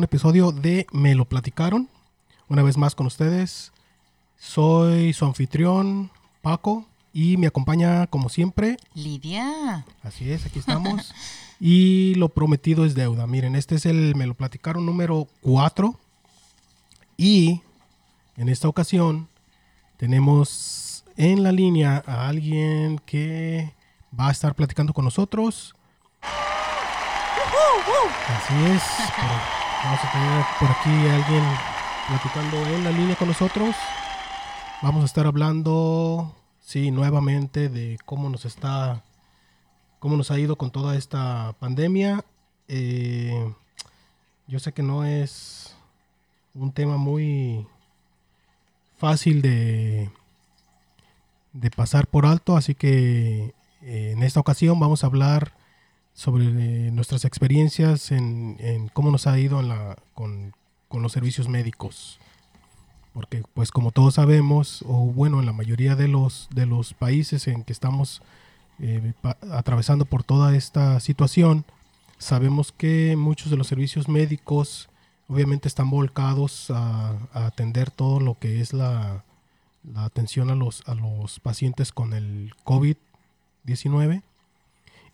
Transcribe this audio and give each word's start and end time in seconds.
un 0.00 0.04
episodio 0.04 0.50
de 0.50 0.86
Me 0.92 1.14
lo 1.14 1.26
platicaron. 1.26 1.86
Una 2.48 2.62
vez 2.62 2.78
más 2.78 2.94
con 2.94 3.06
ustedes. 3.06 3.70
Soy 4.38 5.12
su 5.12 5.26
anfitrión, 5.26 6.10
Paco, 6.40 6.86
y 7.12 7.36
me 7.36 7.46
acompaña 7.46 8.06
como 8.06 8.30
siempre. 8.30 8.78
Lidia. 8.94 9.84
Así 10.02 10.32
es, 10.32 10.46
aquí 10.46 10.58
estamos. 10.58 11.12
y 11.60 12.14
lo 12.14 12.30
prometido 12.30 12.86
es 12.86 12.94
deuda. 12.94 13.26
Miren, 13.26 13.54
este 13.54 13.74
es 13.74 13.84
el 13.84 14.16
Me 14.16 14.26
lo 14.26 14.32
platicaron 14.32 14.86
número 14.86 15.28
4. 15.42 15.94
Y 17.18 17.60
en 18.38 18.48
esta 18.48 18.68
ocasión 18.68 19.28
tenemos 19.98 21.04
en 21.18 21.42
la 21.42 21.52
línea 21.52 22.02
a 22.06 22.26
alguien 22.26 23.02
que 23.04 23.74
va 24.18 24.28
a 24.28 24.32
estar 24.32 24.54
platicando 24.54 24.94
con 24.94 25.04
nosotros. 25.04 25.74
Así 28.26 28.54
es. 28.64 29.59
Vamos 29.84 30.00
a 30.04 30.12
tener 30.12 30.44
por 30.58 30.70
aquí 30.70 31.08
a 31.08 31.16
alguien 31.16 31.44
platicando 32.08 32.56
en 32.66 32.84
la 32.84 32.90
línea 32.90 33.16
con 33.16 33.28
nosotros. 33.28 33.74
Vamos 34.82 35.02
a 35.02 35.06
estar 35.06 35.26
hablando, 35.26 36.34
sí, 36.60 36.90
nuevamente 36.90 37.68
de 37.68 37.98
cómo 38.04 38.28
nos 38.28 38.44
está, 38.44 39.02
cómo 39.98 40.16
nos 40.16 40.30
ha 40.30 40.38
ido 40.38 40.56
con 40.56 40.70
toda 40.70 40.96
esta 40.96 41.54
pandemia. 41.58 42.24
Eh, 42.68 43.52
yo 44.46 44.58
sé 44.58 44.72
que 44.72 44.82
no 44.82 45.04
es 45.04 45.76
un 46.54 46.72
tema 46.72 46.96
muy 46.96 47.66
fácil 48.98 49.42
de, 49.42 50.10
de 51.52 51.70
pasar 51.70 52.06
por 52.06 52.26
alto, 52.26 52.56
así 52.56 52.74
que 52.74 53.54
eh, 53.82 54.12
en 54.12 54.22
esta 54.22 54.40
ocasión 54.40 54.78
vamos 54.78 55.04
a 55.04 55.06
hablar 55.06 55.52
sobre 56.12 56.44
eh, 56.44 56.90
nuestras 56.90 57.24
experiencias 57.24 58.12
en, 58.12 58.90
cómo 58.92 59.10
nos 59.10 59.26
ha 59.26 59.38
ido 59.38 59.60
con, 60.14 60.52
los 60.90 61.12
servicios 61.12 61.48
médicos. 61.48 62.18
Porque 63.12 63.42
pues 63.54 63.70
como 63.70 63.90
todos 63.90 64.14
sabemos, 64.14 64.84
o 64.86 65.06
bueno, 65.06 65.40
en 65.40 65.46
la 65.46 65.52
mayoría 65.52 65.96
de 65.96 66.08
los, 66.08 66.48
de 66.54 66.66
los 66.66 66.94
países 66.94 67.48
en 67.48 67.64
que 67.64 67.72
estamos 67.72 68.22
eh, 68.78 69.12
atravesando 69.50 70.04
por 70.04 70.22
toda 70.22 70.54
esta 70.54 71.00
situación, 71.00 71.64
sabemos 72.18 72.72
que 72.72 73.16
muchos 73.16 73.50
de 73.50 73.56
los 73.56 73.66
servicios 73.66 74.08
médicos 74.08 74.88
obviamente 75.28 75.68
están 75.68 75.90
volcados 75.90 76.70
a, 76.70 77.16
atender 77.32 77.90
todo 77.90 78.20
lo 78.20 78.38
que 78.38 78.60
es 78.60 78.72
la, 78.72 79.24
la, 79.84 80.04
atención 80.04 80.50
a 80.50 80.54
los, 80.54 80.82
a 80.86 80.94
los 80.94 81.40
pacientes 81.40 81.92
con 81.92 82.12
el 82.12 82.52
COVID-19 82.64 84.22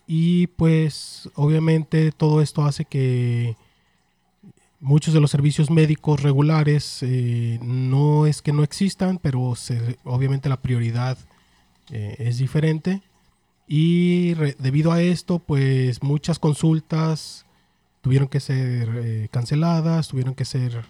y 0.07 0.47
pues 0.47 1.29
obviamente 1.35 2.13
todo 2.13 2.41
esto 2.41 2.63
hace 2.63 2.85
que 2.85 3.57
muchos 4.79 5.13
de 5.13 5.19
los 5.19 5.31
servicios 5.31 5.69
médicos 5.69 6.21
regulares 6.21 6.99
eh, 7.01 7.59
no 7.61 8.25
es 8.25 8.41
que 8.41 8.53
no 8.53 8.63
existan, 8.63 9.17
pero 9.17 9.53
obviamente 10.05 10.49
la 10.49 10.61
prioridad 10.61 11.17
eh, 11.91 12.15
es 12.19 12.37
diferente. 12.37 13.01
Y 13.67 14.33
debido 14.59 14.93
a 14.93 15.01
esto, 15.01 15.39
pues 15.39 16.01
muchas 16.01 16.39
consultas 16.39 17.45
tuvieron 18.01 18.29
que 18.29 18.39
ser 18.39 18.89
eh, 18.95 19.27
canceladas, 19.29 20.07
tuvieron 20.07 20.35
que 20.35 20.45
ser, 20.45 20.85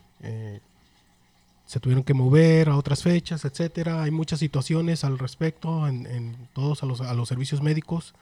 se 1.66 1.79
tuvieron 1.79 2.03
que 2.03 2.13
mover 2.13 2.69
a 2.69 2.78
otras 2.78 3.01
fechas, 3.01 3.45
etcétera. 3.45 4.03
Hay 4.03 4.11
muchas 4.11 4.38
situaciones 4.39 5.03
al 5.03 5.17
respecto 5.17 5.88
en, 5.88 6.05
en 6.05 6.35
todos 6.53 6.84
a 6.84 6.85
los, 6.85 7.01
a 7.01 7.16
los 7.16 7.28
servicios 7.29 7.63
médicos. 7.63 8.13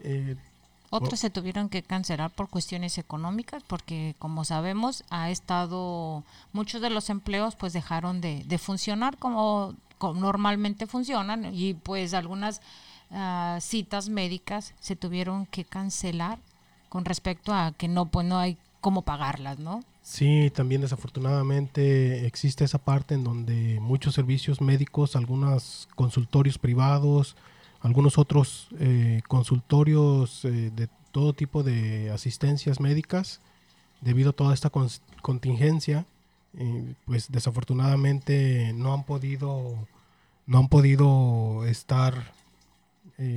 Eh, 0.00 0.36
Otros 0.90 1.20
se 1.20 1.30
tuvieron 1.30 1.68
que 1.68 1.82
cancelar 1.82 2.30
por 2.30 2.48
cuestiones 2.48 2.98
económicas 2.98 3.62
porque 3.66 4.14
como 4.18 4.44
sabemos 4.44 5.04
ha 5.10 5.30
estado 5.30 6.24
muchos 6.52 6.80
de 6.80 6.90
los 6.90 7.10
empleos 7.10 7.56
pues 7.56 7.72
dejaron 7.72 8.20
de, 8.20 8.58
funcionar 8.58 9.18
como, 9.18 9.74
normalmente 10.14 10.86
funcionan 10.86 11.54
y 11.54 11.74
pues 11.74 12.14
algunas 12.14 12.60
ah, 13.10 13.58
citas 13.60 14.08
médicas 14.08 14.74
se 14.80 14.96
tuvieron 14.96 15.46
que 15.46 15.64
cancelar 15.64 16.38
con 16.88 17.04
respecto 17.04 17.52
a 17.52 17.72
que 17.72 17.88
no 17.88 18.06
pues 18.06 18.26
no 18.26 18.38
hay 18.38 18.56
cómo 18.80 19.02
pagarlas, 19.02 19.58
¿no? 19.58 19.82
Sí, 20.02 20.50
también 20.54 20.80
desafortunadamente 20.80 22.26
existe 22.26 22.64
esa 22.64 22.78
parte 22.78 23.14
en 23.14 23.24
donde 23.24 23.78
muchos 23.80 24.14
servicios 24.14 24.60
médicos, 24.60 25.16
algunos 25.16 25.88
consultorios 25.94 26.56
privados, 26.56 27.36
algunos 27.80 28.18
otros 28.18 28.68
eh, 28.78 29.22
consultorios 29.28 30.44
eh, 30.44 30.70
de 30.74 30.88
todo 31.12 31.32
tipo 31.32 31.62
de 31.62 32.10
asistencias 32.10 32.80
médicas 32.80 33.40
debido 34.00 34.30
a 34.30 34.32
toda 34.32 34.54
esta 34.54 34.70
contingencia 35.22 36.06
eh, 36.54 36.94
pues 37.04 37.30
desafortunadamente 37.30 38.72
no 38.74 38.94
han 38.94 39.04
podido 39.04 39.86
no 40.46 40.58
han 40.58 40.68
podido 40.68 41.64
estar 41.66 42.32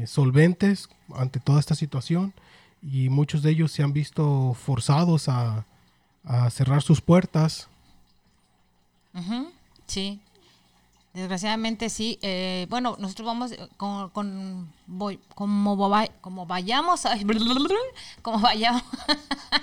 solventes 0.05 0.89
ante 1.15 1.39
toda 1.39 1.59
esta 1.59 1.73
situación 1.73 2.35
y 2.83 3.09
muchos 3.09 3.41
de 3.41 3.49
ellos 3.49 3.71
se 3.71 3.81
han 3.81 3.93
visto 3.93 4.53
forzados 4.53 5.27
a, 5.27 5.65
cerrar 6.51 6.83
sus 6.83 7.01
puertas. 7.01 7.67
Sí 9.87 10.21
Desgraciadamente 11.13 11.89
sí. 11.89 12.17
Eh, 12.21 12.67
bueno, 12.69 12.95
nosotros 12.99 13.25
vamos 13.25 13.51
con, 13.75 14.09
con 14.11 14.71
voy, 14.87 15.19
como, 15.35 15.75
como 16.21 16.45
vayamos, 16.45 17.05
a, 17.05 17.17
como 18.21 18.39
vayamos, 18.39 18.83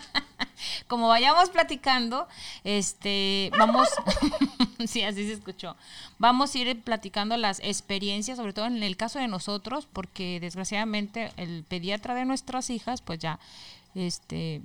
como 0.88 1.08
vayamos 1.08 1.48
platicando, 1.48 2.28
este, 2.64 3.50
vamos, 3.58 3.88
sí, 4.86 5.02
así 5.02 5.26
se 5.26 5.32
escuchó. 5.32 5.74
Vamos 6.18 6.54
a 6.54 6.58
ir 6.58 6.82
platicando 6.82 7.36
las 7.38 7.60
experiencias, 7.60 8.36
sobre 8.36 8.52
todo 8.52 8.66
en 8.66 8.82
el 8.82 8.98
caso 8.98 9.18
de 9.18 9.28
nosotros, 9.28 9.88
porque 9.90 10.40
desgraciadamente 10.40 11.32
el 11.38 11.64
pediatra 11.64 12.14
de 12.14 12.26
nuestras 12.26 12.68
hijas, 12.68 13.00
pues 13.00 13.20
ya, 13.20 13.38
este, 13.94 14.60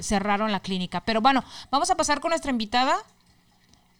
cerraron 0.00 0.52
la 0.52 0.60
clínica. 0.60 1.00
Pero 1.00 1.20
bueno, 1.20 1.42
vamos 1.72 1.90
a 1.90 1.96
pasar 1.96 2.20
con 2.20 2.30
nuestra 2.30 2.52
invitada. 2.52 2.96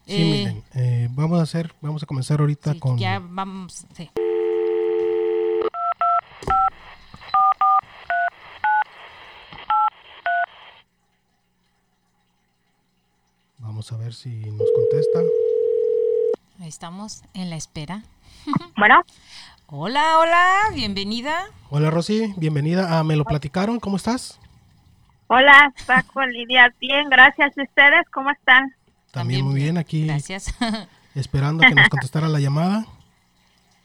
Sí, 0.08 0.14
eh, 0.14 0.24
miren, 0.24 0.64
eh, 0.74 1.08
vamos 1.10 1.38
a 1.38 1.42
hacer, 1.42 1.74
vamos 1.82 2.02
a 2.02 2.06
comenzar 2.06 2.40
ahorita 2.40 2.74
con. 2.80 2.96
Ya 2.96 3.20
vamos, 3.22 3.84
sí. 3.92 4.10
Vamos 13.58 13.92
a 13.92 13.98
ver 13.98 14.14
si 14.14 14.30
nos 14.30 14.70
contesta. 14.74 15.18
Ahí 16.58 16.68
estamos 16.68 17.22
en 17.34 17.50
la 17.50 17.56
espera. 17.56 18.02
Bueno. 18.78 19.02
Hola, 19.66 20.18
hola, 20.20 20.70
bienvenida. 20.72 21.50
Hola 21.68 21.90
Rosy, 21.90 22.32
bienvenida 22.38 22.98
a 22.98 23.04
Me 23.04 23.16
lo 23.16 23.26
platicaron, 23.26 23.78
¿cómo 23.78 23.98
estás? 23.98 24.40
Hola, 25.26 25.74
Paco, 25.86 26.24
Lidia, 26.24 26.74
bien, 26.80 27.10
gracias. 27.10 27.52
¿Y 27.58 27.62
ustedes 27.62 28.08
cómo 28.10 28.30
están? 28.30 28.77
También, 29.10 29.44
muy 29.44 29.54
bien, 29.54 29.78
aquí. 29.78 30.06
Gracias. 30.06 30.54
Esperando 31.14 31.66
que 31.66 31.74
nos 31.74 31.88
contestara 31.88 32.28
la 32.28 32.40
llamada. 32.40 32.86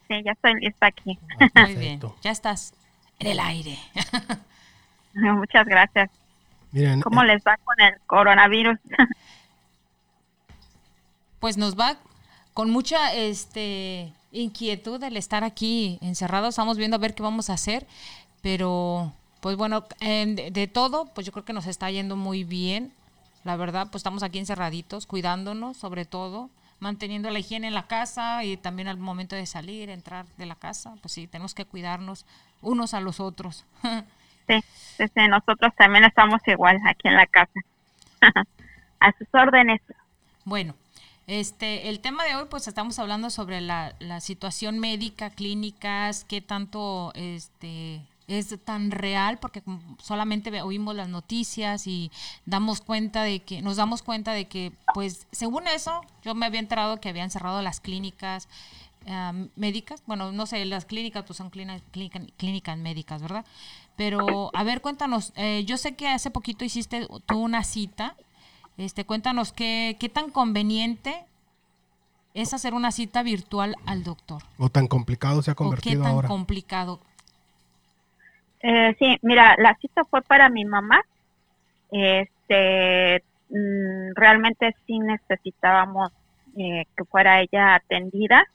Sí, 0.08 0.16
ya 0.24 0.34
estoy 0.34 0.56
lista 0.56 0.88
aquí. 0.88 1.18
Ah, 1.56 1.66
muy 1.66 1.76
bien, 1.76 2.02
ya 2.22 2.32
estás 2.32 2.74
en 3.20 3.28
el 3.28 3.40
aire. 3.40 3.80
Muchas 5.14 5.66
gracias. 5.66 6.10
Miren, 6.72 7.02
¿Cómo 7.02 7.24
eh, 7.24 7.28
les 7.28 7.44
va 7.44 7.58
con 7.64 7.80
el 7.80 7.96
coronavirus? 8.06 8.78
pues 11.40 11.58
nos 11.58 11.78
va 11.78 11.98
con 12.54 12.70
mucha 12.70 13.14
este 13.14 14.14
inquietud 14.32 15.02
el 15.04 15.18
estar 15.18 15.44
aquí 15.44 16.00
encerrados. 16.02 16.50
Estamos 16.50 16.78
viendo 16.78 16.96
a 16.96 17.00
ver 17.00 17.16
qué 17.16 17.24
vamos 17.24 17.50
a 17.50 17.54
hacer, 17.54 17.88
pero 18.42 19.14
pues 19.40 19.56
bueno, 19.56 19.86
de 20.00 20.70
todo, 20.72 21.06
pues 21.14 21.26
yo 21.26 21.32
creo 21.32 21.46
que 21.46 21.54
nos 21.54 21.68
está 21.68 21.90
yendo 21.92 22.16
muy 22.16 22.44
bien. 22.44 22.92
La 23.44 23.56
verdad, 23.56 23.88
pues 23.92 24.00
estamos 24.00 24.24
aquí 24.24 24.40
encerraditos, 24.40 25.06
cuidándonos 25.06 25.78
sobre 25.78 26.06
todo, 26.06 26.50
manteniendo 26.80 27.30
la 27.30 27.40
higiene 27.40 27.68
en 27.68 27.74
la 27.74 27.88
casa 27.88 28.44
y 28.44 28.58
también 28.58 28.88
al 28.88 28.98
momento 28.98 29.36
de 29.36 29.46
salir, 29.46 29.90
entrar 29.90 30.26
de 30.38 30.46
la 30.46 30.56
casa, 30.56 30.96
pues 31.02 31.14
sí, 31.14 31.28
tenemos 31.28 31.54
que 31.54 31.66
cuidarnos 31.66 32.26
unos 32.62 32.94
a 32.94 33.02
los 33.02 33.20
otros. 33.20 33.66
sí, 34.48 34.64
desde 34.98 35.28
nosotros 35.28 35.74
también 35.78 36.04
estamos 36.04 36.42
igual 36.48 36.80
aquí 36.86 37.08
en 37.08 37.16
la 37.16 37.26
casa. 37.28 37.60
a 39.00 39.12
sus 39.18 39.28
órdenes. 39.34 39.82
Bueno, 40.46 40.76
este, 41.28 41.90
el 41.90 42.00
tema 42.00 42.24
de 42.26 42.36
hoy, 42.36 42.46
pues 42.50 42.68
estamos 42.68 43.00
hablando 43.00 43.30
sobre 43.30 43.62
la, 43.62 43.94
la 44.00 44.20
situación 44.20 44.80
médica, 44.80 45.30
clínicas, 45.30 46.26
qué 46.26 46.42
tanto 46.42 47.12
este, 47.16 48.02
es 48.28 48.58
tan 48.64 48.92
real 48.92 49.38
porque 49.40 49.62
solamente 50.00 50.62
oímos 50.62 50.96
las 50.96 51.10
noticias 51.10 51.88
y 51.88 52.12
damos 52.46 52.82
cuenta 52.82 53.24
de 53.24 53.42
que 53.42 53.62
nos 53.62 53.76
damos 53.78 54.02
cuenta 54.02 54.32
de 54.32 54.46
que 54.46 54.72
pues 54.94 55.28
según 55.32 55.68
eso 55.68 56.02
yo 56.24 56.34
me 56.36 56.46
había 56.46 56.60
enterado 56.60 57.00
que 57.00 57.10
habían 57.10 57.30
cerrado 57.32 57.62
las 57.62 57.80
clínicas 57.80 58.48
médicas 59.56 60.02
bueno 60.08 60.32
no 60.32 60.46
sé 60.46 60.64
las 60.66 60.86
clínicas 60.86 61.26
pues 61.26 61.36
son 61.36 61.50
clínicas 61.50 62.78
médicas 62.78 63.22
verdad 63.22 63.46
pero 63.98 64.50
a 64.54 64.64
ver 64.64 64.82
cuéntanos 64.82 65.34
eh, 65.36 65.66
yo 65.66 65.76
sé 65.78 65.96
que 65.96 66.08
hace 66.08 66.32
poquito 66.32 66.64
hiciste 66.64 67.08
tú 67.26 67.40
una 67.40 67.64
cita 67.64 68.16
Este, 68.78 69.06
cuéntanos 69.06 69.52
qué, 69.52 69.98
qué 70.00 70.10
tan 70.10 70.32
conveniente 70.32 71.26
es 72.34 72.54
hacer 72.54 72.74
una 72.74 72.92
cita 72.92 73.22
virtual 73.22 73.76
al 73.86 74.04
doctor. 74.04 74.42
O 74.58 74.70
tan 74.70 74.88
complicado 74.88 75.44
se 75.44 75.52
ha 75.52 75.54
¿O 75.54 75.56
qué 75.56 75.64
convertido 75.64 76.04
tan 76.04 76.12
ahora. 76.14 76.28
complicado? 76.28 77.00
Eh, 78.64 78.96
sí, 78.98 79.18
mira, 79.22 79.56
la 79.60 79.76
cita 79.76 80.04
fue 80.06 80.22
para 80.22 80.50
mi 80.50 80.64
mamá. 80.64 81.02
Este, 81.92 83.22
mm, 83.50 84.16
realmente 84.16 84.74
sí 84.88 85.00
necesitábamos 85.00 86.12
eh, 86.58 86.86
que 86.96 87.04
fuera 87.04 87.42
ella 87.42 87.76
atendida. 87.76 88.46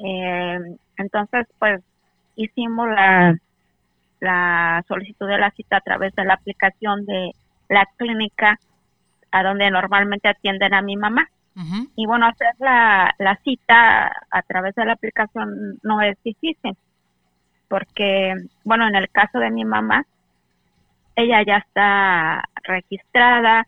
Eh, 0.00 0.58
entonces, 0.96 1.46
pues 1.58 1.80
hicimos 2.34 2.88
la, 2.88 3.36
la 4.20 4.84
solicitud 4.88 5.28
de 5.28 5.38
la 5.38 5.52
cita 5.52 5.76
a 5.76 5.82
través 5.82 6.14
de 6.16 6.24
la 6.24 6.34
aplicación 6.34 7.06
de 7.06 7.32
la 7.68 7.86
clínica 7.96 8.58
a 9.30 9.42
donde 9.44 9.70
normalmente 9.70 10.28
atienden 10.28 10.74
a 10.74 10.82
mi 10.82 10.96
mamá. 10.96 11.28
Y 11.96 12.06
bueno, 12.06 12.26
hacer 12.26 12.54
la, 12.60 13.12
la 13.18 13.34
cita 13.42 14.12
a 14.30 14.42
través 14.42 14.76
de 14.76 14.84
la 14.84 14.92
aplicación 14.92 15.76
no 15.82 16.00
es 16.00 16.16
difícil, 16.22 16.76
porque, 17.68 18.34
bueno, 18.64 18.88
en 18.88 18.96
el 18.96 19.10
caso 19.10 19.38
de 19.38 19.50
mi 19.50 19.64
mamá, 19.64 20.04
ella 21.16 21.42
ya 21.46 21.56
está 21.58 22.44
registrada, 22.62 23.66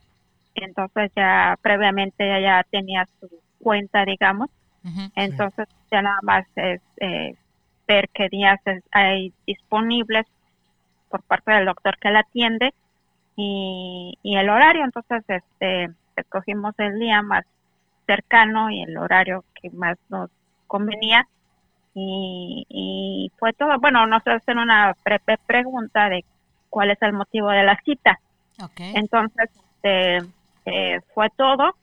entonces 0.55 1.11
ya 1.15 1.57
previamente 1.61 2.25
ella 2.25 2.39
ya 2.59 2.63
tenía 2.69 3.07
su 3.19 3.29
cuenta, 3.59 4.05
digamos, 4.05 4.49
entonces 5.15 5.67
ya 5.91 6.01
nada 6.01 6.19
más 6.23 6.45
es 6.55 6.81
eh, 7.01 7.35
ver 7.87 8.09
qué 8.13 8.29
días 8.29 8.59
es- 8.65 8.83
hay 8.91 9.33
disponibles 9.47 10.25
por 11.09 11.23
parte 11.23 11.51
del 11.53 11.65
doctor 11.65 11.97
que 11.99 12.11
la 12.11 12.19
atiende 12.21 12.73
y, 13.35 14.17
y 14.23 14.37
el 14.37 14.49
horario. 14.49 14.83
Entonces, 14.85 15.23
este, 15.27 15.89
escogimos 16.15 16.73
el 16.79 16.99
día 16.99 17.21
más 17.21 17.45
cercano 18.07 18.69
y 18.71 18.83
el 18.83 18.97
horario 18.97 19.45
que 19.61 19.69
más 19.71 19.97
nos 20.09 20.29
convenía. 20.67 21.27
Y, 21.93 22.65
y 22.69 23.31
fue 23.37 23.53
todo. 23.53 23.77
Bueno, 23.79 24.05
nos 24.07 24.25
hacen 24.25 24.57
una 24.57 24.95
breve 25.03 25.37
pregunta 25.45 26.09
de 26.09 26.23
cuál 26.69 26.91
es 26.91 27.01
el 27.01 27.13
motivo 27.13 27.49
de 27.49 27.63
la 27.63 27.79
cita. 27.83 28.19
Ok. 28.63 28.79
Entonces, 28.79 29.49
este, 29.75 30.17
eh, 30.65 30.99
fue 31.13 31.29
todo. 31.35 31.75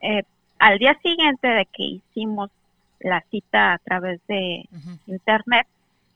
Eh, 0.00 0.22
al 0.58 0.78
día 0.78 0.98
siguiente 1.02 1.46
de 1.48 1.66
que 1.66 1.82
hicimos 1.84 2.50
la 2.98 3.22
cita 3.30 3.74
a 3.74 3.78
través 3.78 4.20
de 4.26 4.64
internet, 5.06 5.66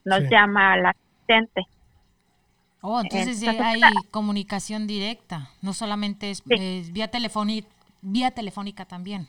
nos 0.05 0.19
Sí. 0.21 0.27
llama 0.31 0.77
la 0.77 0.91
asistente. 0.91 1.63
Oh, 2.83 3.01
entonces 3.01 3.39
sí 3.39 3.47
Entonces, 3.47 3.65
hay 3.75 3.81
claro. 3.81 4.01
comunicación 4.11 4.87
directa, 4.87 5.49
no 5.63 5.73
solamente 5.73 6.31
es, 6.31 6.43
Sí. 6.47 6.55
es 6.59 6.93
vía 6.93 7.09
telefónica, 7.11 7.69
vía 8.03 8.31
telefónica 8.33 8.85
también. 8.85 9.27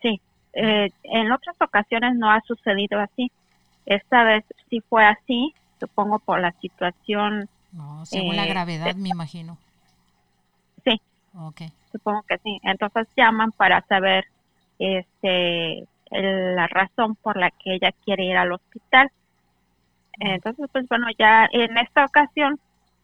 Sí, 0.00 0.20
eh, 0.60 0.90
en 1.04 1.32
otras 1.32 1.56
ocasiones 1.60 2.14
no 2.16 2.30
ha 2.30 2.40
sucedido 2.42 2.98
así. 3.00 3.30
Esta 3.86 4.24
vez 4.24 4.44
sí 4.68 4.80
fue 4.88 5.04
así, 5.04 5.54
supongo 5.80 6.18
por 6.18 6.40
la 6.40 6.52
situación, 6.60 7.48
No, 7.72 8.04
según 8.06 8.36
la 8.36 8.44
Eh, 8.44 8.48
gravedad, 8.48 8.94
me 8.96 9.10
imagino. 9.10 9.56
sí, 10.84 11.00
Ok. 11.34 11.62
supongo 11.92 12.22
que 12.28 12.38
sí. 12.38 12.58
Entonces 12.62 13.06
llaman 13.16 13.52
para 13.52 13.82
saber 13.82 14.24
este 14.78 15.86
la 16.10 16.66
razón 16.68 17.16
por 17.16 17.36
la 17.36 17.50
que 17.50 17.74
ella 17.74 17.92
quiere 18.04 18.24
ir 18.24 18.36
al 18.36 18.52
hospital. 18.52 19.10
Entonces, 20.20 20.68
pues 20.72 20.88
bueno, 20.88 21.06
ya 21.18 21.46
en 21.52 21.76
esta 21.78 22.04
ocasión, 22.04 22.58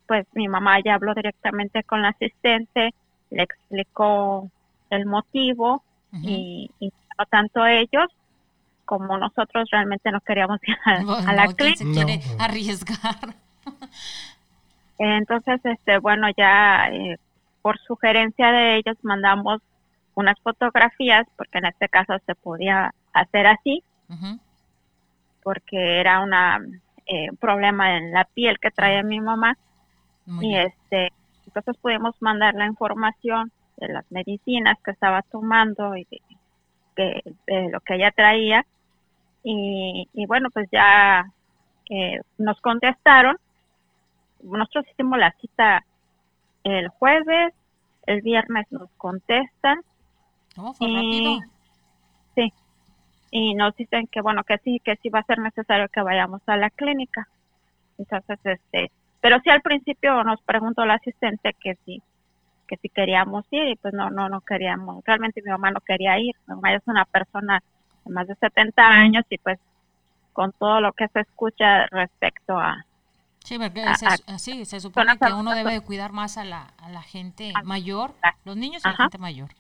pues 0.06 0.26
mi 0.32 0.48
mamá 0.48 0.78
ya 0.84 0.94
habló 0.94 1.14
directamente 1.14 1.82
con 1.84 2.02
la 2.02 2.08
asistente, 2.08 2.94
le 3.30 3.42
explicó 3.42 4.50
el 4.90 5.06
motivo 5.06 5.82
y 6.22 6.70
no 7.18 7.26
tanto 7.26 7.66
ellos 7.66 8.06
como 8.84 9.16
nosotros 9.18 9.68
realmente 9.70 10.10
no 10.12 10.20
queríamos 10.20 10.60
ir 10.66 10.76
a, 10.84 11.04
a 11.30 11.32
la 11.34 11.46
no, 11.46 11.54
¿quién 11.54 11.74
se 11.76 11.84
clínica. 11.84 12.04
quiere 12.04 12.22
No. 12.26 12.44
arriesgar? 12.44 13.34
Entonces, 14.98 15.60
este, 15.64 15.98
bueno, 15.98 16.28
ya 16.36 16.88
eh, 16.90 17.16
por 17.62 17.78
sugerencia 17.80 18.50
de 18.52 18.76
ellos 18.76 18.96
mandamos 19.02 19.60
unas 20.14 20.38
fotografías, 20.40 21.26
porque 21.36 21.58
en 21.58 21.66
este 21.66 21.88
caso 21.88 22.14
se 22.26 22.34
podía 22.36 22.92
hacer 23.12 23.46
así, 23.46 23.82
porque 25.42 26.00
era 26.00 26.20
una 26.20 26.58
eh, 27.06 27.30
un 27.30 27.36
problema 27.36 27.96
en 27.96 28.12
la 28.12 28.24
piel 28.24 28.58
que 28.60 28.70
traía 28.70 29.02
mi 29.02 29.20
mamá 29.20 29.56
Muy 30.26 30.46
y 30.46 30.48
bien. 30.50 30.66
este 30.68 31.12
entonces 31.46 31.76
pudimos 31.82 32.14
mandar 32.20 32.54
la 32.54 32.66
información 32.66 33.52
de 33.76 33.88
las 33.88 34.10
medicinas 34.10 34.78
que 34.84 34.92
estaba 34.92 35.22
tomando 35.22 35.96
y 35.96 36.04
de, 36.10 36.20
de 36.96 37.22
lo 37.70 37.80
que 37.80 37.94
ella 37.96 38.10
traía. 38.10 38.64
Y, 39.42 40.08
y 40.14 40.26
bueno 40.26 40.48
pues 40.50 40.68
ya 40.72 41.24
eh, 41.90 42.20
nos 42.38 42.60
contestaron. 42.60 43.36
Nosotros 44.42 44.86
hicimos 44.92 45.18
la 45.18 45.32
cita 45.40 45.84
el 46.64 46.88
jueves 46.88 47.52
el 48.06 48.20
viernes 48.22 48.66
nos 48.70 48.90
contestan. 48.96 49.80
Oh, 50.56 50.72
fue 50.74 50.88
y- 50.88 50.94
rápido. 50.94 51.50
sí. 52.34 52.52
Y 53.30 53.54
nos 53.54 53.74
dicen 53.76 54.06
que 54.06 54.20
bueno 54.20 54.44
que 54.44 54.58
sí 54.58 54.80
que 54.84 54.96
sí 54.96 55.08
va 55.08 55.20
a 55.20 55.24
ser 55.24 55.38
necesario 55.38 55.88
que 55.88 56.02
vayamos 56.02 56.40
a 56.46 56.56
la 56.56 56.70
clínica. 56.70 57.28
Entonces 57.98 58.38
este 58.44 58.90
pero 59.20 59.40
sí 59.40 59.50
al 59.50 59.62
principio 59.62 60.22
nos 60.24 60.40
preguntó 60.42 60.84
la 60.84 60.94
asistente 60.94 61.54
que 61.60 61.76
sí 61.84 62.02
que 62.74 62.80
si 62.82 62.88
queríamos 62.88 63.44
ir 63.50 63.68
y 63.68 63.76
pues 63.76 63.94
no 63.94 64.10
no 64.10 64.28
no 64.28 64.40
queríamos 64.40 65.04
realmente 65.04 65.42
mi 65.44 65.50
mamá 65.50 65.70
no 65.70 65.80
quería 65.80 66.18
ir. 66.18 66.34
Mi 66.46 66.54
mamá 66.54 66.74
es 66.74 66.82
una 66.86 67.04
persona 67.04 67.60
de 68.04 68.12
más 68.12 68.26
de 68.26 68.34
70 68.36 68.86
años 68.86 69.24
y 69.30 69.38
pues 69.38 69.58
con 70.32 70.52
todo 70.52 70.80
lo 70.80 70.92
que 70.92 71.06
se 71.08 71.20
escucha 71.20 71.86
respecto 71.86 72.58
a 72.58 72.84
Sí, 73.44 73.58
porque 73.58 73.82
a- 73.82 73.94
se, 73.94 74.06
a- 74.06 74.38
sí, 74.38 74.64
se 74.64 74.80
supone 74.80 75.18
que 75.18 75.32
uno 75.32 75.52
debe 75.52 75.72
de 75.74 75.80
cuidar 75.82 76.12
más 76.12 76.38
a 76.38 76.44
la, 76.44 76.68
a 76.78 76.88
la 76.88 77.02
gente 77.02 77.52
Ah, 77.54 77.62
mayor, 77.62 78.12
ah, 78.22 78.34
los 78.44 78.56
niños 78.56 78.82
y 78.84 78.88
la 78.88 78.96
gente 78.96 79.18
mayor. 79.18 79.50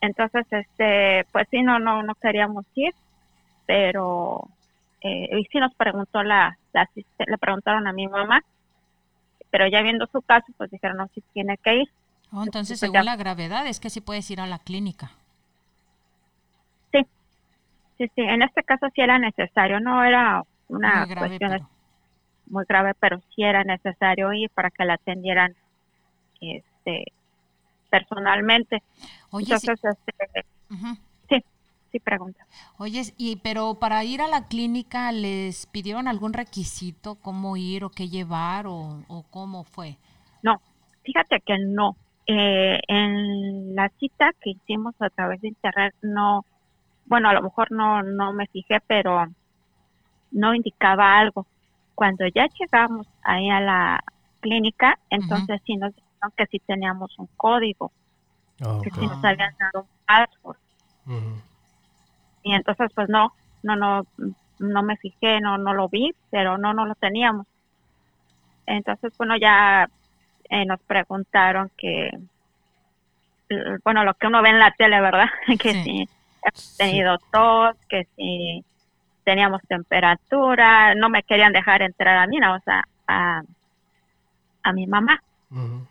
Entonces, 0.00 0.46
este, 0.50 1.24
pues 1.32 1.46
sí, 1.50 1.62
no, 1.62 1.78
no, 1.78 2.02
no 2.02 2.14
queríamos 2.14 2.64
ir, 2.74 2.94
pero 3.66 4.48
eh, 5.02 5.28
y 5.38 5.44
sí 5.50 5.58
nos 5.58 5.74
preguntó 5.74 6.22
la, 6.22 6.56
la 6.72 6.88
le 6.94 7.38
preguntaron 7.38 7.86
a 7.86 7.92
mi 7.92 8.06
mamá, 8.06 8.40
pero 9.56 9.70
ya 9.70 9.80
viendo 9.80 10.06
su 10.12 10.20
caso, 10.20 10.52
pues 10.58 10.70
dijeron, 10.70 10.98
no, 10.98 11.08
sí 11.14 11.22
tiene 11.32 11.56
que 11.56 11.76
ir. 11.76 11.88
Oh, 12.30 12.44
entonces, 12.44 12.78
pues 12.78 12.80
según 12.80 12.96
ya. 12.96 13.02
la 13.04 13.16
gravedad, 13.16 13.66
es 13.66 13.80
que 13.80 13.88
sí 13.88 14.02
puedes 14.02 14.30
ir 14.30 14.38
a 14.38 14.46
la 14.46 14.58
clínica. 14.58 15.12
Sí, 16.92 16.98
sí, 17.96 18.06
sí, 18.14 18.20
en 18.20 18.42
este 18.42 18.62
caso 18.64 18.86
sí 18.94 19.00
era 19.00 19.18
necesario, 19.18 19.80
no 19.80 20.04
era 20.04 20.42
una 20.68 20.96
Muy 20.98 21.08
grave, 21.08 21.28
cuestión 21.28 21.50
pero... 21.52 21.68
muy 22.48 22.64
grave, 22.68 22.92
pero 23.00 23.22
sí 23.34 23.44
era 23.44 23.64
necesario 23.64 24.30
ir 24.34 24.50
para 24.50 24.70
que 24.70 24.84
la 24.84 24.94
atendieran 24.94 25.54
este, 26.42 27.12
personalmente. 27.88 28.82
Oye, 29.30 29.54
Entonces, 29.54 29.80
este, 29.82 30.44
sí 31.96 32.00
pregunta. 32.00 32.46
Oye, 32.78 33.02
y 33.16 33.36
pero 33.36 33.74
para 33.74 34.04
ir 34.04 34.20
a 34.20 34.28
la 34.28 34.48
clínica 34.48 35.12
les 35.12 35.66
pidieron 35.66 36.08
algún 36.08 36.32
requisito, 36.32 37.16
cómo 37.16 37.56
ir 37.56 37.84
o 37.84 37.90
qué 37.90 38.08
llevar 38.08 38.66
o, 38.66 39.02
o 39.08 39.24
cómo 39.30 39.64
fue. 39.64 39.96
No, 40.42 40.60
fíjate 41.02 41.40
que 41.40 41.56
no. 41.58 41.96
Eh, 42.26 42.80
en 42.88 43.74
la 43.74 43.88
cita 43.98 44.30
que 44.40 44.50
hicimos 44.50 44.94
a 44.98 45.10
través 45.10 45.40
de 45.40 45.48
internet, 45.48 45.94
no, 46.02 46.44
bueno, 47.04 47.28
a 47.28 47.32
lo 47.32 47.42
mejor 47.42 47.70
no, 47.70 48.02
no 48.02 48.32
me 48.32 48.46
fijé, 48.48 48.80
pero 48.86 49.26
no 50.30 50.54
indicaba 50.54 51.18
algo. 51.18 51.46
Cuando 51.94 52.26
ya 52.34 52.46
llegamos 52.58 53.06
ahí 53.22 53.48
a 53.50 53.60
la 53.60 54.00
clínica, 54.40 54.98
entonces 55.10 55.60
sí 55.64 55.76
nos 55.76 55.94
dijeron 55.94 56.32
que 56.36 56.46
sí 56.46 56.60
teníamos 56.66 57.18
un 57.18 57.28
código, 57.36 57.92
Ah, 58.60 58.80
que 58.82 58.90
sí 58.90 59.06
nos 59.06 59.22
habían 59.24 59.54
dado 59.58 59.84
un 59.84 59.90
password. 60.06 60.58
Ujú. 61.06 61.55
Y 62.46 62.54
entonces, 62.54 62.92
pues 62.94 63.08
no, 63.08 63.32
no, 63.64 63.74
no, 63.74 64.06
no 64.60 64.82
me 64.84 64.96
fijé, 64.98 65.40
no, 65.40 65.58
no 65.58 65.74
lo 65.74 65.88
vi, 65.88 66.14
pero 66.30 66.56
no, 66.56 66.72
no 66.72 66.86
lo 66.86 66.94
teníamos. 66.94 67.44
Entonces, 68.66 69.12
bueno, 69.18 69.36
ya 69.36 69.88
eh, 70.48 70.64
nos 70.64 70.80
preguntaron 70.82 71.72
que, 71.76 72.16
bueno, 73.84 74.04
lo 74.04 74.14
que 74.14 74.28
uno 74.28 74.42
ve 74.42 74.50
en 74.50 74.60
la 74.60 74.70
tele, 74.70 75.00
¿verdad? 75.00 75.26
que 75.58 75.72
Sí. 75.72 75.82
si 75.82 76.08
hemos 76.44 76.76
tenido 76.76 77.18
tos, 77.32 77.74
que 77.88 78.04
si 78.14 78.64
teníamos 79.24 79.60
temperatura, 79.62 80.94
no 80.94 81.08
me 81.08 81.24
querían 81.24 81.52
dejar 81.52 81.82
entrar 81.82 82.16
a 82.16 82.28
mí, 82.28 82.38
no, 82.38 82.54
o 82.54 82.60
sea, 82.60 82.84
a, 83.08 83.42
a 84.62 84.72
mi 84.72 84.86
mamá, 84.86 85.20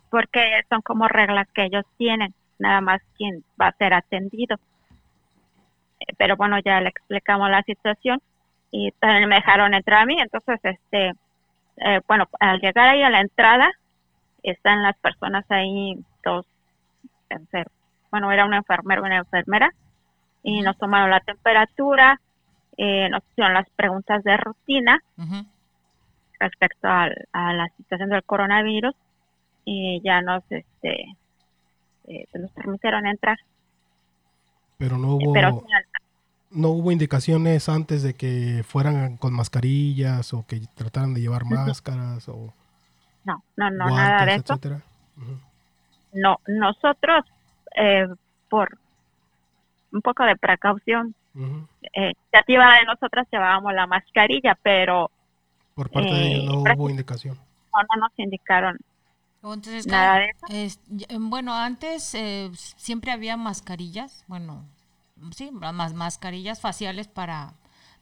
porque 0.09 0.61
son 0.69 0.81
como 0.81 1.09
reglas 1.09 1.49
que 1.53 1.65
ellos 1.65 1.83
tienen, 1.97 2.33
nada 2.59 2.79
más 2.79 3.01
quien 3.17 3.43
va 3.61 3.67
a 3.67 3.73
ser 3.77 3.93
atendido. 3.93 4.57
Pero 6.17 6.35
bueno, 6.35 6.59
ya 6.59 6.81
le 6.81 6.89
explicamos 6.89 7.49
la 7.49 7.63
situación 7.63 8.21
y 8.71 8.91
también 8.99 9.29
me 9.29 9.35
dejaron 9.35 9.73
entrar 9.73 10.01
a 10.01 10.05
mí, 10.05 10.19
entonces, 10.19 10.59
este, 10.63 11.13
eh, 11.77 12.01
bueno, 12.07 12.27
al 12.39 12.59
llegar 12.59 12.89
ahí 12.89 13.01
a 13.01 13.09
la 13.09 13.21
entrada, 13.21 13.69
están 14.43 14.83
las 14.83 14.97
personas 14.97 15.45
ahí, 15.49 15.97
dos. 16.23 16.45
Bueno, 18.11 18.31
era 18.31 18.45
un 18.45 18.53
enfermero, 18.53 19.03
una 19.03 19.17
enfermera, 19.17 19.71
y 20.43 20.61
nos 20.61 20.77
tomaron 20.77 21.09
la 21.09 21.19
temperatura, 21.21 22.19
eh, 22.77 23.09
nos 23.09 23.23
hicieron 23.31 23.53
las 23.53 23.69
preguntas 23.71 24.23
de 24.23 24.37
rutina 24.37 25.01
respecto 26.39 26.87
a 26.87 27.09
la 27.53 27.67
situación 27.77 28.09
del 28.09 28.23
coronavirus 28.23 28.95
y 29.65 30.01
ya 30.03 30.21
nos, 30.21 30.43
este, 30.51 31.15
eh, 32.07 32.27
pues 32.31 32.43
nos 32.43 32.51
permitieron 32.51 33.07
entrar. 33.07 33.37
Pero 34.77 34.97
no 34.97 35.15
hubo, 35.15 35.33
Pero 35.33 35.63
no 36.51 36.69
hubo 36.69 36.91
indicaciones 36.91 37.69
antes 37.69 38.03
de 38.03 38.13
que 38.13 38.63
fueran 38.67 39.17
con 39.17 39.33
mascarillas 39.33 40.33
o 40.33 40.45
que 40.45 40.61
trataran 40.75 41.13
de 41.13 41.21
llevar 41.21 41.45
máscaras 41.45 42.27
o 42.29 42.53
no, 43.23 43.43
no, 43.57 43.69
no, 43.71 43.89
guantes, 43.89 44.09
nada 44.09 44.25
de 44.25 44.35
eso. 44.35 44.53
etcétera. 44.53 44.81
No, 46.13 46.39
nosotros, 46.47 47.25
eh, 47.75 48.07
por 48.49 48.77
un 49.91 50.01
poco 50.01 50.23
de 50.23 50.35
precaución, 50.35 51.15
Ujú. 51.33 51.67
eh, 51.93 52.11
iniciativa 52.11 52.75
de 52.79 52.85
nosotras 52.85 53.27
llevábamos 53.31 53.73
la 53.73 53.87
mascarilla, 53.87 54.57
pero 54.61 55.09
Por 55.73 55.89
parte 55.89 56.13
de 56.13 56.27
ellos 56.27 56.43
Eh, 56.43 56.47
no 56.47 56.73
hubo 56.73 56.89
indicación. 56.89 57.35
no, 57.35 57.81
no 57.95 58.01
nos 58.01 58.11
indicaron 58.17 58.77
Entonces, 59.53 59.87
nada 59.87 60.19
de 60.19 60.25
eso. 60.25 60.47
eh, 60.49 60.69
bueno, 61.19 61.53
antes 61.53 62.13
eh, 62.15 62.49
siempre 62.55 63.11
había 63.11 63.37
mascarillas, 63.37 64.23
bueno, 64.27 64.63
sí, 65.31 65.51
más 65.51 65.93
mascarillas 65.93 66.59
faciales 66.61 67.07
para 67.07 67.53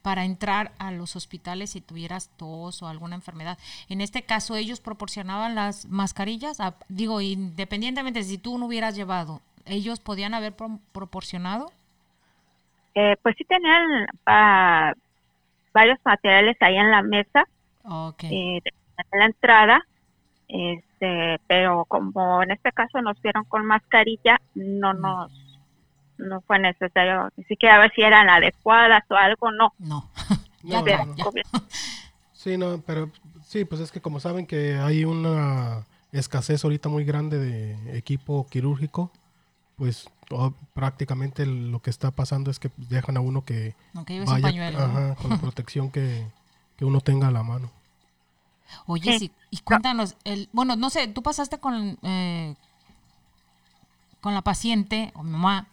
para 0.02 0.26
entrar 0.26 0.74
a 0.80 0.92
los 0.92 1.16
hospitales 1.16 1.70
si 1.70 1.80
tuvieras 1.80 2.30
tos 2.36 2.82
o 2.84 2.90
alguna 2.90 3.16
enfermedad. 3.16 3.58
En 3.88 4.02
este 4.02 4.24
caso, 4.24 4.58
ellos 4.58 4.82
proporcionaban 4.82 5.56
las 5.56 5.86
mascarillas, 5.86 6.60
a- 6.60 6.76
digo, 6.90 7.22
independientemente 7.22 8.20
de 8.20 8.26
si 8.26 8.38
tú 8.38 8.58
no 8.58 8.66
hubieras 8.66 8.96
llevado, 8.96 9.42
ellos 9.66 10.02
podían 10.02 10.34
haber 10.34 10.52
pro- 10.58 10.80
proporcionado. 10.92 11.72
Eh, 12.96 13.16
pues 13.24 13.36
sí 13.38 13.46
tenían 13.46 14.06
ah, 14.26 14.92
varios 15.74 15.98
materiales 16.06 16.58
ahí 16.60 16.76
en 16.78 16.92
la 16.92 17.02
mesa 17.02 17.46
Ok. 17.86 18.24
eh, 18.26 18.60
en 19.12 19.20
la 19.20 19.26
entrada, 19.26 19.82
este, 21.04 21.42
pero 21.48 21.86
como 21.86 22.42
en 22.44 22.52
este 22.52 22.72
caso 22.72 23.02
nos 23.02 23.22
vieron 23.22 23.44
con 23.46 23.66
mascarilla, 23.66 24.40
no 24.56 24.94
nos 24.94 25.32
no 26.18 26.42
fue 26.42 26.60
necesario 26.60 27.30
ni 27.36 27.44
siquiera 27.46 27.80
ver 27.80 27.92
si 27.96 28.02
eran 28.02 28.30
adecuadas 28.30 29.04
o 29.10 29.16
algo, 29.16 29.52
no. 29.52 29.74
No. 29.80 30.10
No, 30.64 30.86
ya, 30.88 31.06
no, 31.06 31.16
no. 31.16 31.32
Sí, 32.34 32.58
no, 32.58 32.82
pero 32.86 33.10
sí, 33.46 33.66
pues 33.66 33.82
es 33.82 33.92
que 33.92 34.00
como 34.02 34.20
saben 34.20 34.46
que 34.46 34.76
hay 34.76 35.06
una 35.06 35.86
escasez 36.12 36.64
ahorita 36.64 36.88
muy 36.88 37.04
grande 37.04 37.40
de 37.40 37.98
equipo 37.98 38.48
quirúrgico, 38.50 39.12
pues 39.76 40.10
todo- 40.30 40.54
prácticamente 40.74 41.46
lo 41.46 41.82
que 41.82 41.90
está 41.90 42.12
pasando 42.12 42.52
es 42.52 42.60
que 42.60 42.70
dejan 42.78 43.18
a 43.18 43.22
uno 43.22 43.44
que 43.44 43.76
un 43.94 44.06
vaya 44.26 44.42
pañuelo. 44.42 44.78
¿no? 44.80 44.86
ajá, 44.86 45.16
con 45.16 45.32
la 45.32 45.38
protección 45.38 45.90
que, 45.92 46.26
que 46.78 46.86
uno 46.86 47.02
tenga 47.02 47.28
a 47.28 47.32
la 47.32 47.44
mano. 47.44 47.72
Oye, 48.88 49.18
Sí. 49.20 49.32
y 49.52 49.58
cuéntanos, 49.60 50.16
el, 50.24 50.50
bueno, 50.52 50.76
no 50.76 50.90
sé, 50.90 51.08
tú 51.08 51.22
pasaste 51.22 51.60
con, 51.60 51.98
eh, 52.04 52.56
con 54.22 54.34
la 54.34 54.42
paciente 54.42 55.12
o 55.16 55.24
mamá 55.24 55.68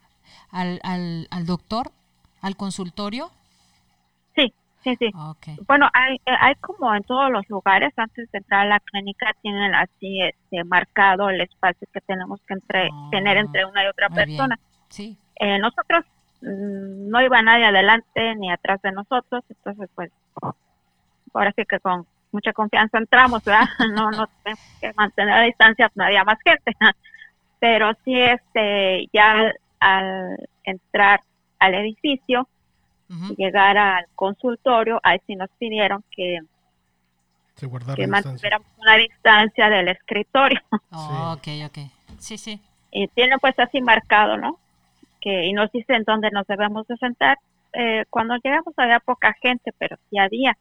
al, 0.50 0.80
al, 0.82 1.28
al 1.30 1.47
doctor, 1.47 1.90
al 2.42 2.56
consultorio. 2.56 3.30
Sí, 4.35 4.52
sí, 4.82 4.97
sí. 4.99 5.11
Ok. 5.16 5.47
Bueno, 5.66 5.88
hay, 5.94 6.20
hay 6.26 6.54
como 6.56 6.94
en 6.94 7.02
todos 7.04 7.30
los 7.30 7.49
lugares, 7.49 7.92
antes 7.97 8.30
de 8.32 8.38
entrar 8.38 8.62
a 8.66 8.68
la 8.68 8.80
clínica, 8.80 9.35
tienen 9.42 9.75
así 9.75 10.20
este, 10.23 10.64
marcado 10.64 11.30
el 11.30 11.40
espacio 11.40 11.87
que 11.92 12.00
tenemos 12.00 12.40
que 12.47 12.54
entre, 12.54 12.88
Ah, 12.92 13.09
tener 13.11 13.37
entre 13.38 13.64
una 13.64 13.85
y 13.85 13.87
otra 13.87 14.09
bien. 14.09 14.28
persona. 14.28 14.59
Sí. 14.88 15.16
Eh, 15.37 15.59
nosotros 15.59 16.04
mm, 16.42 17.09
no 17.09 17.23
iba 17.23 17.40
nadie 17.42 17.64
adelante 17.64 18.35
ni 18.37 18.50
atrás 18.52 18.82
de 18.82 18.92
nosotros, 18.92 19.42
entonces 19.49 19.88
pues 19.94 20.11
ahora 21.32 21.52
sí 21.56 21.62
que 21.68 21.78
con 21.80 22.06
mucha 22.32 22.52
confianza 22.52 22.99
entramos, 22.99 23.44
¿verdad? 23.44 23.68
No, 23.94 24.10
no 24.10 24.28
tenemos 24.42 24.64
que 24.80 24.92
mantener 24.94 25.34
la 25.37 25.42
distancia, 25.42 25.90
no 25.94 26.04
había 26.04 26.25
más 26.25 26.38
gente. 26.42 26.72
Pero 27.60 27.92
sí, 28.04 28.14
este, 28.18 29.08
ya 29.12 29.32
al, 29.32 29.54
al 29.80 30.49
entrar 30.64 31.20
al 31.58 31.75
edificio, 31.75 32.49
llegar 33.37 33.76
al 33.76 34.06
consultorio, 34.14 35.00
ahí 35.02 35.18
sí 35.26 35.34
nos 35.34 35.50
pidieron 35.58 36.04
que, 36.10 36.38
que 37.56 37.66
la 37.66 37.78
distancia. 37.78 38.06
mantuviéramos 38.08 38.66
una 38.78 38.96
distancia 38.96 39.68
del 39.68 39.88
escritorio. 39.88 40.60
Oh, 40.92 41.34
ok, 41.37 41.49
ok. 41.66 41.78
Sí, 42.18 42.37
sí. 42.37 42.60
y 42.90 43.06
tiene 43.08 43.38
pues 43.38 43.58
así 43.58 43.80
marcado, 43.80 44.37
¿no? 44.37 44.58
Que, 45.20 45.46
y 45.46 45.52
nos 45.52 45.70
dicen 45.70 46.02
dónde 46.04 46.30
nos 46.30 46.46
debemos 46.46 46.87
de 46.88 46.96
sentar. 46.96 47.38
Eh, 47.72 48.04
cuando 48.10 48.37
llegamos 48.42 48.75
había 48.76 48.99
poca 49.00 49.34
gente, 49.40 49.72
pero 49.78 49.96
sí 50.08 50.18
había. 50.18 50.56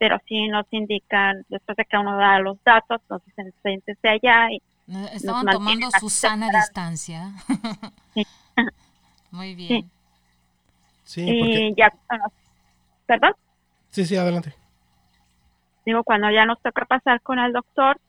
Pero 0.00 0.16
sí 0.26 0.48
nos 0.48 0.66
indican, 0.70 1.44
después 1.50 1.76
de 1.76 1.84
que 1.84 1.98
uno 1.98 2.16
da 2.16 2.38
los 2.40 2.56
datos, 2.64 3.02
nos 3.10 3.22
dicen 3.26 3.52
siéntese 3.62 4.08
allá 4.08 4.50
y 4.50 4.60
No, 4.86 5.06
Estaban 5.08 5.46
tomando 5.46 5.88
su 6.00 6.08
sana 6.10 6.48
distancia. 6.50 7.30
Sí. 8.14 8.26
Muy 9.30 9.54
bien. 9.54 9.88
Sí, 11.04 11.22
y 11.24 11.40
porque... 11.40 11.74
ya, 11.76 11.92
bueno, 12.08 12.24
perdón, 13.06 13.32
Sí, 13.90 14.04
sí, 14.06 14.16
adelante. 14.16 14.54
digo, 15.86 16.02
cuando 16.02 16.30
ya 16.30 16.44
nos 16.46 16.60
toca 16.62 16.84
pasar 16.86 17.20
con 17.20 17.38
el 17.38 17.52
doctor, 17.52 18.00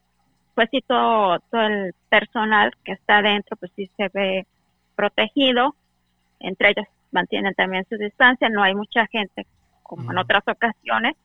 pues 0.56 0.70
sí, 0.72 0.82
todo, 0.88 1.40
todo 1.52 1.62
el 1.62 1.94
personal 2.10 2.72
que 2.84 2.94
está 2.94 3.18
adentro, 3.18 3.58
pues 3.58 3.72
sí 3.76 3.90
se 3.98 4.10
ve 4.14 4.48
protegido, 4.96 5.76
entre 6.40 6.70
ellos 6.72 6.88
mantienen 7.12 7.54
también 7.54 7.86
su 7.90 7.98
distancia, 7.98 8.50
no 8.50 8.64
hay 8.64 8.74
mucha 8.76 9.06
gente 9.08 9.46
como 9.84 10.12
en 10.12 10.18
otras 10.18 10.44
ocasiones, 10.48 11.16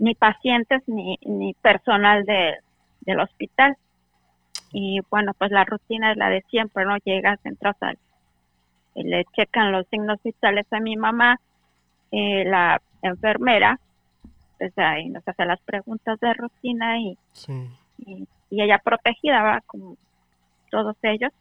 ni 0.00 0.14
pacientes 0.14 0.82
ni, 0.88 1.16
ni 1.22 1.54
personal 1.54 2.24
de, 2.24 2.56
del 3.02 3.20
hospital. 3.20 3.76
Y 4.72 5.00
bueno, 5.10 5.32
pues 5.34 5.50
la 5.52 5.64
rutina 5.64 6.10
es 6.12 6.16
la 6.16 6.28
de 6.30 6.42
siempre, 6.50 6.84
¿no? 6.84 6.96
Llegas, 7.04 7.38
entras 7.44 7.76
al, 7.80 7.98
le 8.94 9.24
checan 9.36 9.72
los 9.72 9.86
signos 9.88 10.18
vitales 10.22 10.66
a 10.72 10.80
mi 10.80 10.96
mamá, 10.96 11.38
eh, 12.10 12.44
la 12.44 12.80
enfermera, 13.02 13.78
pues 14.58 14.76
ahí 14.78 15.08
nos 15.08 15.26
hace 15.28 15.44
las 15.44 15.60
preguntas 15.60 16.18
de 16.20 16.34
rutina 16.34 16.98
y, 16.98 17.16
Sí. 17.32 17.52
y, 17.98 18.26
y 18.50 18.62
ella 18.62 18.78
protegida, 18.78 19.42
va 19.42 19.60
Como 19.66 19.96
todos 20.70 20.96
ellos. 21.02 21.32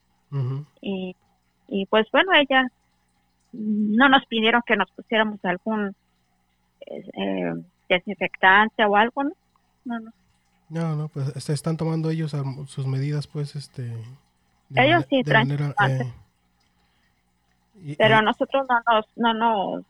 Y, 0.82 1.16
y 1.68 1.86
pues 1.88 2.08
bueno, 2.12 2.34
ella 2.34 2.68
no 3.54 4.10
nos 4.10 4.26
pidieron 4.26 4.62
que 4.66 4.76
nos 4.76 4.92
pusiéramos 4.92 5.44
algún 5.44 5.96
eh, 6.86 7.04
eh, 7.14 7.54
desinfectante 7.90 8.86
o 8.86 8.96
algo, 8.96 9.24
¿no? 9.24 9.32
No, 9.86 10.00
no. 10.00 10.12
No, 10.70 10.96
no, 10.96 11.08
pues 11.08 11.32
se 11.44 11.52
están 11.54 11.78
tomando 11.78 12.10
ellos 12.12 12.36
sus 12.68 12.86
medidas, 12.86 13.26
pues, 13.26 13.56
este... 13.56 13.84
de 14.70 14.86
Ellos 14.86 15.04
sí 15.10 15.24
de 15.24 15.34
manera, 15.34 15.74
eh, 15.88 16.14
y- 17.84 17.96
Pero 17.96 18.22
nosotros 18.22 18.68
no 18.70 18.80
nos, 18.94 19.06
no 19.16 19.34
nos 19.34 19.86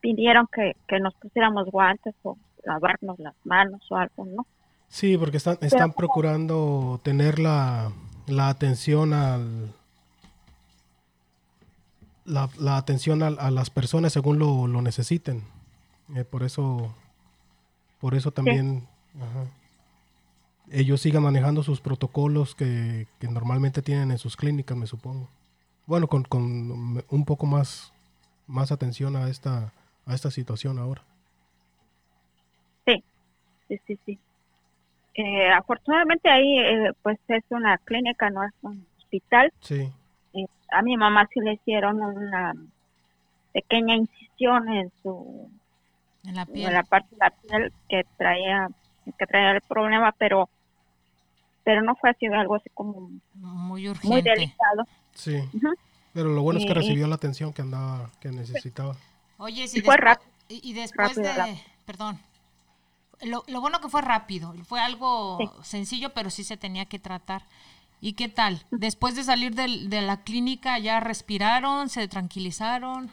pidieron 0.00 0.48
que, 0.52 0.74
que 0.88 0.98
nos 0.98 1.14
pusiéramos 1.14 1.66
guantes 1.70 2.14
o 2.24 2.36
lavarnos 2.64 3.18
las 3.20 3.34
manos 3.44 3.80
o 3.90 3.96
algo, 3.96 4.24
¿no? 4.26 4.46
Sí, 4.88 5.16
porque 5.16 5.36
están, 5.36 5.58
están 5.60 5.92
procurando 5.92 7.00
tener 7.04 7.38
la, 7.38 7.92
la 8.26 8.48
atención 8.48 9.12
al... 9.12 9.72
La, 12.24 12.48
la 12.58 12.76
atención 12.76 13.22
al- 13.22 13.38
a, 13.38 13.52
las 13.52 13.70
personas 13.70 14.12
según 14.12 14.38
lo, 14.40 14.66
lo 14.66 14.82
necesiten. 14.82 15.44
Eh, 16.14 16.24
por 16.24 16.42
eso, 16.42 16.94
por 17.98 18.14
eso 18.14 18.30
también 18.30 18.86
ajá, 19.16 19.46
ellos 20.70 21.00
sigan 21.00 21.22
manejando 21.22 21.62
sus 21.62 21.80
protocolos 21.80 22.54
que, 22.54 23.06
que 23.18 23.28
normalmente 23.28 23.82
tienen 23.82 24.10
en 24.10 24.18
sus 24.18 24.36
clínicas, 24.36 24.76
me 24.76 24.86
supongo. 24.86 25.28
Bueno, 25.86 26.08
con, 26.08 26.24
con 26.24 27.04
un 27.08 27.24
poco 27.24 27.46
más, 27.46 27.92
más 28.46 28.72
atención 28.72 29.16
a 29.16 29.28
esta, 29.28 29.72
a 30.04 30.14
esta 30.14 30.30
situación 30.30 30.78
ahora. 30.78 31.02
Sí, 32.84 33.02
sí, 33.68 33.80
sí, 33.86 33.98
sí. 34.04 34.18
Eh, 35.14 35.50
afortunadamente 35.50 36.28
ahí 36.28 36.58
eh, 36.58 36.92
pues 37.02 37.18
es 37.28 37.44
una 37.50 37.78
clínica, 37.78 38.28
no 38.30 38.44
es 38.44 38.52
un 38.62 38.84
hospital. 38.98 39.52
Sí. 39.60 39.90
Eh, 40.34 40.46
a 40.70 40.82
mi 40.82 40.96
mamá 40.96 41.28
sí 41.32 41.40
le 41.40 41.54
hicieron 41.54 42.02
una 42.02 42.54
pequeña 43.52 43.94
incisión 43.94 44.68
en 44.68 44.92
su 45.02 45.50
En 46.26 46.34
la 46.34 46.42
en 46.42 46.52
piel. 46.52 46.72
la 46.72 46.82
parte 46.82 47.08
de 47.10 47.16
la 47.18 47.30
piel 47.30 47.72
que 47.88 48.02
traía 48.16 48.68
que 49.18 49.26
traía 49.26 49.52
el 49.52 49.60
problema, 49.62 50.12
pero 50.18 50.48
pero 51.64 51.82
no 51.82 51.94
fue 51.96 52.10
así 52.10 52.26
algo 52.26 52.56
así 52.56 52.68
como 52.74 53.00
Muy 53.00 53.20
muy 53.34 53.88
urgente. 53.88 54.30
delicado. 54.30 54.84
Sí. 55.14 55.36
Ujú. 55.54 55.68
Pero 56.12 56.30
lo 56.30 56.42
bueno 56.42 56.58
es 56.60 56.64
que 56.66 56.70
Y- 56.72 56.74
recibió 56.74 57.06
la 57.06 57.16
atención 57.16 57.52
que 57.52 57.62
andaba, 57.62 58.10
que 58.20 58.30
necesitaba. 58.30 58.96
Oye, 59.38 59.68
si 59.68 59.78
Y 59.78 59.82
fue 59.82 59.96
rápido. 59.96 60.30
Y, 60.48 60.70
y 60.70 60.72
después 60.74 61.08
rápido, 61.08 61.22
de... 61.28 61.34
rápido. 61.34 61.56
Perdón. 61.84 62.18
Lo, 63.22 63.44
lo 63.48 63.60
bueno 63.60 63.80
que 63.80 63.88
fue 63.88 64.02
rápido. 64.02 64.52
Fue 64.64 64.80
algo 64.80 65.38
Sí. 65.38 65.48
sencillo, 65.62 66.12
pero 66.14 66.30
sí 66.30 66.44
se 66.44 66.56
tenía 66.56 66.84
que 66.86 66.98
tratar. 66.98 67.42
¿Y 68.00 68.12
qué 68.12 68.28
tal? 68.28 68.64
Después 68.70 69.16
de 69.16 69.24
salir 69.24 69.54
de 69.54 70.00
la 70.02 70.18
clínica, 70.22 70.78
¿ya 70.78 71.00
respiraron? 71.00 71.88
¿Se 71.88 72.06
tranquilizaron? 72.08 73.10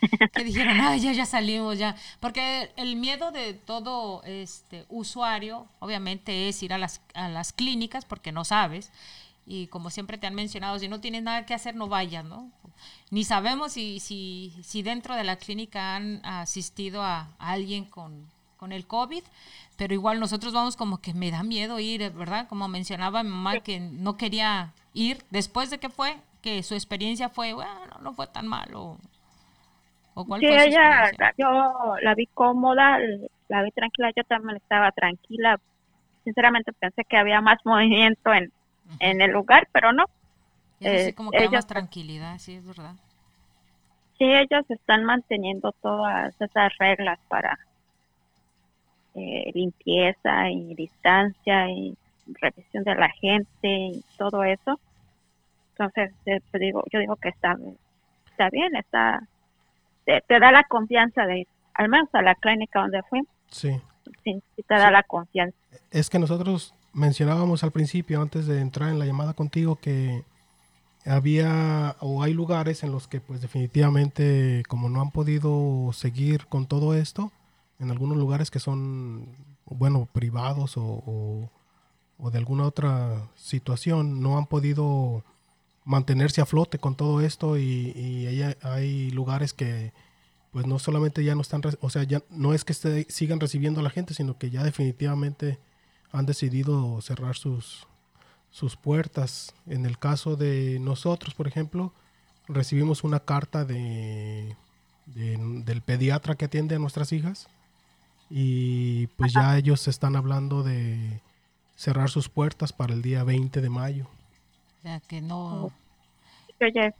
que 0.34 0.44
dijeron, 0.44 0.80
ay, 0.80 1.00
ya, 1.00 1.12
ya 1.12 1.26
salimos, 1.26 1.78
ya. 1.78 1.96
Porque 2.20 2.70
el 2.76 2.96
miedo 2.96 3.30
de 3.30 3.54
todo 3.54 4.22
este 4.24 4.86
usuario, 4.88 5.66
obviamente, 5.80 6.48
es 6.48 6.62
ir 6.62 6.72
a 6.72 6.78
las, 6.78 7.00
a 7.14 7.28
las 7.28 7.52
clínicas 7.52 8.04
porque 8.04 8.32
no 8.32 8.44
sabes. 8.44 8.90
Y 9.46 9.66
como 9.68 9.90
siempre 9.90 10.18
te 10.18 10.26
han 10.26 10.34
mencionado, 10.34 10.78
si 10.78 10.88
no 10.88 11.00
tienes 11.00 11.22
nada 11.22 11.46
que 11.46 11.54
hacer, 11.54 11.74
no 11.74 11.88
vayas, 11.88 12.24
¿no? 12.24 12.50
Ni 13.10 13.24
sabemos 13.24 13.72
si, 13.72 13.98
si, 14.00 14.54
si 14.62 14.82
dentro 14.82 15.16
de 15.16 15.24
la 15.24 15.36
clínica 15.36 15.96
han 15.96 16.24
asistido 16.24 17.02
a, 17.02 17.28
alguien 17.38 17.84
con, 17.84 18.26
con 18.56 18.72
el 18.72 18.86
COVID, 18.86 19.22
pero 19.76 19.94
igual 19.94 20.20
nosotros 20.20 20.52
vamos 20.52 20.76
como 20.76 20.98
que 20.98 21.14
me 21.14 21.30
da 21.30 21.42
miedo 21.42 21.78
ir, 21.78 22.10
¿verdad? 22.10 22.46
Como 22.48 22.68
mencionaba 22.68 23.22
mi 23.22 23.30
mamá 23.30 23.60
que 23.60 23.80
no 23.80 24.16
quería 24.16 24.74
ir 24.92 25.24
después 25.30 25.70
de 25.70 25.78
que 25.78 25.88
fue, 25.88 26.18
que 26.42 26.62
su 26.62 26.74
experiencia 26.74 27.28
fue, 27.28 27.52
bueno, 27.54 27.98
no 28.02 28.12
fue 28.12 28.26
tan 28.26 28.46
malo. 28.46 28.98
¿O 30.18 30.24
cuál 30.24 30.40
sí, 30.40 30.48
ella, 30.48 31.12
yo 31.36 31.94
la 32.02 32.12
vi 32.16 32.26
cómoda, 32.26 32.98
la 33.46 33.62
vi 33.62 33.70
tranquila, 33.70 34.10
yo 34.16 34.24
también 34.24 34.56
estaba 34.56 34.90
tranquila. 34.90 35.60
Sinceramente 36.24 36.72
pensé 36.72 37.04
que 37.04 37.16
había 37.16 37.40
más 37.40 37.58
movimiento 37.64 38.34
en, 38.34 38.50
en 38.98 39.20
el 39.20 39.30
lugar, 39.30 39.68
pero 39.70 39.92
no. 39.92 40.06
Eh, 40.80 41.14
como 41.14 41.30
que 41.30 41.48
más 41.48 41.68
tranquilidad, 41.68 42.36
sí, 42.38 42.56
es 42.56 42.66
verdad. 42.66 42.96
Sí, 44.18 44.24
ellos 44.24 44.68
están 44.68 45.04
manteniendo 45.04 45.70
todas 45.80 46.34
esas 46.40 46.76
reglas 46.78 47.20
para 47.28 47.56
eh, 49.14 49.52
limpieza 49.54 50.50
y 50.50 50.74
distancia 50.74 51.70
y 51.70 51.96
revisión 52.40 52.82
de 52.82 52.94
la 52.96 53.10
gente 53.10 53.68
y 53.68 54.04
todo 54.16 54.42
eso. 54.42 54.80
Entonces, 55.74 56.10
eh, 56.26 56.40
pues 56.50 56.60
digo, 56.60 56.82
yo 56.90 56.98
digo 56.98 57.14
que 57.14 57.28
está, 57.28 57.56
está 58.32 58.50
bien, 58.50 58.74
está 58.74 59.22
te, 60.26 60.40
da 60.40 60.52
la 60.52 60.64
confianza 60.64 61.26
de 61.26 61.40
ir, 61.40 61.48
al 61.74 61.88
menos 61.88 62.08
a 62.12 62.22
la 62.22 62.34
clínica 62.34 62.80
donde 62.80 63.02
fui. 63.04 63.22
Sí. 63.50 63.80
Sí, 64.24 64.42
te 64.66 64.74
da 64.74 64.90
la 64.90 65.02
confianza. 65.02 65.56
Es 65.90 66.08
que 66.08 66.18
nosotros 66.18 66.74
mencionábamos 66.92 67.62
al 67.62 67.72
principio, 67.72 68.22
antes 68.22 68.46
de 68.46 68.60
entrar 68.60 68.90
en 68.90 68.98
la 68.98 69.06
llamada 69.06 69.34
contigo, 69.34 69.76
que 69.76 70.24
había 71.06 71.96
o 72.00 72.22
hay 72.22 72.32
lugares 72.34 72.82
en 72.82 72.92
los 72.92 73.06
que 73.06 73.20
pues 73.20 73.40
definitivamente 73.40 74.62
como 74.68 74.88
no 74.88 75.00
han 75.00 75.10
podido 75.10 75.90
seguir 75.92 76.46
con 76.46 76.66
todo 76.66 76.94
esto, 76.94 77.32
en 77.78 77.90
algunos 77.90 78.16
lugares 78.16 78.50
que 78.50 78.58
son, 78.58 79.28
bueno, 79.66 80.08
privados 80.12 80.76
o, 80.76 81.50
o, 82.18 82.30
de 82.30 82.38
alguna 82.38 82.64
otra 82.64 83.28
situación, 83.36 84.20
no 84.20 84.36
han 84.38 84.46
podido 84.46 85.22
mantenerse 85.88 86.42
a 86.42 86.46
flote 86.46 86.78
con 86.78 86.96
todo 86.96 87.22
esto 87.22 87.56
y, 87.56 87.92
y 87.96 88.26
hay, 88.26 88.54
hay, 88.60 89.10
lugares 89.10 89.54
que 89.54 89.94
pues 90.52 90.66
no 90.66 90.78
solamente 90.78 91.24
ya 91.24 91.34
no 91.34 91.40
están, 91.40 91.62
o 91.80 91.88
sea, 91.88 92.02
ya 92.02 92.22
no 92.28 92.52
es 92.52 92.66
que 92.66 92.74
sigan 93.08 93.40
recibiendo 93.40 93.80
a 93.80 93.82
la 93.82 93.88
gente, 93.88 94.12
sino 94.12 94.36
que 94.36 94.50
ya 94.50 94.62
definitivamente 94.64 95.58
han 96.12 96.26
decidido 96.26 97.00
cerrar 97.00 97.36
sus, 97.36 97.86
sus 98.50 98.76
puertas. 98.76 99.54
En 99.66 99.86
el 99.86 99.98
caso 99.98 100.36
de 100.36 100.78
nosotros, 100.78 101.32
por 101.32 101.48
ejemplo, 101.48 101.94
recibimos 102.48 103.02
una 103.02 103.20
carta 103.20 103.64
de, 103.64 104.56
del 105.06 105.80
pediatra 105.80 106.34
que 106.34 106.44
atiende 106.44 106.74
a 106.74 106.78
nuestras 106.78 107.12
hijas 107.12 107.48
y 108.28 109.06
pues 109.16 109.32
ya 109.32 109.56
ellos 109.56 109.88
están 109.88 110.16
hablando 110.16 110.62
de 110.62 111.22
cerrar 111.76 112.10
sus 112.10 112.28
puertas 112.28 112.74
para 112.74 112.92
el 112.92 113.00
día 113.00 113.24
20 113.24 113.62
de 113.62 113.70
mayo. 113.70 114.06
O 114.78 114.82
sea, 114.82 115.00
que 115.00 115.20
no... 115.20 115.70
Oye, 116.60 116.94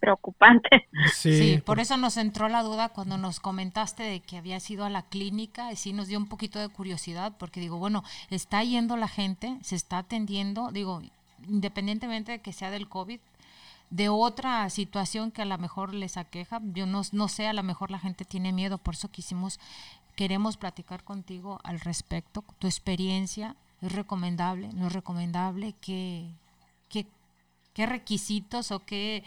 preocupante. 0.00 0.86
Sí, 1.12 1.60
por 1.64 1.80
eso 1.80 1.96
nos 1.96 2.16
entró 2.16 2.48
la 2.48 2.62
duda 2.62 2.88
cuando 2.88 3.18
nos 3.18 3.40
comentaste 3.40 4.02
de 4.02 4.20
que 4.20 4.38
había 4.38 4.60
sido 4.60 4.84
a 4.84 4.90
la 4.90 5.02
clínica 5.02 5.72
y 5.72 5.76
sí 5.76 5.92
nos 5.92 6.08
dio 6.08 6.18
un 6.18 6.26
poquito 6.26 6.58
de 6.58 6.68
curiosidad 6.68 7.32
porque 7.38 7.60
digo, 7.60 7.78
bueno, 7.78 8.04
está 8.30 8.62
yendo 8.62 8.96
la 8.96 9.08
gente, 9.08 9.56
se 9.62 9.76
está 9.76 9.98
atendiendo, 9.98 10.70
digo, 10.70 11.02
independientemente 11.48 12.32
de 12.32 12.38
que 12.40 12.52
sea 12.52 12.70
del 12.70 12.88
COVID, 12.88 13.20
de 13.90 14.08
otra 14.08 14.68
situación 14.70 15.30
que 15.30 15.42
a 15.42 15.46
lo 15.46 15.56
mejor 15.58 15.94
les 15.94 16.16
aqueja, 16.16 16.60
yo 16.74 16.86
no, 16.86 17.02
no 17.12 17.28
sé, 17.28 17.48
a 17.48 17.52
lo 17.52 17.62
mejor 17.62 17.90
la 17.90 17.98
gente 17.98 18.24
tiene 18.24 18.52
miedo, 18.52 18.78
por 18.78 18.94
eso 18.94 19.10
quisimos 19.10 19.58
queremos 20.18 20.56
platicar 20.56 21.04
contigo 21.04 21.60
al 21.62 21.78
respecto. 21.78 22.42
Tu 22.58 22.66
experiencia 22.66 23.54
es 23.80 23.92
recomendable, 23.92 24.68
no 24.72 24.88
es 24.88 24.92
recomendable, 24.92 25.76
qué, 25.80 26.26
qué, 26.88 27.06
qué 27.74 27.86
requisitos 27.86 28.72
o 28.72 28.80
qué, 28.80 29.22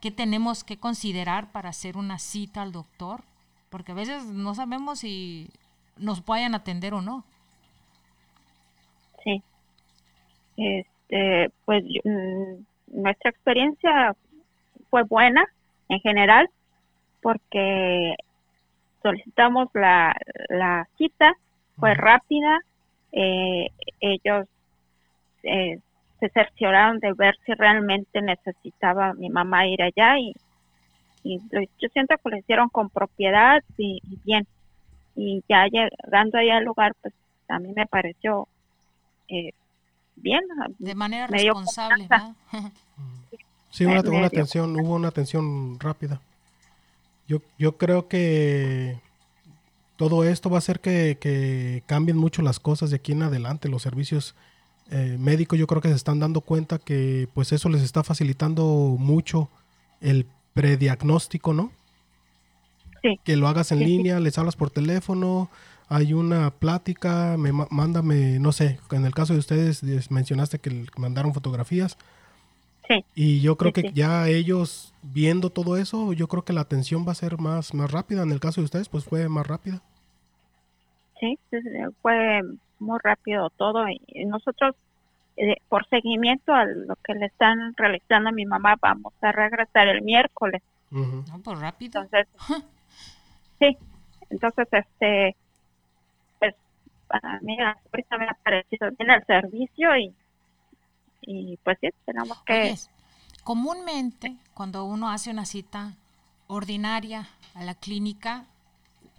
qué 0.00 0.10
tenemos 0.10 0.64
que 0.64 0.78
considerar 0.78 1.50
para 1.52 1.70
hacer 1.70 1.96
una 1.96 2.18
cita 2.18 2.62
al 2.62 2.72
doctor, 2.72 3.22
porque 3.70 3.92
a 3.92 3.96
veces 3.96 4.24
no 4.24 4.54
sabemos 4.54 5.00
si 5.00 5.50
nos 5.96 6.24
vayan 6.24 6.54
a 6.54 6.58
atender 6.58 6.94
o 6.94 7.02
no. 7.02 7.24
Sí. 9.24 9.42
Este, 10.56 11.50
pues 11.64 11.84
mm, 12.04 13.00
nuestra 13.02 13.30
experiencia 13.30 14.14
fue 14.90 15.02
buena 15.04 15.44
en 15.88 16.00
general 16.00 16.48
porque 17.20 18.14
solicitamos 19.02 19.68
la, 19.74 20.16
la 20.48 20.88
cita, 20.96 21.32
fue 21.78 21.94
rápida, 21.94 22.60
eh, 23.12 23.68
ellos 24.00 24.46
eh, 25.42 25.78
se 26.20 26.28
cercioraron 26.30 26.98
de 27.00 27.12
ver 27.12 27.36
si 27.46 27.54
realmente 27.54 28.20
necesitaba 28.20 29.14
mi 29.14 29.28
mamá 29.30 29.66
ir 29.66 29.82
allá 29.82 30.18
y, 30.18 30.34
y 31.22 31.38
yo 31.48 31.88
siento 31.92 32.14
que 32.22 32.30
lo 32.30 32.36
hicieron 32.36 32.68
con 32.68 32.90
propiedad 32.90 33.62
y, 33.76 34.00
bien. 34.24 34.46
Y 35.14 35.42
ya 35.48 35.66
llegando 35.66 36.38
allá 36.38 36.58
al 36.58 36.64
lugar, 36.64 36.94
pues 37.02 37.12
a 37.48 37.58
mí 37.58 37.72
me 37.74 37.86
pareció 37.86 38.46
eh, 39.28 39.52
bien. 40.16 40.40
De 40.78 40.94
manera 40.94 41.26
responsable, 41.26 42.08
Sí, 43.70 43.84
una, 43.84 44.00
una 44.00 44.26
atención, 44.26 44.80
hubo 44.80 44.94
una 44.94 45.08
atención 45.08 45.78
rápida. 45.78 46.20
Yo, 47.26 47.42
yo 47.58 47.76
creo 47.76 48.08
que 48.08 48.98
todo 49.96 50.24
esto 50.24 50.48
va 50.48 50.56
a 50.56 50.58
hacer 50.58 50.80
que, 50.80 51.82
cambien 51.86 52.16
mucho 52.16 52.40
las 52.40 52.60
cosas 52.60 52.90
de 52.90 52.96
aquí 52.96 53.12
en 53.12 53.24
adelante. 53.24 53.68
Los 53.68 53.82
servicios 53.82 54.36
eh, 54.90 55.16
médicos 55.18 55.58
yo 55.58 55.66
creo 55.66 55.82
que 55.82 55.88
se 55.88 55.94
están 55.94 56.18
dando 56.18 56.40
cuenta 56.40 56.78
que 56.78 57.28
pues 57.34 57.52
eso 57.52 57.68
les 57.68 57.82
está 57.82 58.02
facilitando 58.02 58.64
mucho 58.98 59.48
el 60.00 60.26
prediagnóstico, 60.54 61.52
¿no? 61.52 61.72
Sí. 63.02 63.20
Que 63.24 63.36
lo 63.36 63.48
hagas 63.48 63.70
en 63.72 63.80
línea, 63.80 64.18
les 64.20 64.38
hablas 64.38 64.56
por 64.56 64.70
teléfono, 64.70 65.50
hay 65.88 66.12
una 66.12 66.50
plática, 66.50 67.36
me 67.38 67.52
mándame, 67.52 68.38
no 68.38 68.52
sé, 68.52 68.78
en 68.90 69.04
el 69.04 69.14
caso 69.14 69.32
de 69.32 69.38
ustedes 69.38 69.82
mencionaste 70.10 70.58
que 70.58 70.86
mandaron 70.96 71.32
fotografías, 71.32 71.96
y 73.14 73.40
yo 73.40 73.56
creo 73.56 73.72
que 73.72 73.92
ya 73.92 74.28
ellos 74.28 74.94
viendo 75.02 75.50
todo 75.50 75.76
eso, 75.76 76.12
yo 76.12 76.28
creo 76.28 76.44
que 76.44 76.52
la 76.52 76.62
atención 76.62 77.06
va 77.06 77.12
a 77.12 77.16
ser 77.16 77.38
más, 77.38 77.74
más 77.74 77.90
rápida. 77.90 78.22
En 78.22 78.32
el 78.32 78.40
caso 78.40 78.60
de 78.60 78.66
ustedes, 78.66 78.88
pues 78.88 79.04
fue 79.04 79.28
más 79.28 79.46
rápida. 79.46 79.82
Sí, 81.20 81.38
fue 82.02 82.40
muy 82.78 82.98
rápido 83.02 83.50
todo. 83.50 83.86
Y 83.88 84.24
nosotros, 84.24 84.74
eh, 85.36 85.56
por 85.68 85.88
seguimiento 85.88 86.52
a 86.52 86.64
lo 86.64 86.96
que 86.96 87.14
le 87.14 87.26
están 87.26 87.74
realizando 87.76 88.28
a 88.28 88.32
mi 88.32 88.46
mamá, 88.46 88.76
vamos 88.80 89.12
a 89.20 89.32
regresar 89.32 89.88
el 89.88 90.02
miércoles. 90.02 90.62
No, 90.90 91.24
pues 91.42 91.58
rápido. 91.58 92.02
Entonces, 92.02 92.28
sí, 93.58 93.76
entonces, 94.30 94.68
este, 94.72 95.36
pues, 96.38 96.54
para 97.06 97.40
mí, 97.40 97.58
ahorita 97.60 98.18
me 98.18 98.26
ha 98.26 98.36
parecido 98.42 98.90
bien 98.96 99.10
el 99.10 99.24
servicio 99.24 99.96
y 99.96 100.14
y 101.22 101.58
pues 101.58 101.78
sí, 101.80 101.88
tenemos 102.06 102.38
que... 102.44 102.74
comúnmente 103.44 104.36
cuando 104.54 104.84
uno 104.84 105.10
hace 105.10 105.30
una 105.30 105.44
cita 105.44 105.94
ordinaria 106.46 107.28
a 107.54 107.64
la 107.64 107.74
clínica, 107.74 108.46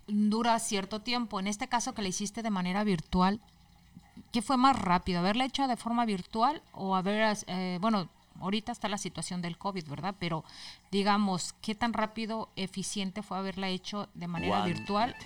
dura 0.10 0.58
cierto 0.60 1.02
tiempo. 1.02 1.40
En 1.40 1.48
este 1.48 1.68
caso 1.68 1.94
que 1.94 2.02
le 2.02 2.10
hiciste 2.10 2.44
de 2.44 2.50
manera 2.50 2.84
virtual, 2.84 3.40
¿qué 4.32 4.42
fue 4.42 4.58
más 4.58 4.80
rápido? 4.80 5.20
¿Haberla 5.20 5.46
hecho 5.46 5.68
de 5.68 5.78
forma 5.78 6.06
virtual 6.06 6.62
o 6.74 6.96
haber, 6.96 7.38
eh, 7.48 7.78
bueno, 7.82 8.10
ahorita 8.42 8.72
está 8.72 8.88
la 8.88 8.98
situación 8.98 9.42
del 9.42 9.58
COVID, 9.58 9.88
¿verdad? 9.88 10.16
Pero 10.20 10.44
digamos, 10.92 11.54
¿qué 11.62 11.76
tan 11.76 11.94
rápido, 11.94 12.50
eficiente 12.56 13.22
fue 13.22 13.38
haberla 13.38 13.70
hecho 13.70 14.10
de 14.14 14.28
manera 14.28 14.64
virtual? 14.66 15.16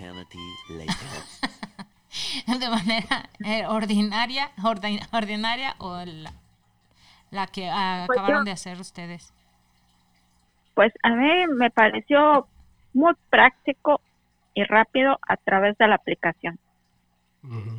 de 2.48 2.70
manera 2.70 3.30
eh, 3.46 3.66
ordinaria, 3.68 4.52
ordinaria 5.12 5.76
o 5.80 6.04
la, 6.06 6.34
la 7.32 7.48
que 7.48 7.70
ah, 7.70 8.04
pues 8.08 8.20
acabaron 8.20 8.46
de 8.46 8.52
hacer 8.52 8.80
ustedes? 8.80 9.34
Pues 10.76 10.92
a 11.04 11.10
mí 11.10 11.48
me 11.56 11.70
pareció 11.70 12.48
muy 12.94 13.14
práctico 13.30 14.02
y 14.54 14.64
rápido 14.64 15.20
a 15.28 15.38
través 15.38 15.78
de 15.78 15.88
la 15.88 15.96
aplicación. 15.96 16.60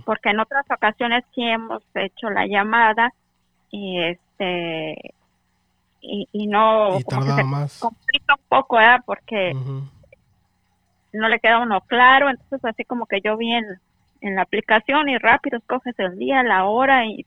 Porque 0.05 0.29
en 0.31 0.41
otras 0.41 0.67
ocasiones 0.71 1.25
sí 1.35 1.43
hemos 1.43 1.83
hecho 1.95 2.29
la 2.29 2.47
llamada 2.47 3.13
y 3.71 4.03
este 4.03 5.15
y, 6.03 6.29
y 6.33 6.47
no 6.49 6.99
Y 6.99 7.03
como 7.05 7.21
que 7.23 7.27
tardaba 7.29 7.37
se 7.37 7.45
más. 7.45 7.81
complica 7.81 8.35
un 8.35 8.45
poco 8.49 8.77
¿verdad? 8.77 9.01
porque 9.07 9.55
no 11.15 11.29
le 11.29 11.41
queda 11.41 11.61
uno 11.61 11.81
claro 11.81 12.29
entonces 12.29 12.63
así 12.65 12.85
como 12.85 13.07
que 13.07 13.21
yo 13.23 13.37
vi 13.39 13.53
en, 13.53 13.65
en 14.21 14.35
la 14.37 14.43
aplicación 14.43 15.09
y 15.09 15.17
rápido 15.17 15.57
escoges 15.59 15.99
el 15.99 16.19
día 16.19 16.43
la 16.43 16.65
hora 16.67 17.07
y 17.07 17.25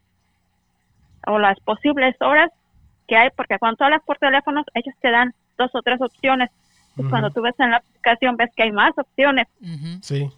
o 1.25 1.39
las 1.39 1.59
posibles 1.61 2.15
horas 2.21 2.51
que 3.07 3.17
hay 3.17 3.29
porque 3.35 3.57
cuando 3.57 3.83
hablas 3.83 4.03
por 4.03 4.19
teléfono 4.19 4.63
ellos 4.75 4.93
te 5.01 5.09
dan 5.09 5.33
dos 5.57 5.73
o 5.73 5.81
tres 5.81 5.99
opciones 6.01 6.51
cuando 7.09 7.29
tú 7.31 7.41
ves 7.41 7.55
en 7.59 7.71
la 7.71 7.77
aplicación 7.77 8.37
ves 8.37 8.49
que 8.55 8.63
hay 8.63 8.71
más 8.71 8.97
opciones. 8.97 9.47
Sí, 10.01 10.29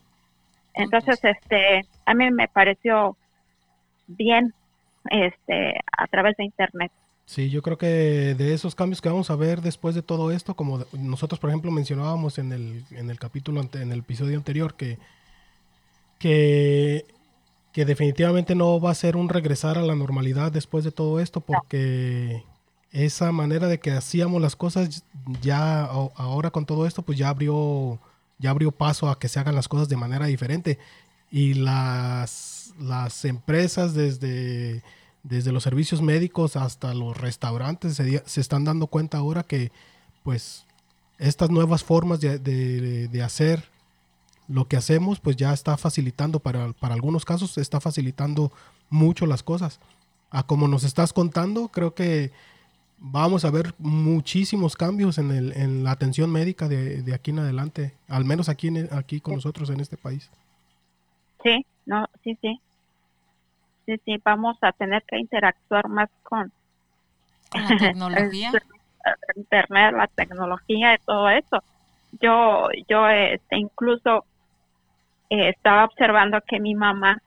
entonces, 0.73 1.19
este, 1.23 1.85
a 2.05 2.13
mí 2.13 2.29
me 2.31 2.47
pareció 2.47 3.15
bien, 4.07 4.53
este, 5.09 5.79
a 5.97 6.07
través 6.07 6.35
de 6.37 6.45
internet. 6.45 6.91
sí, 7.25 7.49
yo 7.49 7.61
creo 7.61 7.77
que 7.77 7.85
de 8.35 8.53
esos 8.53 8.75
cambios 8.75 9.01
que 9.01 9.09
vamos 9.09 9.29
a 9.29 9.35
ver 9.35 9.61
después 9.61 9.93
de 9.95 10.01
todo 10.01 10.31
esto, 10.31 10.55
como 10.55 10.83
nosotros, 10.93 11.39
por 11.39 11.49
ejemplo, 11.49 11.69
mencionábamos 11.71 12.37
en 12.39 12.51
el, 12.53 12.83
en 12.91 13.09
el 13.09 13.19
capítulo, 13.19 13.59
ante- 13.61 13.81
en 13.81 13.91
el 13.91 13.99
episodio 13.99 14.35
anterior, 14.37 14.75
que, 14.75 14.97
que, 16.17 17.05
que 17.71 17.85
definitivamente 17.85 18.55
no 18.55 18.79
va 18.79 18.91
a 18.91 18.95
ser 18.95 19.15
un 19.15 19.29
regresar 19.29 19.77
a 19.77 19.81
la 19.81 19.95
normalidad 19.95 20.51
después 20.51 20.83
de 20.83 20.91
todo 20.91 21.19
esto, 21.19 21.39
porque 21.41 22.43
esa 22.91 23.32
manera 23.32 23.67
de 23.67 23.80
que 23.80 23.91
hacíamos 23.91 24.41
las 24.41 24.56
cosas 24.56 25.04
ya 25.41 25.84
ahora 25.84 26.52
con 26.52 26.65
todo 26.65 26.86
esto, 26.88 27.02
pues 27.04 27.17
ya 27.17 27.30
abrió, 27.30 27.99
ya 28.39 28.49
abrió 28.49 28.71
paso 28.71 29.10
a 29.10 29.19
que 29.19 29.28
se 29.28 29.39
hagan 29.39 29.56
las 29.56 29.67
cosas 29.67 29.89
de 29.89 29.97
manera 29.97 30.25
diferente. 30.25 30.80
Y 31.32 31.54
las, 31.54 32.73
las 32.80 33.23
empresas 33.25 33.93
desde, 33.93 34.82
desde 35.23 35.52
los 35.52 35.63
servicios 35.63 36.02
médicos 36.02 36.56
hasta 36.56 36.93
los 36.93 37.15
restaurantes 37.17 37.95
se, 37.95 38.23
se 38.25 38.41
están 38.41 38.63
dando 38.65 38.88
cuenta 38.88 39.19
ahora 39.19 39.43
que 39.43 39.71
pues 40.23 40.65
estas 41.19 41.49
nuevas 41.49 41.84
formas 41.84 42.19
de, 42.21 42.39
de- 42.39 43.08
de 43.08 43.21
hacer 43.23 43.63
lo 44.47 44.67
que 44.67 44.78
hacemos 44.78 45.19
pues 45.19 45.36
ya 45.36 45.54
está 45.54 45.78
facilitando 45.78 46.39
para, 46.39 46.73
para 46.73 46.95
algunos 46.95 47.25
casos 47.25 47.58
está 47.60 47.80
facilitando 47.80 48.52
mucho 48.89 49.28
las 49.28 49.43
cosas 49.43 49.80
a 50.32 50.41
como 50.43 50.67
nos 50.67 50.84
estás 50.84 51.13
contando 51.13 51.67
creo 51.67 51.93
que 51.93 52.32
vamos 53.01 53.45
a 53.45 53.51
ver 53.51 53.73
muchísimos 53.77 54.75
cambios 54.75 55.17
en, 55.17 55.31
el, 55.31 55.53
en 55.53 55.83
la 55.83 55.91
atención 55.91 56.31
médica 56.31 56.67
de, 56.67 57.01
de 57.01 57.13
aquí 57.13 57.31
en 57.31 57.39
adelante 57.39 57.93
al 58.07 58.25
menos 58.25 58.49
aquí 58.49 58.67
en- 58.67 58.89
aquí 58.91 59.21
con 59.21 59.35
nosotros 59.35 59.69
en 59.69 59.79
este 59.79 59.97
país 59.97 60.29
Sí, 61.43 61.65
no, 61.85 62.05
sí, 62.23 62.38
sí. 62.41 62.59
Sí, 63.85 63.95
sí, 64.05 64.17
vamos 64.23 64.57
a 64.62 64.71
tener 64.73 65.01
que 65.07 65.17
interactuar 65.17 65.88
más 65.88 66.09
con 66.23 66.51
Con 67.49 67.63
la 67.63 67.77
tecnología. 67.77 68.51
el 69.05 69.38
internet, 69.41 69.93
la 69.95 70.07
tecnología 70.07 70.93
y 70.95 70.97
todo 71.05 71.29
eso. 71.29 71.63
Yo, 72.21 72.67
yo, 72.89 73.07
este, 73.07 73.57
incluso 73.57 74.25
eh, 75.29 75.49
estaba 75.49 75.85
observando 75.85 76.39
que 76.45 76.59
mi 76.59 76.75
mamá 76.75 77.21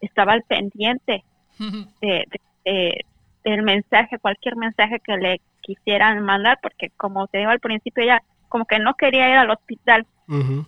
estaba 0.00 0.32
al 0.34 0.42
pendiente 0.44 1.24
de, 1.58 1.82
de- 2.00 2.40
de- 2.64 3.04
del 3.44 3.62
mensaje, 3.62 4.18
cualquier 4.18 4.56
mensaje 4.56 5.00
que 5.00 5.16
le 5.16 5.40
quisieran 5.60 6.22
mandar, 6.22 6.58
porque 6.62 6.90
como 6.96 7.26
te 7.26 7.38
digo 7.38 7.50
al 7.50 7.60
principio, 7.60 8.02
ella 8.02 8.22
como 8.48 8.64
que 8.64 8.78
no 8.78 8.94
quería 8.94 9.28
ir 9.28 9.36
al 9.36 9.50
hospital. 9.50 10.06
Ujú. 10.28 10.66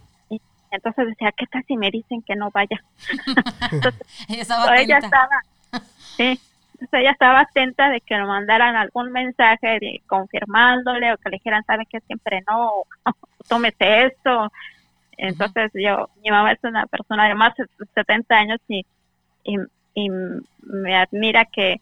Entonces 0.70 1.06
decía, 1.06 1.32
¿qué 1.32 1.46
tal 1.46 1.64
si 1.66 1.76
me 1.76 1.90
dicen 1.90 2.22
que 2.22 2.36
no 2.36 2.50
vaya? 2.50 2.82
Estaba 4.28 4.66
Pero 4.66 4.80
ella 4.80 4.98
atenta. 4.98 5.06
estaba, 5.06 5.86
sí, 6.16 6.40
entonces 6.72 7.00
ella 7.00 7.10
estaba 7.12 7.40
atenta 7.40 7.88
de 7.88 8.00
que 8.00 8.16
le 8.16 8.24
mandaran 8.24 8.76
algún 8.76 9.12
mensaje 9.12 9.78
de, 9.80 10.02
confirmándole 10.06 11.12
o 11.12 11.16
que 11.16 11.30
le 11.30 11.36
dijeran, 11.36 11.64
sabe 11.64 11.86
que 11.86 12.00
siempre 12.00 12.42
no, 12.48 12.72
tómese 13.48 14.06
esto. 14.06 14.52
Entonces 15.16 15.70
yo, 15.74 16.10
mi 16.22 16.30
mamá 16.30 16.52
es 16.52 16.58
una 16.62 16.86
persona 16.86 17.28
de 17.28 17.34
más 17.34 17.54
de 17.56 17.64
70 17.94 18.34
años 18.36 18.60
y, 18.68 18.84
y, 19.44 19.56
y 19.94 20.10
me 20.10 20.96
admira 20.96 21.46
que, 21.46 21.80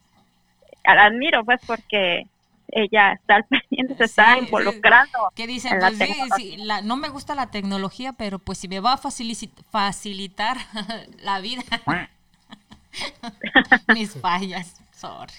la 0.84 1.04
admiro 1.06 1.44
pues 1.44 1.60
porque 1.66 2.24
ella 2.68 3.12
está 3.12 3.36
al 3.36 3.44
pendiente, 3.44 3.94
se 3.96 4.04
está 4.04 4.34
Sí, 4.34 4.40
sí. 4.40 4.44
involucrando. 4.46 5.18
¿Qué 5.34 5.46
dicen? 5.46 5.74
en 5.74 5.80
la 5.80 5.88
Pues 5.88 5.98
sí, 6.08 6.14
sí, 6.36 6.56
la- 6.58 6.82
no 6.82 6.96
me 6.96 7.08
gusta 7.08 7.34
la 7.34 7.50
tecnología, 7.50 8.12
pero 8.14 8.38
pues 8.38 8.58
si 8.58 8.68
me 8.68 8.80
va 8.80 8.94
a 8.94 8.98
facili- 9.00 9.50
facilitar 9.70 10.56
la 11.22 11.40
vida, 11.40 11.62
mis 13.94 14.12
fallas, 14.20 14.76
sorry, 14.92 15.32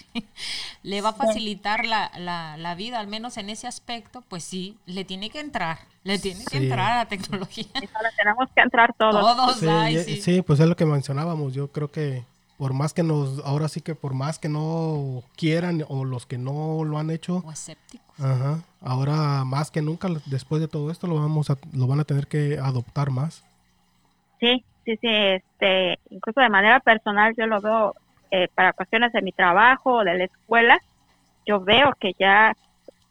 le 0.82 1.00
va 1.00 1.10
a 1.10 1.14
facilitar 1.14 1.84
la, 1.84 2.10
la, 2.18 2.56
la 2.56 2.74
vida, 2.74 3.00
al 3.00 3.06
menos 3.06 3.36
en 3.38 3.50
ese 3.50 3.66
aspecto, 3.66 4.22
pues 4.28 4.44
sí, 4.44 4.76
le 4.86 5.04
tiene 5.04 5.30
que 5.30 5.40
entrar, 5.40 5.78
le 6.04 6.18
tiene 6.18 6.44
que 6.44 6.58
entrar 6.58 6.92
a 6.92 6.96
la 6.98 7.06
tecnología. 7.06 7.66
Eso 7.74 7.98
le 8.02 8.10
tenemos 8.16 8.48
que 8.54 8.60
entrar 8.62 8.94
todos. 8.94 9.20
Todos, 9.20 9.58
Sí, 9.60 9.66
ay, 9.68 9.96
y- 9.96 10.04
sí. 10.04 10.22
sí, 10.22 10.42
pues 10.42 10.60
es 10.60 10.68
lo 10.68 10.76
que 10.76 10.86
mencionábamos. 10.86 11.54
Yo 11.54 11.68
creo 11.68 11.90
que 11.90 12.24
por 12.58 12.72
más 12.72 12.94
que 12.94 13.02
nos, 13.02 13.44
ahora 13.44 13.68
sí 13.68 13.80
que 13.80 13.94
por 13.94 14.14
más 14.14 14.38
que 14.38 14.48
no 14.48 15.22
quieran 15.36 15.84
o 15.88 16.04
los 16.04 16.26
que 16.26 16.38
no 16.38 16.84
lo 16.84 16.98
han 16.98 17.10
hecho, 17.10 17.42
O 17.44 17.52
escépticos. 17.52 18.18
ajá, 18.20 18.60
ahora 18.80 19.44
más 19.44 19.70
que 19.70 19.82
nunca 19.82 20.08
después 20.26 20.60
de 20.60 20.68
todo 20.68 20.90
esto 20.90 21.06
lo 21.06 21.16
vamos 21.16 21.50
a, 21.50 21.56
lo 21.74 21.86
van 21.86 22.00
a 22.00 22.04
tener 22.04 22.26
que 22.26 22.58
adoptar 22.58 23.10
más. 23.10 23.44
Sí, 24.40 24.64
sí, 24.84 24.96
sí, 25.00 25.08
este, 25.08 25.98
incluso 26.10 26.40
de 26.40 26.48
manera 26.50 26.80
personal 26.80 27.34
yo 27.36 27.46
lo 27.46 27.60
veo 27.60 27.94
eh, 28.30 28.48
para 28.54 28.72
cuestiones 28.72 29.12
de 29.12 29.22
mi 29.22 29.32
trabajo 29.32 29.96
o 29.98 30.04
de 30.04 30.16
la 30.18 30.24
escuela, 30.24 30.78
yo 31.46 31.60
veo 31.60 31.92
que 32.00 32.12
ya, 32.18 32.52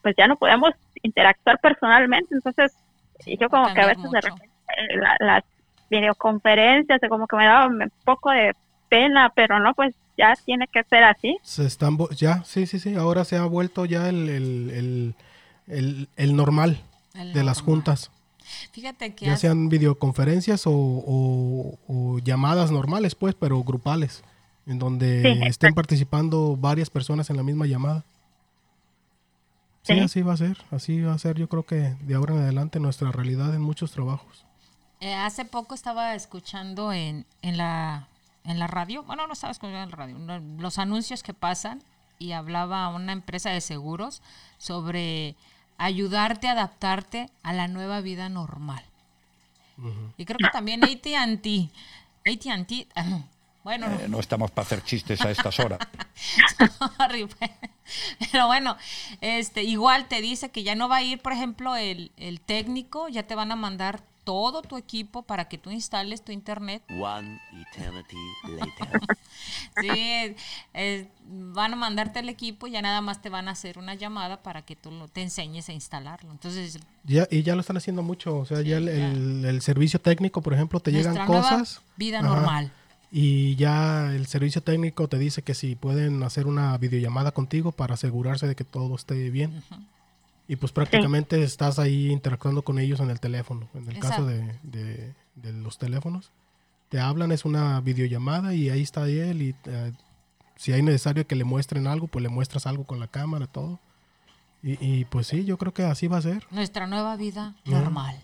pues 0.01 0.15
ya 0.17 0.27
no 0.27 0.37
podemos 0.37 0.71
interactuar 1.03 1.59
personalmente, 1.61 2.33
entonces 2.35 2.75
Sí, 3.19 3.37
yo 3.39 3.49
como 3.49 3.73
que 3.73 3.81
a 3.81 3.87
veces 3.87 4.11
de 4.11 4.21
repente 4.21 4.49
eh, 4.77 4.97
la- 4.97 5.15
las 5.19 5.43
videoconferencias 5.89 6.99
de 7.01 7.09
como 7.09 7.27
que 7.27 7.35
me 7.37 7.45
daba 7.45 7.67
un 7.67 7.89
poco 8.03 8.29
de 8.31 8.53
pena, 8.89 9.31
pero 9.35 9.59
no, 9.59 9.73
pues 9.73 9.93
ya 10.17 10.33
tiene 10.45 10.67
que 10.67 10.83
ser 10.83 11.03
así. 11.03 11.37
Se 11.43 11.65
están 11.65 11.97
ya, 12.17 12.43
sí, 12.45 12.65
sí, 12.67 12.79
sí, 12.79 12.95
ahora 12.95 13.25
se 13.25 13.35
ha 13.37 13.45
vuelto 13.45 13.85
ya 13.85 14.09
el, 14.09 14.29
el, 14.29 14.69
el, 14.69 15.15
el- 15.67 16.09
el 16.15 16.35
normal 16.35 16.81
El 17.13 17.33
de 17.33 17.43
las 17.43 17.61
juntas, 17.61 18.11
Fíjate 18.71 19.15
que 19.15 19.25
ya 19.25 19.37
sean 19.37 19.69
videoconferencias 19.69 20.67
o, 20.67 20.71
o- 20.71 21.79
o 21.87 22.19
llamadas 22.19 22.69
normales, 22.71 23.15
pues, 23.15 23.33
pero 23.33 23.63
grupales, 23.63 24.23
en 24.67 24.77
donde 24.77 25.21
Sí, 25.23 25.41
estén 25.47 25.73
participando 25.73 26.55
varias 26.55 26.89
personas 26.91 27.29
en 27.31 27.37
la 27.37 27.43
misma 27.43 27.65
llamada. 27.65 28.03
Sí, 29.81 29.93
Sí. 29.93 29.99
así 29.99 30.21
va 30.21 30.33
a 30.33 30.37
ser, 30.37 30.57
así 30.71 31.01
va 31.01 31.13
a 31.13 31.17
ser, 31.19 31.37
yo 31.37 31.47
creo 31.49 31.63
que 31.63 31.95
de 32.01 32.15
ahora 32.15 32.33
en 32.35 32.41
adelante 32.41 32.79
nuestra 32.79 33.11
realidad 33.11 33.53
en 33.53 33.61
muchos 33.61 33.91
trabajos. 33.91 34.45
Eh, 34.99 35.13
hace 35.13 35.45
poco 35.45 35.75
estaba 35.75 36.15
escuchando 36.15 36.91
en, 36.93 37.25
en, 37.41 37.57
la, 37.57 38.07
en 38.45 38.59
la 38.59 38.67
radio, 38.67 39.03
bueno, 39.03 39.27
no 39.27 39.33
estaba 39.33 39.51
escuchando 39.51 39.81
en 39.83 39.89
la 39.89 39.95
radio, 39.95 40.17
no, 40.17 40.39
los 40.61 40.77
anuncios 40.79 41.23
que 41.23 41.33
pasan 41.33 41.81
y 42.19 42.31
hablaba 42.31 42.87
una 42.89 43.11
empresa 43.11 43.49
de 43.49 43.61
seguros 43.61 44.21
sobre 44.57 45.35
ayudarte 45.77 46.47
a 46.47 46.51
adaptarte 46.51 47.29
a 47.43 47.53
la 47.53 47.67
nueva 47.67 48.01
vida 48.01 48.29
normal. 48.29 48.83
Y 50.17 50.23
creo 50.23 50.37
que 50.37 50.49
también 50.53 50.83
AT&T, 50.85 51.69
AT&T, 52.25 52.87
bueno, 53.63 53.87
Eh, 53.87 54.07
no 54.07 54.19
estamos 54.21 54.51
para 54.51 54.65
hacer 54.65 54.83
chistes 54.83 55.19
a 55.21 55.31
estas 55.31 55.59
horas. 55.59 55.79
Pero 58.31 58.47
bueno, 58.47 58.77
este, 59.19 59.63
igual 59.63 60.07
te 60.07 60.21
dice 60.21 60.49
que 60.49 60.63
ya 60.63 60.75
no 60.75 60.87
va 60.87 60.97
a 60.97 61.03
ir, 61.03 61.21
por 61.21 61.33
ejemplo, 61.33 61.75
el, 61.75 62.11
el 62.15 62.39
técnico, 62.39 63.09
ya 63.09 63.23
te 63.23 63.35
van 63.35 63.51
a 63.51 63.57
mandar 63.57 64.01
todo 64.25 64.61
tu 64.61 64.75
equipo 64.75 65.21
para 65.21 65.47
que 65.47 65.57
tú 65.57 65.71
instales 65.71 66.21
tu 66.21 66.33
internet. 66.33 66.83
One 66.89 67.39
eternity 67.71 68.17
later. 68.49 68.99
Sí, 69.81 70.35
eh, 70.73 71.07
van 71.27 71.73
a 71.73 71.75
mandarte 71.75 72.19
el 72.19 72.29
equipo 72.29 72.67
y 72.67 72.71
ya 72.71 72.81
nada 72.81 73.01
más 73.01 73.21
te 73.21 73.29
van 73.29 73.47
a 73.47 73.51
hacer 73.51 73.77
una 73.77 73.93
llamada 73.93 74.41
para 74.41 74.61
que 74.63 74.75
tú 74.75 74.89
lo- 74.89 75.07
te 75.09 75.21
enseñes 75.21 75.67
a 75.69 75.73
instalarlo. 75.73 76.31
Entonces, 76.31 76.79
Ya, 77.03 77.27
y 77.29 77.43
ya 77.43 77.53
lo 77.55 77.61
están 77.61 77.77
haciendo 77.77 78.01
mucho, 78.01 78.37
o 78.37 78.45
sea, 78.45 78.61
ya 78.61 78.77
el, 78.77 78.85
ya. 78.85 79.11
el- 79.11 79.45
el 79.45 79.61
servicio 79.61 79.99
técnico, 79.99 80.41
por 80.41 80.53
ejemplo, 80.53 80.79
te 80.79 80.91
llegan 80.91 81.13
nuestra 81.15 81.25
nueva 81.27 81.49
cosas. 81.59 81.81
vida 81.97 82.19
Ajá. 82.19 82.27
normal. 82.27 82.71
Y 83.11 83.55
ya 83.57 84.13
el 84.15 84.25
servicio 84.27 84.61
técnico 84.63 85.07
te 85.09 85.17
dice 85.19 85.41
que 85.41 85.53
si 85.53 85.75
pueden 85.75 86.23
hacer 86.23 86.47
una 86.47 86.77
videollamada 86.77 87.31
contigo 87.31 87.71
para 87.73 87.93
asegurarse 87.95 88.47
de 88.47 88.55
que 88.55 88.63
todo 88.63 88.95
esté 88.95 89.29
bien. 89.29 89.61
Y 90.47 90.57
pues 90.57 90.71
prácticamente 90.71 91.41
estás 91.43 91.79
ahí 91.79 92.11
interactuando 92.11 92.61
con 92.63 92.77
ellos 92.79 92.99
en 92.99 93.09
el 93.09 93.19
teléfono. 93.19 93.67
En 93.73 93.89
el 93.89 93.99
caso 93.99 94.25
de, 94.25 94.57
de- 94.63 95.13
de 95.35 95.53
los 95.53 95.77
teléfonos. 95.77 96.31
Te 96.89 96.99
hablan, 96.99 97.31
es 97.31 97.45
una 97.45 97.81
videollamada 97.81 98.53
y 98.53 98.69
ahí 98.69 98.81
está 98.83 99.07
él. 99.09 99.41
Y 99.41 99.55
eh, 99.65 99.91
si 100.55 100.71
hay 100.71 100.81
necesario 100.83 101.25
que 101.25 101.35
le 101.35 101.43
muestren 101.43 101.87
algo, 101.87 102.07
pues 102.07 102.21
le 102.23 102.29
muestras 102.29 102.67
algo 102.67 102.83
con 102.85 102.99
la 102.99 103.07
cámara, 103.07 103.47
todo. 103.47 103.79
Y, 104.61 104.83
y, 104.83 105.05
pues 105.05 105.27
sí, 105.27 105.45
yo 105.45 105.57
creo 105.57 105.73
que 105.73 105.83
así 105.83 106.07
va 106.07 106.17
a 106.17 106.21
ser. 106.21 106.45
Nuestra 106.51 106.85
nueva 106.87 107.15
vida 107.15 107.55
normal. 107.65 108.15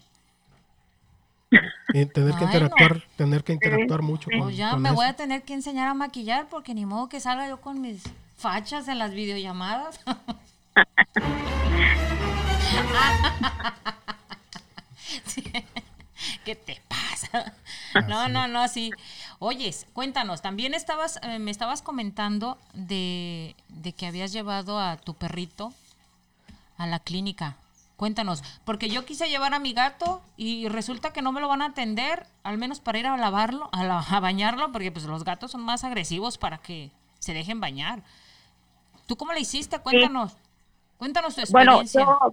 Y 1.93 2.05
tener 2.05 2.33
que 2.35 2.45
interactuar, 2.45 3.03
tener 3.17 3.43
que 3.43 3.53
interactuar 3.53 4.01
mucho 4.01 4.29
con, 4.29 4.39
Pues 4.43 4.55
ya 4.57 4.71
con 4.71 4.81
me 4.83 4.89
eso. 4.89 4.95
voy 4.95 5.05
a 5.07 5.15
tener 5.15 5.43
que 5.43 5.53
enseñar 5.53 5.87
a 5.89 5.93
maquillar 5.93 6.47
porque 6.49 6.73
ni 6.73 6.85
modo 6.85 7.09
que 7.09 7.19
salga 7.19 7.49
yo 7.49 7.59
con 7.59 7.81
mis 7.81 8.03
fachas 8.37 8.87
en 8.87 8.99
las 8.99 9.11
videollamadas. 9.11 9.99
Sí. 15.25 15.43
¿Qué 16.45 16.55
te 16.55 16.81
pasa? 16.87 17.53
No, 18.07 18.29
no, 18.29 18.47
no, 18.47 18.67
sí. 18.67 18.91
Oyes, 19.39 19.87
cuéntanos, 19.93 20.41
también 20.41 20.73
estabas, 20.73 21.19
eh, 21.23 21.39
me 21.39 21.51
estabas 21.51 21.81
comentando 21.81 22.57
de, 22.73 23.55
de 23.69 23.93
que 23.93 24.05
habías 24.07 24.31
llevado 24.31 24.79
a 24.79 24.97
tu 24.97 25.13
perrito 25.15 25.73
a 26.77 26.87
la 26.87 26.99
clínica. 26.99 27.57
Cuéntanos, 27.97 28.43
porque 28.65 28.89
yo 28.89 29.05
quise 29.05 29.29
llevar 29.29 29.53
a 29.53 29.59
mi 29.59 29.73
gato 29.73 30.21
y 30.35 30.67
resulta 30.69 31.13
que 31.13 31.21
no 31.21 31.31
me 31.31 31.41
lo 31.41 31.47
van 31.47 31.61
a 31.61 31.67
atender, 31.67 32.25
al 32.43 32.57
menos 32.57 32.79
para 32.79 32.97
ir 32.97 33.05
a 33.07 33.17
lavarlo, 33.17 33.69
a, 33.71 33.83
la- 33.83 33.99
a 33.99 34.19
bañarlo, 34.19 34.71
porque 34.71 34.91
pues 34.91 35.05
los 35.05 35.23
gatos 35.23 35.51
son 35.51 35.61
más 35.61 35.83
agresivos 35.83 36.37
para 36.39 36.57
que 36.59 36.91
se 37.19 37.33
dejen 37.33 37.59
bañar. 37.59 38.01
¿Tú 39.05 39.17
cómo 39.17 39.33
le 39.33 39.41
hiciste? 39.41 39.77
Cuéntanos. 39.79 40.33
Cuéntanos 41.01 41.35
tu 41.35 41.41
Bueno, 41.51 41.81
experiencia. 41.81 42.01
yo 42.05 42.31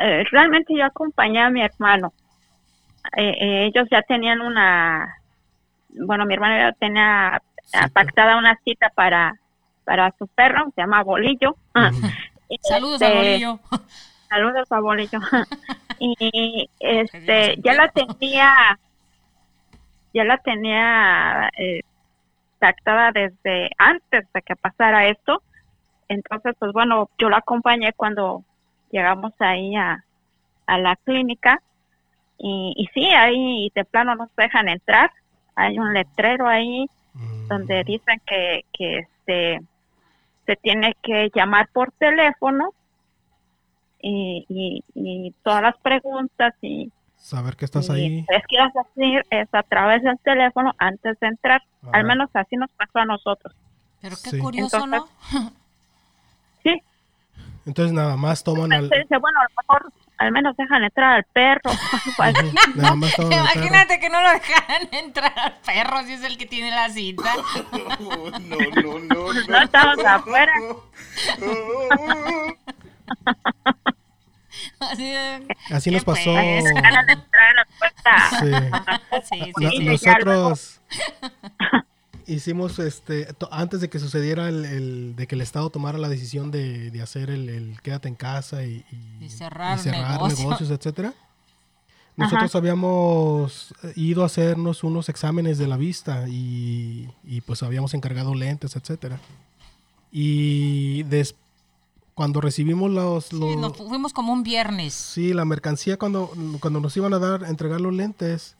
eh, 0.00 0.24
realmente 0.32 0.74
yo 0.76 0.84
acompañé 0.84 1.40
a 1.40 1.48
mi 1.48 1.62
hermano. 1.62 2.12
Eh, 3.16 3.36
eh, 3.40 3.66
ellos 3.66 3.86
ya 3.88 4.02
tenían 4.02 4.40
una, 4.40 5.14
bueno, 5.90 6.26
mi 6.26 6.34
hermano 6.34 6.58
ya 6.58 6.72
tenía 6.72 7.40
Cita. 7.62 7.88
pactada 7.90 8.36
una 8.36 8.58
cita 8.64 8.90
para 8.96 9.38
para 9.84 10.12
su 10.18 10.26
perro, 10.26 10.72
se 10.74 10.80
llama 10.80 11.04
Bolillo. 11.04 11.54
Saludos 12.62 13.00
a 13.00 13.06
este, 13.06 13.16
Bolillo. 13.16 13.60
Saludos 14.28 14.72
a 14.72 14.80
Bolillo. 14.80 15.20
y 16.00 16.68
este, 16.80 17.58
ya 17.62 17.74
la 17.74 17.86
tenía, 17.90 18.76
ya 20.12 20.24
la 20.24 20.36
tenía 20.38 21.48
eh, 21.56 21.82
pactada 22.58 23.12
desde 23.12 23.70
antes 23.78 24.26
de 24.34 24.42
que 24.42 24.56
pasara 24.56 25.06
esto. 25.06 25.44
Entonces, 26.08 26.54
pues 26.58 26.72
bueno, 26.72 27.08
yo 27.18 27.28
la 27.28 27.38
acompañé 27.38 27.92
cuando 27.92 28.42
llegamos 28.90 29.32
ahí 29.40 29.76
a, 29.76 30.04
a 30.66 30.78
la 30.78 30.96
clínica. 30.96 31.60
Y, 32.38 32.72
y 32.76 32.86
sí, 32.94 33.04
ahí 33.06 33.70
de 33.74 33.84
plano 33.84 34.14
nos 34.14 34.34
dejan 34.36 34.68
entrar. 34.68 35.10
Hay 35.54 35.78
un 35.78 35.92
letrero 35.92 36.46
ahí 36.48 36.86
Mm. 37.14 37.48
donde 37.48 37.82
dicen 37.82 38.20
que, 38.26 38.64
que 38.72 38.98
este 38.98 39.60
se 40.46 40.54
tiene 40.56 40.94
que 41.02 41.30
llamar 41.34 41.68
por 41.72 41.90
teléfono 41.92 42.70
y, 44.00 44.44
y, 44.48 44.84
y 44.94 45.32
todas 45.42 45.62
las 45.62 45.76
preguntas 45.78 46.54
y, 46.62 46.92
Saber 47.16 47.56
que 47.56 47.64
estás 47.64 47.88
y 47.88 47.92
ahí. 47.92 48.26
les 48.30 48.46
quieras 48.46 48.72
decir 48.72 49.24
es 49.30 49.48
a 49.52 49.64
través 49.64 50.02
del 50.04 50.16
teléfono 50.20 50.72
antes 50.78 51.18
de 51.18 51.26
entrar. 51.26 51.60
Al 51.92 52.04
menos 52.04 52.30
así 52.34 52.54
nos 52.56 52.70
pasó 52.70 53.00
a 53.00 53.04
nosotros. 53.06 53.52
Pero 54.00 54.14
qué 54.22 54.30
sí. 54.30 54.38
curioso, 54.38 54.86
¿no? 54.86 55.04
Entonces 57.66 57.92
nada 57.92 58.16
más 58.16 58.42
toman 58.44 58.72
al... 58.72 58.88
dice, 58.88 59.16
bueno, 59.18 59.40
a 59.40 59.44
lo 59.44 59.50
mejor 59.62 59.92
al 60.16 60.32
menos 60.32 60.56
dejan 60.56 60.82
entrar 60.82 61.12
al 61.16 61.24
perro. 61.24 61.70
Nada 62.74 62.94
más 62.96 63.14
toman 63.14 63.32
al 63.32 63.46
perro. 63.46 63.54
Imagínate 63.66 64.00
que 64.00 64.08
no 64.08 64.20
lo 64.22 64.30
dejaran 64.30 64.88
entrar 64.92 65.32
al 65.38 65.54
perro 65.64 66.02
si 66.04 66.14
es 66.14 66.24
el 66.24 66.38
que 66.38 66.46
tiene 66.46 66.70
la 66.70 66.88
cita. 66.88 67.30
No, 68.00 68.56
no, 68.82 68.98
no, 69.00 69.32
no 69.48 69.58
estamos 69.62 70.04
afuera. 70.04 70.52
Así, 74.80 75.12
Así 75.70 75.90
¿qué 75.90 75.96
nos 75.96 76.04
pasó. 76.04 76.32
pues? 76.34 76.64
Sí. 78.40 78.50
Sí, 79.28 79.40
sí, 79.44 79.52
No- 79.64 79.70
sí. 79.70 79.84
nosotros 79.84 80.80
hicimos 82.28 82.78
este 82.78 83.34
antes 83.50 83.80
de 83.80 83.88
que 83.90 83.98
sucediera 83.98 84.48
el, 84.48 84.64
el- 84.64 85.16
de 85.16 85.26
que 85.26 85.34
el 85.34 85.40
estado 85.40 85.70
tomara 85.70 85.98
la 85.98 86.08
decisión 86.08 86.50
de, 86.50 86.90
de 86.90 87.02
hacer 87.02 87.30
el, 87.30 87.48
el 87.48 87.80
quédate 87.82 88.08
en 88.08 88.14
casa 88.14 88.64
y, 88.64 88.84
y- 89.20 89.24
Y 89.24 89.28
cerrar 89.30 89.78
y 89.78 89.82
cerrar 89.82 90.12
negocio. 90.12 90.44
negocios, 90.44 90.70
etcétera. 90.70 91.14
Nosotros 92.16 92.54
habíamos 92.56 93.72
ido 93.94 94.24
a 94.24 94.26
hacernos 94.26 94.82
unos 94.82 95.08
exámenes 95.08 95.56
de 95.58 95.68
la 95.68 95.76
vista 95.76 96.28
y, 96.28 97.08
y, 97.24 97.40
pues 97.42 97.62
habíamos 97.62 97.94
encargado 97.94 98.34
lentes, 98.34 98.74
etcétera. 98.74 99.20
Y 100.10 101.02
des- 101.04 101.34
cuando 102.14 102.40
recibimos 102.40 102.90
los, 102.90 103.26
Sí, 103.26 103.38
los- 103.38 103.56
nos 103.56 103.76
fuimos 103.76 104.12
como 104.12 104.32
un 104.32 104.42
viernes. 104.42 104.94
Sí, 104.94 105.32
la 105.32 105.44
mercancía 105.44 105.96
cuando, 105.96 106.32
cuando 106.60 106.80
nos 106.80 106.96
iban 106.96 107.14
a 107.14 107.18
dar, 107.20 107.44
entregar 107.44 107.80
los 107.80 107.94
lentes, 107.94 108.56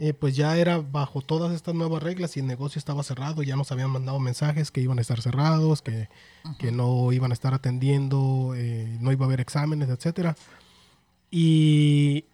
eh, 0.00 0.14
pues 0.14 0.34
ya 0.34 0.56
era 0.56 0.78
bajo 0.78 1.20
todas 1.20 1.52
estas 1.52 1.74
nuevas 1.74 2.02
reglas 2.02 2.36
y 2.36 2.40
el 2.40 2.46
negocio 2.46 2.78
estaba 2.78 3.02
cerrado, 3.02 3.42
ya 3.42 3.56
nos 3.56 3.72
habían 3.72 3.90
mandado 3.90 4.18
mensajes 4.20 4.70
que 4.70 4.80
iban 4.80 4.98
a 4.98 5.02
estar 5.02 5.20
cerrados, 5.20 5.82
que, 5.82 6.08
que 6.58 6.72
no 6.72 7.12
iban 7.12 7.30
a 7.30 7.34
estar 7.34 7.52
atendiendo, 7.52 8.54
eh, 8.56 8.96
no 9.00 9.12
iba 9.12 9.26
a 9.26 9.28
haber 9.28 9.40
exámenes, 9.40 9.90
etcétera. 9.90 10.34
Y 11.30 12.24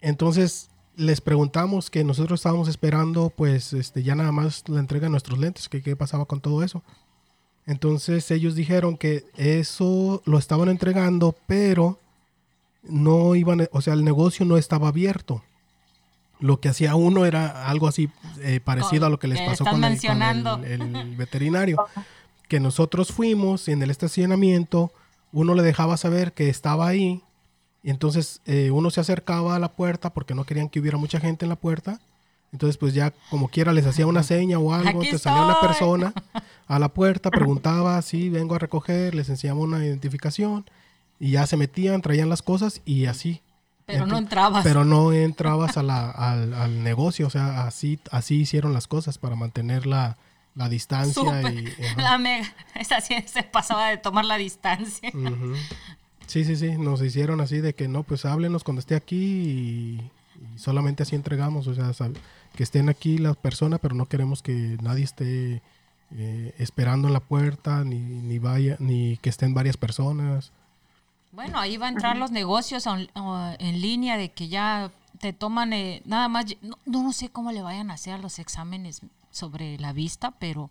entonces 0.00 0.70
les 0.96 1.20
preguntamos 1.20 1.90
que 1.90 2.04
nosotros 2.04 2.40
estábamos 2.40 2.68
esperando, 2.68 3.30
pues 3.30 3.72
este, 3.72 4.02
ya 4.02 4.14
nada 4.14 4.32
más 4.32 4.68
la 4.68 4.80
entrega 4.80 5.06
de 5.06 5.10
nuestros 5.10 5.38
lentes, 5.38 5.68
que 5.68 5.82
qué 5.82 5.96
pasaba 5.96 6.26
con 6.26 6.40
todo 6.40 6.62
eso. 6.62 6.82
Entonces 7.66 8.30
ellos 8.30 8.54
dijeron 8.54 8.96
que 8.96 9.24
eso 9.36 10.22
lo 10.26 10.38
estaban 10.38 10.68
entregando, 10.68 11.34
pero 11.46 11.98
no 12.82 13.34
iban, 13.34 13.68
o 13.72 13.80
sea, 13.80 13.94
el 13.94 14.04
negocio 14.04 14.44
no 14.44 14.56
estaba 14.56 14.88
abierto. 14.88 15.42
Lo 16.40 16.60
que 16.60 16.68
hacía 16.68 16.94
uno 16.94 17.24
era 17.26 17.68
algo 17.68 17.88
así 17.88 18.08
eh, 18.40 18.60
parecido 18.60 19.00
Con- 19.02 19.06
a 19.06 19.10
lo 19.10 19.18
que 19.18 19.28
les 19.28 19.40
pasó 19.40 19.64
con, 19.64 19.74
el, 19.74 19.80
con 19.80 19.80
mencionando. 19.90 20.60
el- 20.64 20.94
el 20.96 21.16
veterinario. 21.16 21.84
Que 22.48 22.60
nosotros 22.60 23.12
fuimos 23.12 23.68
y 23.68 23.72
en 23.72 23.82
el 23.82 23.90
estacionamiento, 23.90 24.92
uno 25.32 25.54
le 25.54 25.62
dejaba 25.62 25.96
saber 25.96 26.32
que 26.32 26.48
estaba 26.48 26.86
ahí. 26.88 27.22
Y 27.82 27.90
entonces 27.90 28.40
eh, 28.46 28.70
uno 28.70 28.90
se 28.90 29.00
acercaba 29.00 29.56
a 29.56 29.58
la 29.58 29.72
puerta 29.72 30.10
porque 30.14 30.34
no 30.34 30.44
querían 30.44 30.68
que 30.68 30.80
hubiera 30.80 30.96
mucha 30.98 31.20
gente 31.20 31.44
en 31.44 31.48
la 31.50 31.56
puerta. 31.56 32.00
Entonces, 32.52 32.78
pues 32.78 32.94
ya 32.94 33.12
como 33.28 33.48
quiera 33.48 33.72
les 33.72 33.84
hacía 33.84 34.06
una 34.06 34.22
seña 34.22 34.58
o 34.58 34.72
algo. 34.72 34.88
Entonces 35.02 35.20
salía 35.20 35.42
una 35.44 35.60
persona 35.60 36.14
a 36.66 36.78
la 36.78 36.88
puerta, 36.88 37.30
preguntaba 37.30 38.00
si 38.00 38.30
vengo 38.30 38.54
a 38.54 38.58
recoger, 38.58 39.14
les 39.14 39.28
enseñaba 39.28 39.60
una 39.60 39.84
identificación 39.84 40.64
y 41.20 41.32
ya 41.32 41.46
se 41.46 41.56
metían, 41.58 42.00
traían 42.00 42.28
las 42.30 42.40
cosas 42.42 42.80
y 42.86 43.04
así. 43.06 43.42
Pero 43.88 44.06
no 44.06 44.18
entrabas. 44.18 44.62
Pero 44.62 44.84
no 44.84 45.12
entrabas 45.12 45.76
a 45.76 45.82
la- 45.82 46.10
al, 46.10 46.54
al 46.54 46.84
negocio, 46.84 47.26
o 47.26 47.30
sea, 47.30 47.66
así, 47.66 47.98
así 48.12 48.36
hicieron 48.42 48.72
las 48.72 48.86
cosas 48.86 49.18
para 49.18 49.34
mantener 49.34 49.86
la, 49.86 50.16
la 50.54 50.68
distancia 50.68 51.50
y... 51.50 51.64
La 51.96 52.18
mega. 52.18 52.46
Esa 52.74 53.00
sí 53.00 53.14
se 53.26 53.42
pasaba 53.42 53.88
de 53.88 53.96
tomar 53.96 54.24
la 54.24 54.36
distancia. 54.36 55.10
Sí, 56.26 56.44
sí, 56.44 56.56
sí, 56.56 56.76
nos 56.78 57.00
hicieron 57.02 57.40
así 57.40 57.58
de 57.60 57.74
que 57.74 57.88
no, 57.88 58.02
pues 58.02 58.24
háblenos 58.26 58.62
cuando 58.62 58.80
esté 58.80 58.94
aquí 58.94 59.16
y, 59.16 60.10
y 60.54 60.58
solamente 60.58 61.02
así 61.02 61.16
entregamos, 61.16 61.66
o 61.66 61.74
sea, 61.74 61.90
que 62.54 62.62
estén 62.62 62.90
aquí 62.90 63.16
las 63.18 63.36
personas, 63.36 63.80
pero 63.80 63.94
no 63.94 64.06
queremos 64.06 64.42
que 64.42 64.76
nadie 64.82 65.04
esté 65.04 65.62
eh, 66.14 66.54
esperando 66.58 67.08
en 67.08 67.14
la 67.14 67.20
puerta, 67.20 67.82
ni, 67.84 67.98
ni 67.98 68.38
vaya, 68.38 68.76
ni 68.78 69.16
que 69.18 69.30
estén 69.30 69.54
varias 69.54 69.78
personas. 69.78 70.52
Bueno, 71.32 71.58
ahí 71.58 71.76
va 71.76 71.86
a 71.86 71.90
entrar 71.90 72.16
los 72.16 72.30
negocios 72.30 72.86
on- 72.86 73.08
en 73.58 73.80
línea 73.80 74.16
de 74.16 74.30
que 74.30 74.48
ya 74.48 74.90
te 75.20 75.32
toman 75.32 75.72
eh, 75.72 76.02
nada 76.04 76.28
más. 76.28 76.46
No, 76.62 76.76
no 76.86 77.12
sé 77.12 77.28
cómo 77.30 77.52
le 77.52 77.62
vayan 77.62 77.90
a 77.90 77.94
hacer 77.94 78.20
los 78.20 78.38
exámenes 78.38 79.02
sobre 79.30 79.78
la 79.78 79.92
vista, 79.92 80.32
pero 80.32 80.70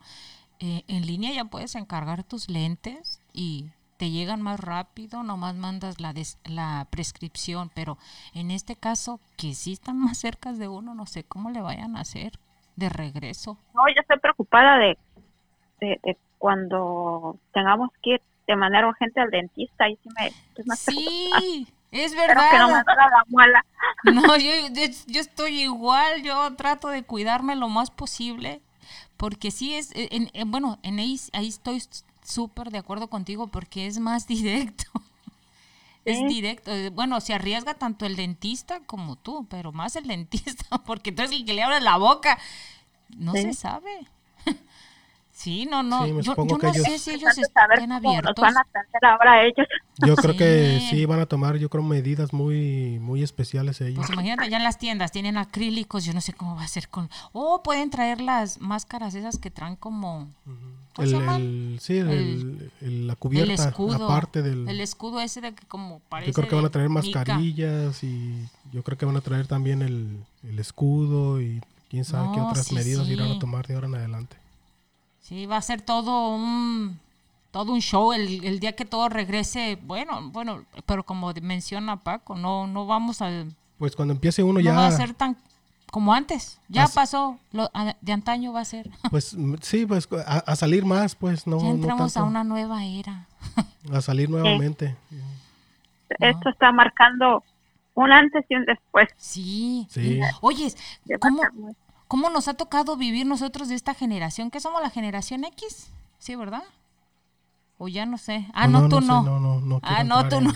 eh, 0.60 0.84
en 0.88 1.06
línea 1.06 1.32
ya 1.32 1.46
puedes 1.46 1.76
encargar 1.76 2.24
tus 2.24 2.50
lentes 2.50 3.22
y 3.34 3.66
te 3.98 4.10
llegan 4.10 4.42
más 4.42 4.60
rápido, 4.60 5.24
nomás 5.24 5.56
mandas 5.56 6.00
la, 6.00 6.14
des- 6.14 6.38
la 6.46 6.88
prescripción, 6.90 7.70
pero 7.74 7.98
en 8.34 8.52
este 8.52 8.76
caso, 8.76 9.20
que 9.38 9.54
sí 9.56 9.74
están 9.74 9.98
más 10.00 10.18
cerca 10.18 10.54
de 10.54 10.68
uno, 10.68 10.94
no 10.96 11.06
sé 11.06 11.24
cómo 11.24 11.50
le 11.50 11.62
vayan 11.62 11.96
a 11.98 12.02
hacer 12.02 12.34
de 12.76 12.90
regreso. 12.90 13.58
No, 13.74 13.88
yo 13.88 14.02
estoy 14.02 14.20
preocupada 14.20 14.78
de, 14.78 14.98
de, 15.80 16.00
de 16.04 16.18
cuando 16.38 17.38
tengamos 17.54 17.90
que 18.04 18.16
ir 18.16 18.22
de 18.48 18.56
manera 18.56 18.88
urgente 18.88 19.20
al 19.22 19.30
dentista. 19.30 19.90
Y 19.90 19.96
sí 19.98 20.10
me, 20.18 20.32
más 20.66 20.84
preocupada. 20.86 21.42
Sí, 21.42 21.68
es 21.92 22.12
Espero 22.14 22.42
que 22.52 22.58
no 22.58 22.68
me 22.68 22.74
verdad. 22.74 22.96
la 22.98 23.24
muela. 23.28 23.66
No, 24.04 24.38
yo, 24.38 24.52
yo, 24.74 24.84
yo 25.08 25.22
estoy 25.22 25.62
igual, 25.64 26.24
yo 26.24 26.56
trato 26.56 26.88
de 26.90 27.04
cuidarme 27.04 27.56
lo 27.56 27.70
más 27.70 27.92
posible, 27.92 28.62
porque 29.18 29.52
sí 29.52 29.74
es, 29.76 29.92
eh, 29.96 30.10
en- 30.12 30.30
en- 30.34 30.52
bueno, 30.52 30.80
en 30.84 31.00
ahí, 31.00 31.20
ahí 31.34 31.48
estoy 31.48 31.82
súper 32.24 32.72
de 32.72 32.78
acuerdo 32.80 33.10
contigo, 33.10 33.48
porque 33.48 33.88
es 33.88 34.00
más 34.00 34.28
directo. 34.28 34.86
Es 36.06 36.26
directo. 36.26 36.72
eh, 36.72 36.90
Bueno, 36.90 37.20
se 37.20 37.34
arriesga 37.34 37.74
tanto 37.74 38.06
el 38.06 38.16
dentista 38.16 38.80
como 38.86 39.18
tú, 39.18 39.46
pero 39.50 39.74
más 39.74 39.98
el 39.98 40.08
dentista, 40.08 40.78
porque 40.86 41.12
tú 41.12 41.22
eres 41.24 41.34
el 41.34 41.46
que 41.46 41.54
le 41.54 41.64
abre 41.64 41.82
la 41.82 41.98
boca. 41.98 42.38
No 43.18 43.34
Sí. 43.34 43.42
se 43.42 43.54
sabe. 43.54 44.08
Sí, 45.38 45.68
no, 45.70 45.84
no. 45.84 46.04
Sí, 46.04 46.14
me 46.14 46.24
yo 46.24 46.32
supongo 46.32 46.56
yo 46.56 46.58
que 46.58 46.66
no 46.66 46.74
ellos- 46.74 46.86
sé 46.88 46.98
si 46.98 47.12
ellos 47.12 47.38
nos 47.38 47.92
abiertos. 47.92 48.34
van 48.42 48.58
a 48.58 48.62
atender 48.62 49.06
ahora 49.06 49.46
ellos. 49.46 49.68
Yo 50.04 50.16
creo 50.16 50.36
que 50.36 50.82
Sí. 50.90 51.06
van 51.06 51.20
a 51.20 51.28
tomar, 51.28 51.58
yo 51.58 51.70
creo, 51.70 51.84
medidas 51.84 52.34
muy, 52.34 52.98
muy 53.00 53.22
especiales 53.22 53.80
ellos. 53.82 53.98
Pues 53.98 54.10
imagínate, 54.10 54.50
ya 54.50 54.58
en 54.58 54.64
las 54.64 54.80
tiendas 54.80 55.12
tienen 55.12 55.38
acrílicos, 55.38 56.06
yo 56.06 56.14
no 56.14 56.22
sé 56.22 56.34
cómo 56.34 56.56
va 56.56 56.64
a 56.64 56.68
ser 56.68 56.90
con... 56.90 57.08
O 57.34 57.62
pueden 57.62 57.92
traer 57.92 58.20
las 58.20 58.60
máscaras 58.62 59.14
esas 59.14 59.38
que 59.38 59.52
traen 59.52 59.76
como... 59.76 60.28
¿Cómo 60.96 61.04
el, 61.06 61.10
se 61.12 61.16
llaman? 61.20 61.42
el- 61.42 61.78
sí, 61.82 61.98
el- 62.00 62.10
El- 62.10 62.72
el- 62.82 63.06
la 63.08 63.14
el 63.14 63.20
cubierta, 63.20 63.68
escudo. 63.70 64.06
aparte 64.06 64.42
del... 64.42 64.68
El 64.68 64.82
escudo 64.82 65.20
ese 65.22 65.42
de 65.42 65.54
que 65.54 65.68
como 65.68 66.00
parece 66.10 66.32
Yo 66.32 66.34
creo 66.34 66.48
que 66.50 66.56
van 66.56 66.66
a 66.66 66.70
traer 66.70 66.90
mica. 66.90 67.20
mascarillas 67.20 68.04
y 68.04 68.44
yo 68.74 68.82
creo 68.82 68.98
que 68.98 69.06
van 69.06 69.18
a 69.18 69.22
traer 69.22 69.46
también 69.46 69.84
el, 69.84 70.18
el 70.42 70.58
escudo 70.58 71.40
y 71.40 71.62
quién 71.92 72.06
sabe 72.06 72.30
qué 72.34 72.42
otras 72.42 72.66
sí, 72.66 72.74
medidas 72.74 73.08
irán 73.08 73.34
a 73.34 73.38
tomar 73.38 73.68
de 73.68 73.76
ahora 73.76 73.86
en 73.86 73.94
adelante. 73.94 74.36
Sí, 75.28 75.46
va 75.46 75.58
a 75.58 75.62
ser 75.62 75.82
todo 75.82 76.30
un 76.34 77.00
todo 77.52 77.74
un 77.74 77.82
show 77.82 78.14
el, 78.14 78.46
el 78.46 78.62
día 78.62 78.76
que 78.78 78.86
todo 78.86 79.10
regrese. 79.10 79.78
Bueno, 79.84 80.30
bueno, 80.32 80.64
pero 80.86 81.04
como 81.04 81.34
menciona 81.42 82.02
Paco, 82.02 82.36
no 82.36 82.66
no 82.66 82.86
vamos 82.86 83.22
al 83.22 83.54
Pues 83.78 83.94
cuando 83.96 84.14
empiece 84.14 84.42
uno 84.42 84.54
no 84.54 84.62
ya, 84.62 84.74
va 84.74 84.88
a 84.88 84.92
ser 84.92 85.14
tan 85.14 85.36
como 85.92 86.14
antes. 86.14 86.60
Ya 86.70 86.88
pasó, 86.88 87.40
lo, 87.52 87.70
a- 87.74 87.96
de 88.00 88.14
antaño 88.14 88.54
va 88.54 88.62
a 88.62 88.66
ser. 88.66 88.90
pues 89.12 89.34
mm, 89.36 89.56
sí, 89.62 89.86
pues 89.86 90.08
a, 90.26 90.38
a 90.40 90.56
salir 90.56 90.86
más, 90.86 91.16
pues 91.16 91.46
no, 91.46 91.58
ya 91.58 91.64
no 91.66 91.70
entramos 91.72 92.16
a 92.16 92.22
tanto, 92.22 92.30
una 92.30 92.44
nueva 92.46 92.86
era. 92.86 93.28
a 93.92 94.00
salir 94.02 94.30
nuevamente. 94.30 94.96
Esto 96.20 96.50
está 96.50 96.72
marcando 96.72 97.44
un 97.96 98.12
antes 98.14 98.46
y 98.48 98.56
un 98.56 98.64
después. 98.66 99.10
Sí. 99.18 99.88
Sí. 99.90 100.22
Oye, 100.40 100.74
¿cómo, 101.20 101.42
¿cómo 102.08 102.30
nos 102.30 102.48
ha 102.48 102.54
tocado 102.56 102.98
vivir 102.98 103.26
nosotros 103.26 103.70
de 103.70 103.76
esta 103.76 103.94
generación? 103.94 104.52
¿Qué 104.52 104.60
somos 104.60 104.82
la 104.82 104.90
generación 104.90 105.44
X? 105.46 105.92
Sí, 106.20 106.36
¿verdad? 106.36 106.64
O 107.78 107.88
ya 107.88 108.06
no 108.06 108.18
sé. 108.18 108.48
Ah, 108.54 108.68
no, 108.68 108.90
tú 108.90 109.02
sé, 109.02 109.08
no. 109.08 109.24
no, 109.24 109.40
no, 109.40 109.60
no 109.62 109.80
Ah, 109.84 110.04
no, 110.04 110.28
tú 110.28 110.38
en, 110.38 110.46
no. 110.46 110.54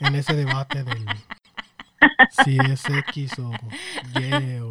en 0.00 0.14
ese 0.14 0.34
debate 0.34 0.84
del 0.84 1.06
si 2.44 2.58
es 2.58 2.88
X 2.88 3.38
o 3.38 3.52
Y 4.18 4.58
o 4.60 4.70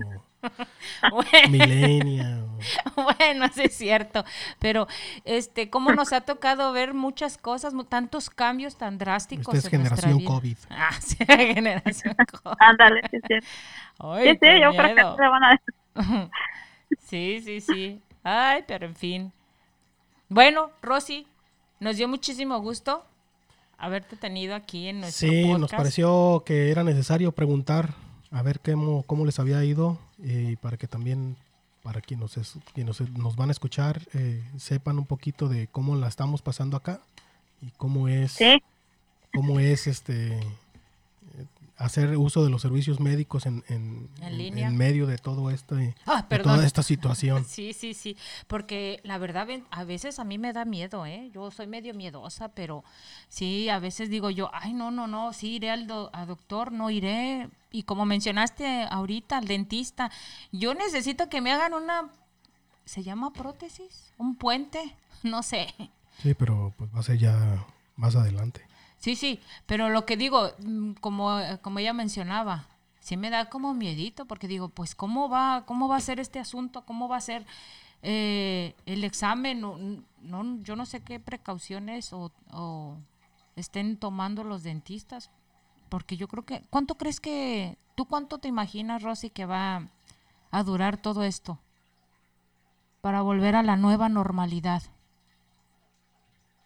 Bueno. 1.11 1.49
millennial. 1.49 2.43
Bueno, 2.95 3.47
sí 3.53 3.61
es 3.65 3.75
cierto, 3.77 4.25
pero 4.59 4.87
este, 5.25 5.69
cómo 5.69 5.91
nos 5.91 6.11
ha 6.11 6.21
tocado 6.21 6.71
ver 6.71 6.93
muchas 6.95 7.37
cosas, 7.37 7.73
tantos 7.87 8.29
cambios 8.31 8.77
tan 8.77 8.97
drásticos. 8.97 9.53
Esta 9.53 9.67
es 9.67 9.73
en 9.73 9.79
nuestra 9.81 10.09
generación 10.09 10.17
vida. 10.17 10.29
COVID. 10.29 10.57
Ah, 10.71 10.91
sí, 10.99 11.15
generación 11.25 12.15
COVID. 12.41 12.55
Ándale, 12.59 13.01
sí, 13.11 13.17
sí. 13.27 13.33
Ay, 13.99 14.23
Sí, 14.27 14.33
sí, 14.33 14.39
qué 14.41 14.61
yo 14.61 14.71
creo 14.71 14.87
que 14.87 14.93
miedo. 14.95 15.15
se 15.15 15.27
van 15.27 15.43
a 15.43 16.29
Sí, 17.07 17.41
sí, 17.43 17.61
sí. 17.61 18.01
Ay, 18.23 18.63
pero 18.67 18.85
en 18.87 18.95
fin. 18.95 19.31
Bueno, 20.29 20.71
Rosy, 20.81 21.27
nos 21.79 21.97
dio 21.97 22.07
muchísimo 22.07 22.59
gusto 22.59 23.05
haberte 23.77 24.15
tenido 24.15 24.55
aquí 24.55 24.87
en 24.87 25.01
nuestro 25.01 25.29
Sí, 25.29 25.41
podcast. 25.43 25.59
nos 25.59 25.71
pareció 25.71 26.43
que 26.45 26.71
era 26.71 26.83
necesario 26.83 27.31
preguntar 27.33 27.93
a 28.31 28.41
ver 28.41 28.59
cómo, 28.59 29.03
cómo 29.03 29.25
les 29.25 29.39
había 29.39 29.63
ido 29.63 29.99
y 30.19 30.55
para 30.57 30.77
que 30.77 30.87
también 30.87 31.35
para 31.83 32.01
quienes 32.01 32.35
nos, 32.35 32.37
es- 32.37 32.57
quienes 32.73 32.99
nos, 32.99 33.09
nos 33.11 33.35
van 33.35 33.49
a 33.49 33.51
escuchar 33.51 34.01
eh, 34.13 34.43
sepan 34.57 34.97
un 34.99 35.05
poquito 35.05 35.47
de 35.47 35.67
cómo 35.67 35.95
la 35.95 36.07
estamos 36.07 36.41
pasando 36.41 36.75
acá 36.77 36.99
y 37.61 37.71
cómo 37.77 38.07
es 38.07 38.33
Sí, 38.33 38.61
cómo 39.33 39.59
es 39.59 39.87
este 39.87 40.37
eh, 40.39 41.45
hacer 41.77 42.17
uso 42.17 42.43
de 42.43 42.49
los 42.49 42.61
servicios 42.63 42.99
médicos 42.99 43.45
en, 43.45 43.63
en, 43.69 44.09
En 44.19 44.23
en- 44.29 44.37
línea. 44.37 44.67
en 44.67 44.75
medio 44.75 45.05
de 45.05 45.17
todo 45.19 45.51
este 45.51 45.95
Ah, 46.07 46.25
de 46.27 46.39
toda 46.39 46.65
esta 46.65 46.81
situación. 46.83 47.45
Sí, 47.47 47.71
sí, 47.73 47.93
sí, 47.93 48.17
porque 48.47 48.99
la 49.03 49.17
verdad 49.19 49.47
a 49.69 49.83
veces 49.83 50.17
a 50.19 50.23
mí 50.23 50.37
me 50.39 50.53
da 50.53 50.65
miedo, 50.65 51.05
¿eh? 51.05 51.29
Yo 51.33 51.51
soy 51.51 51.67
medio 51.67 51.93
miedosa, 51.93 52.49
pero 52.49 52.83
sí, 53.29 53.69
a 53.69 53.79
veces 53.79 54.09
digo 54.09 54.29
yo, 54.31 54.49
ay, 54.53 54.73
no, 54.73 54.89
no, 54.91 55.07
no, 55.07 55.31
sí 55.33 55.55
iré 55.55 55.69
al 55.69 55.85
do- 55.87 56.09
a 56.13 56.25
doctor, 56.25 56.71
no 56.71 56.89
iré. 56.89 57.47
Y 57.71 57.83
como 57.83 58.05
mencionaste 58.05 58.83
ahorita, 58.89 59.37
al 59.37 59.47
dentista, 59.47 60.11
yo 60.51 60.73
necesito 60.73 61.29
que 61.29 61.41
me 61.41 61.51
hagan 61.51 61.73
una, 61.73 62.09
¿se 62.85 63.03
llama 63.03 63.33
prótesis? 63.33 64.13
¿Un 64.17 64.35
puente? 64.35 64.95
No 65.23 65.41
sé. 65.41 65.73
Sí, 66.21 66.35
pero 66.35 66.75
pues 66.77 66.93
va 66.93 66.99
a 66.99 67.03
ser 67.03 67.17
ya 67.17 67.65
más 67.95 68.15
adelante. 68.15 68.61
Sí, 68.99 69.15
sí, 69.15 69.39
pero 69.65 69.89
lo 69.89 70.05
que 70.05 70.15
digo, 70.15 70.51
mm, 70.59 70.91
como, 71.01 71.39
como 71.63 71.79
ella 71.79 71.93
mencionaba, 71.93 72.67
sí 72.99 73.17
me 73.17 73.29
da 73.29 73.49
como 73.49 73.73
miedito, 73.73 74.25
porque 74.25 74.47
digo, 74.47 74.69
pues, 74.69 74.93
¿cómo 74.93 75.27
va, 75.27 75.63
cómo 75.65 75.87
va 75.87 75.97
a 75.97 76.01
ser 76.01 76.19
este 76.19 76.39
asunto? 76.39 76.83
¿Cómo 76.85 77.07
va 77.07 77.17
a 77.17 77.21
ser 77.21 77.45
eh, 78.03 78.75
el 78.85 79.03
examen? 79.03 79.61
No, 79.61 79.77
no, 80.21 80.61
yo 80.61 80.75
no 80.75 80.85
sé 80.85 81.01
qué 81.01 81.19
precauciones 81.19 82.13
o, 82.13 82.31
o 82.51 82.97
estén 83.55 83.97
tomando 83.97 84.43
los 84.43 84.63
dentistas, 84.63 85.31
porque 85.89 86.17
yo 86.17 86.27
creo 86.27 86.45
que, 86.45 86.61
¿cuánto 86.69 86.95
crees 86.95 87.19
que, 87.19 87.77
tú 87.95 88.05
cuánto 88.05 88.37
te 88.39 88.47
imaginas, 88.47 89.03
Rosy, 89.03 89.29
que 89.29 89.45
va 89.45 89.83
a 90.51 90.63
durar 90.63 90.97
todo 90.97 91.23
esto 91.23 91.59
para 93.01 93.21
volver 93.21 93.55
a 93.55 93.63
la 93.63 93.75
nueva 93.77 94.09
normalidad? 94.09 94.83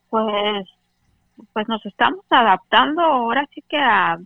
pues, 0.09 0.67
pues 1.53 1.67
nos 1.67 1.83
estamos 1.85 2.23
adaptando 2.29 3.01
ahora 3.01 3.47
sí 3.53 3.63
que 3.67 3.77
a, 3.77 4.19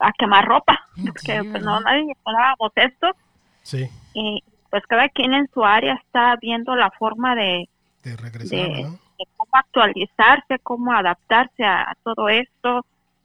a 0.00 0.12
quemar 0.18 0.44
ropa, 0.44 0.78
Sí, 0.94 1.02
porque 1.06 1.44
pues 1.50 1.62
no 1.62 1.80
nadie 1.80 2.12
esperábamos 2.12 2.72
esto 2.74 3.08
Sí, 3.62 3.88
y 4.14 4.42
pues 4.70 4.84
cada 4.88 5.08
quien 5.08 5.32
en 5.34 5.48
su 5.54 5.64
área 5.64 5.94
está 5.94 6.36
viendo 6.36 6.74
la 6.74 6.90
forma 6.90 7.36
de, 7.36 7.68
de 8.02 8.16
regresar, 8.16 8.58
de, 8.58 8.66
de 9.18 9.26
cómo 9.36 9.50
actualizarse, 9.52 10.58
cómo 10.62 10.92
adaptarse 10.92 11.62
a, 11.64 11.82
a 11.82 11.94
todo 12.02 12.28
esto. 12.28 12.84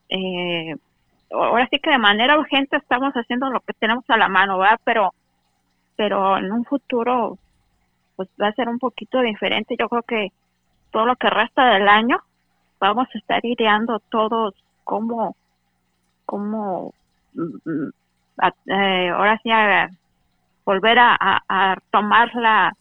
Eh, 0.10 0.76
ahora 1.32 1.68
sí 1.72 1.80
que 1.80 1.90
de 1.92 1.98
manera 1.98 2.38
urgente 2.40 2.78
estamos 2.78 3.14
haciendo 3.14 3.50
lo 3.50 3.60
que 3.62 3.74
tenemos 3.74 4.04
a 4.10 4.18
la 4.18 4.28
mano, 4.30 4.58
¿verdad? 4.58 4.80
Pero, 4.84 5.14
pero 5.96 6.38
en 6.38 6.52
un 6.52 6.66
futuro 6.66 7.38
pues 8.16 8.30
va 8.42 8.48
a 8.48 8.54
ser 8.54 8.68
un 8.70 8.80
poquito 8.80 9.22
diferente. 9.22 9.76
Yo 9.80 9.90
creo 9.90 10.02
que 10.04 10.32
todo 10.92 11.06
lo 11.06 11.16
que 11.18 11.30
resta 11.30 11.74
del 11.74 11.88
año 11.88 12.20
vamos 12.80 13.08
a 13.14 13.18
estar 13.18 13.46
ideando 13.46 14.00
todos 14.10 14.56
cómo, 14.84 15.36
cómo 16.26 16.94
mm, 17.34 17.70
mm, 17.70 17.90
eh, 18.72 19.10
ahora 19.10 19.40
sí 19.44 19.52
a 19.52 19.90
volver 20.66 20.98
a, 21.00 21.16
a- 21.20 21.44
a 21.48 21.78
tomar 21.92 22.34
la 22.36 22.74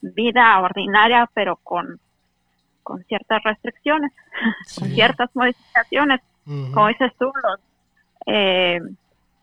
vida 0.00 0.58
ordinaria, 0.60 1.28
pero 1.34 1.56
con, 1.56 1.98
con 2.82 3.02
ciertas 3.04 3.42
restricciones, 3.42 4.12
con 4.78 4.88
ciertas 4.90 5.30
modificaciones. 5.34 6.20
Como 6.72 6.88
dices 6.88 7.12
tú, 7.18 7.26
los, 7.26 7.60
eh, 8.26 8.80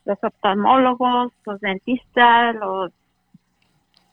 los 0.06 0.24
oftalmólogos, 0.24 1.32
los 1.46 1.60
dentistas, 1.62 2.56
los 2.56 2.92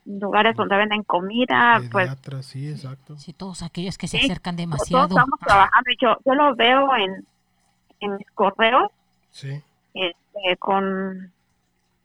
lugares 0.04 0.56
donde 0.56 0.76
venden 0.76 1.02
comida, 1.04 1.80
pues 1.90 2.08
Pediatras, 2.08 2.46
sí, 2.46 2.68
exacto. 2.70 3.16
Sí, 3.18 3.32
todos 3.32 3.62
aquellos 3.62 3.96
que 3.98 4.08
se 4.08 4.18
Sí, 4.18 4.24
acercan 4.26 4.56
todos 4.56 4.66
demasiado. 4.68 5.08
estamos 5.08 5.38
trabajando. 5.40 5.90
Y 5.90 5.96
yo, 6.00 6.16
yo 6.24 6.34
lo 6.34 6.54
veo 6.56 6.94
en, 6.96 7.26
en 8.00 8.16
mis 8.16 8.30
correos 8.32 8.90
Sí, 9.30 9.62
este, 9.94 10.56
con 10.58 11.32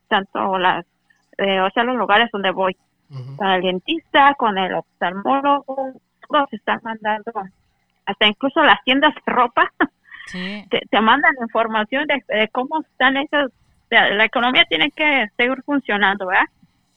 tanto 0.07 0.57
las, 0.57 0.85
eh, 1.37 1.59
o 1.59 1.69
sea, 1.71 1.83
los 1.83 1.97
lugares 1.97 2.29
donde 2.31 2.51
voy, 2.51 2.77
con 3.37 3.47
el 3.47 3.61
dentista, 3.61 4.33
con 4.35 4.57
el 4.57 4.73
oftalmólogo, 4.75 5.91
todos 6.29 6.53
están 6.53 6.79
mandando, 6.83 7.31
hasta 8.05 8.27
incluso 8.27 8.63
las 8.63 8.81
tiendas 8.83 9.13
de 9.15 9.21
ropa, 9.33 9.71
Sí. 10.27 10.65
te, 10.69 10.81
te 10.89 11.01
mandan 11.01 11.33
información 11.41 12.05
de, 12.07 12.23
de 12.27 12.47
cómo 12.49 12.81
están 12.81 13.17
esas, 13.17 13.51
la 13.89 14.25
economía 14.25 14.65
tiene 14.65 14.91
que 14.91 15.27
seguir 15.37 15.61
funcionando, 15.63 16.27
¿verdad? 16.27 16.45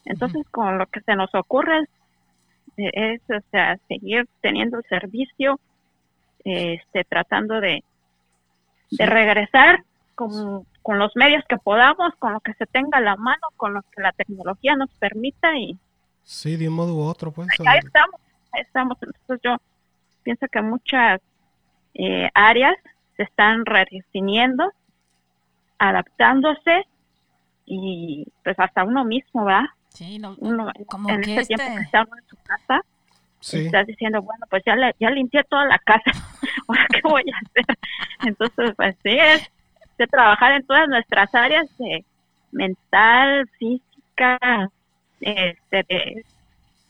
Entonces, 0.04 0.44
con 0.50 0.78
lo 0.78 0.86
que 0.86 1.00
se 1.02 1.14
nos 1.14 1.32
ocurre 1.34 1.80
es, 1.80 1.88
es, 2.76 3.20
o 3.30 3.40
sea, 3.50 3.78
seguir 3.88 4.26
teniendo 4.40 4.78
el 4.78 4.84
servicio, 4.84 5.60
este, 6.44 7.04
tratando 7.04 7.60
de, 7.60 7.84
de 8.90 9.06
regresar 9.06 9.84
con, 10.14 10.64
con 10.82 10.98
los 10.98 11.14
medios 11.16 11.44
que 11.48 11.58
podamos, 11.58 12.14
con 12.18 12.32
lo 12.32 12.40
que 12.40 12.54
se 12.54 12.66
tenga 12.66 12.98
a 12.98 13.02
la 13.02 13.16
mano, 13.16 13.46
con 13.56 13.74
lo 13.74 13.82
que 13.82 14.02
la 14.02 14.12
tecnología 14.12 14.74
nos 14.74 14.90
permita 14.94 15.56
y 15.56 15.78
Sí, 16.22 16.56
de 16.56 16.68
un 16.68 16.74
modo 16.74 16.94
u 16.94 17.00
otro, 17.02 17.32
pues. 17.32 17.48
ahí 17.66 17.78
estamos, 17.78 18.20
ahí 18.52 18.62
estamos. 18.62 18.98
Entonces 19.02 19.40
yo 19.42 19.56
pienso 20.22 20.46
que 20.48 20.62
muchas 20.62 21.20
eh, 21.94 22.30
áreas 22.34 22.76
se 23.20 23.24
están 23.24 23.66
redefiniendo, 23.66 24.72
adaptándose 25.78 26.86
y 27.66 28.26
pues 28.42 28.58
hasta 28.58 28.82
uno 28.84 29.04
mismo, 29.04 29.44
¿verdad? 29.44 29.66
Sí, 29.90 30.18
no, 30.18 30.34
Uno, 30.38 30.72
como 30.86 31.10
en 31.10 31.20
que 31.20 31.36
este 31.36 31.54
tiempo 31.54 31.64
este- 31.64 31.76
que 31.76 31.82
está 31.84 32.02
uno 32.02 32.16
en 32.16 32.28
su 32.28 32.36
casa, 32.42 32.80
Sí, 33.40 33.66
estás 33.66 33.86
diciendo, 33.86 34.20
bueno, 34.22 34.46
pues 34.50 34.62
ya, 34.66 34.74
le- 34.76 34.94
ya 35.00 35.10
limpié 35.10 35.42
toda 35.44 35.64
la 35.66 35.78
casa, 35.78 36.02
ahora 36.68 36.86
qué 36.90 37.00
voy 37.04 37.22
a 37.30 37.38
hacer. 37.46 37.76
Entonces, 38.26 38.72
pues 38.76 38.96
sí, 39.02 39.10
es 39.18 39.50
de 39.98 40.06
trabajar 40.06 40.52
en 40.52 40.66
todas 40.66 40.88
nuestras 40.88 41.34
áreas 41.34 41.66
de 41.78 42.04
mental, 42.52 43.46
física, 43.58 44.38
este, 45.20 45.84
de 45.88 46.24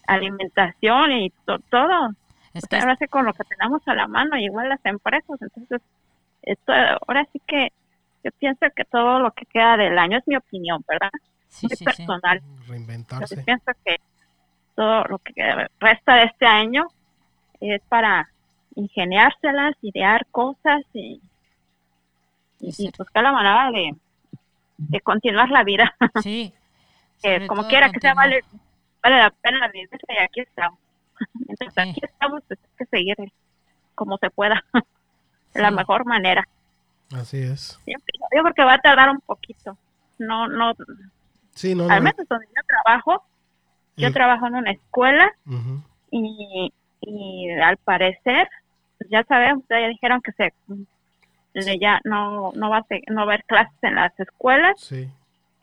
alimentación 0.06 1.12
y 1.12 1.30
to- 1.44 1.58
todo. 1.70 2.10
Es 2.52 2.64
O 2.64 2.66
que 2.68 2.76
sea, 2.76 2.80
ahora 2.80 2.96
sí 2.96 3.06
con 3.06 3.24
lo 3.26 3.32
que 3.32 3.44
tenemos 3.44 3.86
a 3.86 3.94
la 3.94 4.08
mano, 4.08 4.36
igual 4.36 4.68
las 4.68 4.84
empresas. 4.84 5.40
Entonces, 5.40 5.80
esto, 6.43 6.72
ahora 6.72 7.26
sí 7.32 7.41
que 7.47 7.72
yo 8.24 8.30
pienso 8.38 8.66
que 8.74 8.84
todo 8.84 9.18
lo 9.20 9.30
que 9.32 9.47
queda 9.47 9.76
del 9.76 9.99
año 9.99 10.18
es 10.18 10.26
mi 10.26 10.36
opinión, 10.36 10.84
¿verdad? 10.88 11.11
sí, 11.49 11.66
Muy 11.66 11.70
sí, 11.70 11.76
sí. 11.78 11.84
personal. 11.84 12.41
Reinventarse. 12.68 13.36
yo 13.36 13.45
pienso 13.45 13.72
que 13.84 13.97
todo 14.76 15.05
lo 15.05 15.18
que 15.18 15.34
resta 15.80 16.14
de 16.16 16.24
este 16.24 16.47
año 16.47 16.86
es 17.61 17.82
para 17.88 18.30
ingeniárselas, 18.76 19.74
idear 19.82 20.26
cosas 20.30 20.82
y, 20.93 21.20
y, 22.61 22.68
y 22.68 22.72
Sí. 22.72 22.91
buscar 22.97 23.22
la 23.24 23.32
manera 23.32 23.70
de, 23.72 23.95
de 24.78 25.01
continuar 25.01 25.49
la 25.51 25.64
vida. 25.64 25.95
Sí. 26.22 26.53
que 27.22 27.47
como 27.47 27.66
quiera 27.68 27.91
que 27.91 28.01
sea, 28.01 28.14
vale, 28.14 28.41
vale 29.03 29.18
la 29.18 29.30
pena 29.30 29.68
vivirse 29.68 29.99
y 30.09 30.18
aquí 30.22 30.41
estamos. 30.41 30.78
Mientras 31.34 31.74
Sí. 31.74 31.80
aquí 31.80 32.01
estamos, 32.03 32.43
pues 32.49 32.59
hay 32.62 32.70
que 32.78 32.84
seguir 32.86 33.16
como 33.95 34.16
se 34.18 34.30
pueda, 34.30 34.64
de 35.55 35.62
la 35.62 35.70
mejor 35.70 36.05
manera. 36.07 36.46
Así 37.12 37.38
es. 37.42 37.78
Yo, 37.86 37.94
yo 38.34 38.42
creo 38.42 38.55
que 38.55 38.64
va 38.64 38.74
a 38.74 38.78
tardar 38.78 39.11
un 39.11 39.20
poquito. 39.20 39.76
No, 40.18 40.46
no, 40.48 40.74
Sí, 41.55 41.74
no, 41.74 41.84
al 41.90 41.98
no. 41.98 42.11
menos 42.11 42.28
donde 42.28 42.46
yo 42.46 42.62
trabajo, 42.66 43.24
yo 43.96 44.07
el- 44.09 44.12
trabajo 44.14 44.46
en 44.46 44.55
una 44.55 44.70
escuela 44.70 45.32
y, 46.11 46.72
y 47.01 47.51
al 47.61 47.76
parecer, 47.78 48.48
pues 48.98 49.11
ya 49.11 49.24
sabemos, 49.24 49.64
ya 49.68 49.76
dijeron 49.88 50.20
que 50.22 50.32
se 50.32 50.53
ya 51.80 52.01
no, 52.05 52.53
no 52.55 52.70
va 52.70 52.78
a 52.78 52.82
ser- 52.84 53.03
no 53.09 53.16
va 53.16 53.20
a 53.22 53.24
haber 53.24 53.44
clases 53.44 53.74
en 53.82 53.96
las 53.96 54.18
escuelas 54.20 54.80
Sí. 54.80 55.11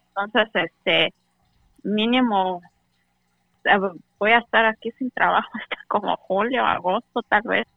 entonces 0.10 0.50
este 0.54 1.14
mínimo 1.84 2.62
eh, 3.64 3.78
voy 4.20 4.32
a 4.32 4.40
estar 4.40 4.66
aquí 4.66 4.92
sin 4.98 5.10
trabajo 5.12 5.48
hasta 5.54 5.78
como 5.88 6.16
julio 6.18 6.66
agosto 6.66 7.22
tal 7.30 7.42
vez 7.44 7.68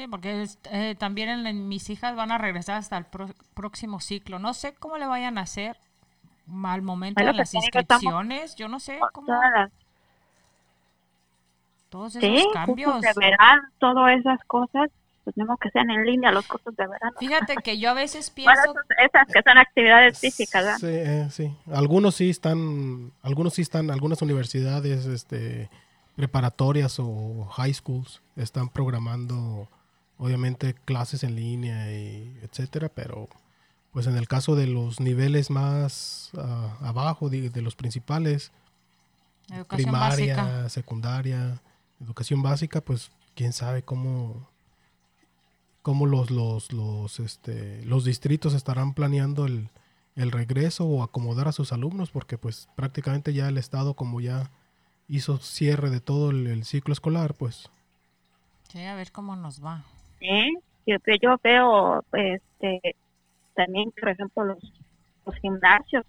Sí, 0.00 0.08
porque 0.08 0.42
es- 0.42 0.58
eh, 0.70 0.94
también 0.98 1.28
en- 1.28 1.46
en 1.46 1.68
mis 1.68 1.90
hijas 1.90 2.16
van 2.16 2.32
a 2.32 2.38
regresar 2.38 2.76
hasta 2.76 2.96
el 2.96 3.04
pro- 3.04 3.28
próximo 3.54 4.00
ciclo. 4.00 4.38
No 4.38 4.54
sé 4.54 4.72
cómo 4.72 4.96
le 4.96 5.06
vayan 5.06 5.36
a 5.36 5.42
hacer 5.42 5.76
al 6.64 6.80
momento 6.80 7.18
Bueno, 7.20 7.32
de 7.32 7.38
las 7.38 7.52
pues, 7.52 7.64
estamos- 7.66 7.84
inscripciones. 7.98 8.54
Yo 8.56 8.68
no 8.68 8.80
sé 8.80 8.98
cómo 9.12 9.26
todas 9.26 9.50
las 9.52 9.70
todos 11.90 12.16
esos 12.16 12.30
sí 12.40 12.48
cambios. 12.54 13.00
de 13.00 13.12
verano 13.16 13.62
todas 13.78 14.18
esas 14.18 14.38
cosas 14.46 14.90
pues 15.24 15.34
tenemos 15.34 15.58
que 15.58 15.68
sean 15.70 15.90
en 15.90 16.06
línea 16.06 16.30
los 16.32 16.46
cursos 16.46 16.74
de 16.76 16.86
verano 16.86 17.12
Fíjate 17.18 17.56
que 17.56 17.78
yo 17.78 17.90
a 17.90 17.94
veces 17.94 18.32
bueno 18.36 18.62
pienso, 18.62 18.80
esas, 18.98 19.10
esas 19.26 19.26
que 19.34 19.42
son 19.42 19.58
actividades 19.58 20.18
físicas 20.18 20.64
¿verdad? 20.64 20.78
Sí, 20.78 20.86
eh, 20.88 21.28
sí. 21.30 21.54
Algunos 21.72 22.14
sí 22.14 22.30
están, 22.30 23.12
algunos 23.22 23.54
sí 23.54 23.62
están, 23.62 23.90
algunas 23.90 24.22
universidades, 24.22 25.04
este, 25.06 25.68
preparatorias 26.16 26.96
o 27.00 27.44
high 27.56 27.74
schools 27.74 28.22
están 28.36 28.68
programando, 28.68 29.68
obviamente, 30.20 30.74
clases 30.74 31.24
en 31.24 31.34
línea 31.34 31.90
y 31.90 32.38
etcétera, 32.42 32.90
pero 32.90 33.28
pues 33.90 34.06
en 34.06 34.16
el 34.16 34.28
caso 34.28 34.54
de 34.54 34.66
los 34.66 35.00
niveles 35.00 35.50
más 35.50 36.30
ah, 36.36 36.76
abajo, 36.80 37.28
de, 37.30 37.50
de 37.50 37.62
los 37.62 37.74
principales, 37.74 38.52
educación 39.50 39.90
primaria, 39.90 40.36
básica. 40.36 40.68
secundaria, 40.68 41.62
educación 42.00 42.42
básica, 42.42 42.80
pues 42.82 43.10
quién 43.34 43.52
sabe 43.52 43.82
cómo 43.82 44.48
cómo 45.82 46.04
los 46.04 46.30
los 46.30 46.72
los 46.72 47.18
este 47.20 47.82
los 47.86 48.04
distritos 48.04 48.52
estarán 48.52 48.92
planeando 48.92 49.46
el, 49.46 49.70
el 50.14 50.30
regreso 50.30 50.84
o 50.84 51.02
acomodar 51.02 51.48
a 51.48 51.52
sus 51.52 51.72
alumnos 51.72 52.10
porque 52.10 52.36
pues 52.36 52.68
prácticamente 52.76 53.32
ya 53.32 53.48
el 53.48 53.56
estado 53.56 53.94
como 53.94 54.20
ya 54.20 54.50
hizo 55.08 55.38
cierre 55.38 55.88
de 55.88 56.00
todo 56.00 56.30
el, 56.30 56.46
el 56.48 56.66
ciclo 56.66 56.92
escolar 56.92 57.32
pues 57.32 57.70
Sí, 58.70 58.84
a 58.84 58.94
ver 58.94 59.10
cómo 59.10 59.34
nos 59.34 59.64
va. 59.64 59.84
Sí, 60.20 60.54
yo, 60.86 60.96
yo 61.20 61.36
veo 61.42 62.04
este 62.12 62.94
también 63.54 63.90
por 63.98 64.10
ejemplo 64.10 64.44
los, 64.44 64.58
los 65.26 65.34
gimnasios 65.36 66.04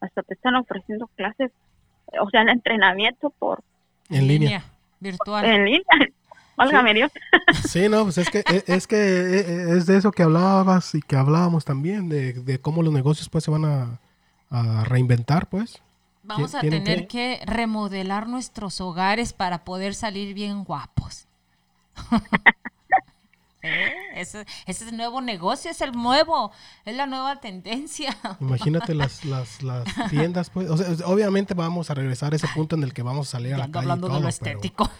hasta 0.00 0.22
te 0.22 0.34
están 0.34 0.54
ofreciendo 0.56 1.08
clases 1.16 1.50
o 2.20 2.30
sea 2.30 2.42
el 2.42 2.50
entrenamiento 2.50 3.30
por 3.30 3.62
en 4.10 4.28
línea. 4.28 4.64
virtual. 5.00 5.44
en 5.44 5.64
línea 5.64 5.84
válgame 6.56 6.94
Dios. 6.94 7.10
Sí 7.68 7.88
no 7.88 8.04
pues 8.04 8.18
es 8.18 8.30
que 8.30 8.44
es, 8.46 8.68
es 8.68 8.86
que 8.86 8.96
e- 8.96 9.76
es 9.76 9.86
de 9.86 9.96
eso 9.96 10.12
que 10.12 10.22
hablabas 10.22 10.94
y 10.94 11.00
que 11.02 11.16
hablábamos 11.16 11.64
también 11.64 12.08
de, 12.08 12.34
de 12.34 12.60
cómo 12.60 12.82
los 12.82 12.92
negocios 12.92 13.28
pues 13.28 13.44
se 13.44 13.50
van 13.50 13.64
a, 13.64 13.98
a 14.50 14.84
reinventar 14.84 15.48
pues. 15.48 15.82
Vamos 16.24 16.54
a 16.54 16.60
tener 16.60 17.08
que 17.08 17.40
remodelar 17.46 18.28
nuestros 18.28 18.80
hogares 18.80 19.32
para 19.32 19.64
poder 19.64 19.94
salir 19.94 20.34
bien 20.34 20.62
guapos. 20.62 21.26
¿Eh? 23.62 23.92
Ese, 24.16 24.40
ese 24.66 24.84
es 24.84 24.90
el 24.90 24.96
nuevo 24.96 25.20
negocio, 25.20 25.70
es 25.70 25.80
el 25.80 25.92
nuevo, 25.92 26.50
es 26.84 26.96
la 26.96 27.06
nueva 27.06 27.40
tendencia. 27.40 28.16
Imagínate 28.40 28.92
las, 28.94 29.24
las, 29.24 29.62
las 29.62 29.84
tiendas, 30.10 30.50
pues. 30.50 30.68
O 30.68 30.76
sea, 30.76 31.06
obviamente 31.06 31.54
vamos 31.54 31.88
a 31.90 31.94
regresar 31.94 32.32
a 32.32 32.36
ese 32.36 32.48
punto 32.48 32.74
en 32.76 32.82
el 32.82 32.92
que 32.92 33.02
vamos 33.02 33.28
a 33.28 33.30
salir 33.32 33.54
a 33.54 33.58
la 33.58 33.64
calle. 33.70 33.86
y 33.86 33.90
hablando 33.90 34.08
de 34.08 34.14
lo 34.14 34.18
pero- 34.20 34.28
estético. 34.28 34.90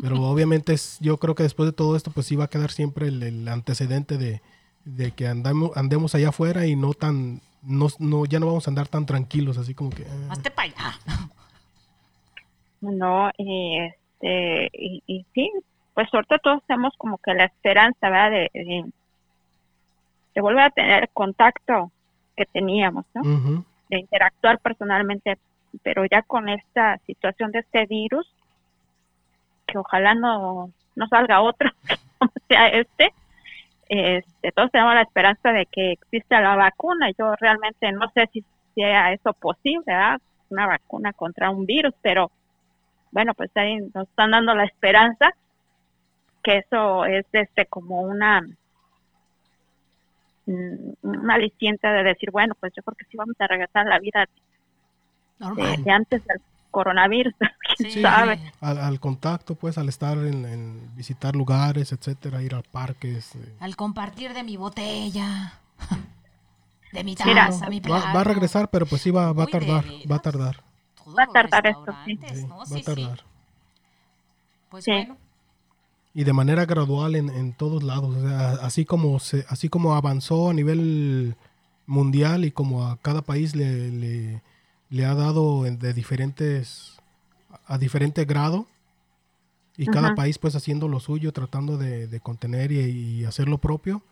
Pero, 0.00 0.22
obviamente 0.22 0.72
es, 0.72 0.96
yo 1.00 1.18
creo 1.18 1.34
que 1.34 1.42
después 1.42 1.66
de 1.68 1.72
todo 1.72 1.96
esto, 1.96 2.10
pues 2.12 2.26
sí 2.26 2.34
va 2.34 2.44
a 2.44 2.48
quedar 2.48 2.70
siempre 2.70 3.08
el, 3.08 3.22
el 3.22 3.46
antecedente 3.46 4.16
de, 4.16 4.40
de 4.84 5.10
que 5.12 5.28
andamos, 5.28 5.76
andemos 5.76 6.14
allá 6.14 6.30
afuera 6.30 6.66
y 6.66 6.76
no 6.76 6.94
tan, 6.94 7.42
no, 7.62 7.88
no, 7.98 8.24
ya 8.24 8.40
no 8.40 8.46
vamos 8.46 8.66
a 8.66 8.70
andar 8.70 8.88
tan 8.88 9.04
tranquilos, 9.04 9.58
así 9.58 9.74
como 9.74 9.90
que. 9.90 10.02
eh, 10.02 10.26
Hazte 10.30 10.50
para 10.50 10.68
allá. 10.72 10.98
no 12.80 13.30
y 13.36 13.78
este 13.80 14.70
y, 14.72 15.02
y 15.06 15.26
sí 15.34 15.50
pues 15.94 16.08
suerte 16.10 16.38
todos 16.42 16.62
tenemos 16.66 16.94
como 16.96 17.18
que 17.18 17.34
la 17.34 17.44
esperanza 17.44 18.10
verdad 18.10 18.30
de, 18.30 18.50
de, 18.54 18.84
de 20.34 20.40
volver 20.40 20.64
a 20.64 20.70
tener 20.70 21.02
el 21.02 21.08
contacto 21.10 21.90
que 22.36 22.46
teníamos 22.46 23.04
no 23.14 23.64
de 23.92 23.98
interactuar 23.98 24.58
personalmente, 24.58 25.36
pero 25.82 26.06
ya 26.06 26.22
con 26.22 26.48
esta 26.48 26.96
situación 27.06 27.52
de 27.52 27.58
este 27.58 27.84
virus, 27.84 28.26
que 29.66 29.76
ojalá 29.76 30.14
no, 30.14 30.70
no 30.96 31.06
salga 31.08 31.42
otro, 31.42 31.70
no 32.20 32.28
sea 32.48 32.68
este, 32.68 33.12
este, 33.88 34.52
todos 34.52 34.70
tenemos 34.70 34.94
la 34.94 35.02
esperanza 35.02 35.52
de 35.52 35.66
que 35.66 35.92
exista 35.92 36.40
la 36.40 36.56
vacuna. 36.56 37.10
Yo 37.18 37.34
realmente 37.36 37.92
no 37.92 38.10
sé 38.14 38.30
si 38.32 38.42
sea 38.74 39.12
eso 39.12 39.34
posible, 39.34 39.84
¿verdad? 39.86 40.20
Una 40.48 40.66
vacuna 40.66 41.12
contra 41.12 41.50
un 41.50 41.66
virus, 41.66 41.94
pero 42.00 42.30
bueno, 43.10 43.34
pues 43.34 43.50
ahí 43.56 43.76
nos 43.94 44.08
están 44.08 44.30
dando 44.30 44.54
la 44.54 44.64
esperanza 44.64 45.34
que 46.42 46.58
eso 46.58 47.04
es 47.04 47.26
este 47.32 47.66
como 47.66 48.00
una 48.02 48.42
mm, 50.46 50.92
una 51.02 51.34
aliciente 51.34 51.86
de 51.88 52.02
decir, 52.02 52.30
bueno, 52.30 52.54
pues 52.58 52.72
yo 52.76 52.82
creo 52.82 52.96
que 52.96 53.04
sí 53.06 53.16
vamos 53.16 53.36
a 53.38 53.46
regresar 53.46 53.86
a 53.86 53.90
la 53.90 53.98
vida 53.98 54.20
de, 54.26 54.42
Normal. 55.38 55.84
de 55.84 55.90
antes 55.90 56.24
del 56.24 56.40
coronavirus, 56.70 57.34
quién 57.76 57.90
Sí. 57.90 58.02
sabe. 58.02 58.52
al, 58.60 58.78
al 58.78 59.00
contacto, 59.00 59.54
pues, 59.54 59.76
al 59.78 59.88
estar 59.88 60.16
en, 60.18 60.44
en 60.46 60.94
visitar 60.96 61.34
lugares, 61.36 61.92
etcétera, 61.92 62.42
ir 62.42 62.54
a 62.54 62.62
parques. 62.62 63.34
eh. 63.36 63.56
Al 63.60 63.76
compartir 63.76 64.32
de 64.32 64.42
mi 64.42 64.56
botella, 64.56 65.52
de 66.92 67.04
mi 67.04 67.14
Mira, 67.24 67.46
taza, 67.46 67.68
mi 67.68 67.80
Va, 67.80 67.86
plato. 68.00 68.06
va 68.14 68.20
a 68.20 68.24
regresar, 68.24 68.68
pero 68.70 68.86
pues 68.86 69.02
sí 69.02 69.10
va, 69.10 69.32
va 69.32 69.42
a 69.44 69.46
Uy, 69.46 69.52
¿de 69.52 69.58
tardar, 69.58 69.84
va 70.10 70.16
a 70.16 70.18
tardar. 70.20 70.56
Va 71.18 71.24
a 71.24 71.26
tardar 71.26 71.66
esto, 71.66 71.84
sí. 72.04 72.16
restaurantes, 72.16 72.38
sí, 72.40 72.46
¿no? 72.46 72.58
va 72.58 72.62
a 72.78 72.82
tardar. 72.82 73.20
Pues 74.70 74.84
Sí. 74.84 74.90
bueno, 74.92 75.16
y 76.14 76.24
de 76.24 76.32
manera 76.32 76.66
gradual 76.66 77.14
en, 77.16 77.28
en 77.30 77.52
todos 77.52 77.82
lados. 77.82 78.16
O 78.16 78.20
sea, 78.20 78.50
así 78.62 78.84
como 78.84 79.18
se, 79.18 79.44
así 79.48 79.68
como 79.68 79.94
avanzó 79.94 80.50
a 80.50 80.54
nivel 80.54 81.36
mundial 81.86 82.44
y 82.44 82.50
como 82.50 82.86
a 82.86 82.96
cada 82.98 83.22
país 83.22 83.56
le, 83.56 83.90
le, 83.90 84.42
le 84.90 85.04
ha 85.04 85.14
dado 85.14 85.64
de 85.64 85.92
diferentes 85.94 86.98
a 87.66 87.78
diferente 87.78 88.24
grado 88.24 88.66
y 89.76 89.86
cada 89.86 90.08
Ajá. 90.08 90.14
país 90.16 90.38
pues 90.38 90.54
haciendo 90.54 90.88
lo 90.88 91.00
suyo, 91.00 91.32
tratando 91.32 91.78
de, 91.78 92.06
de 92.06 92.20
contener 92.20 92.72
y, 92.72 92.78
y 92.78 93.24
hacer 93.24 93.48
lo 93.48 93.58
propio, 93.58 94.02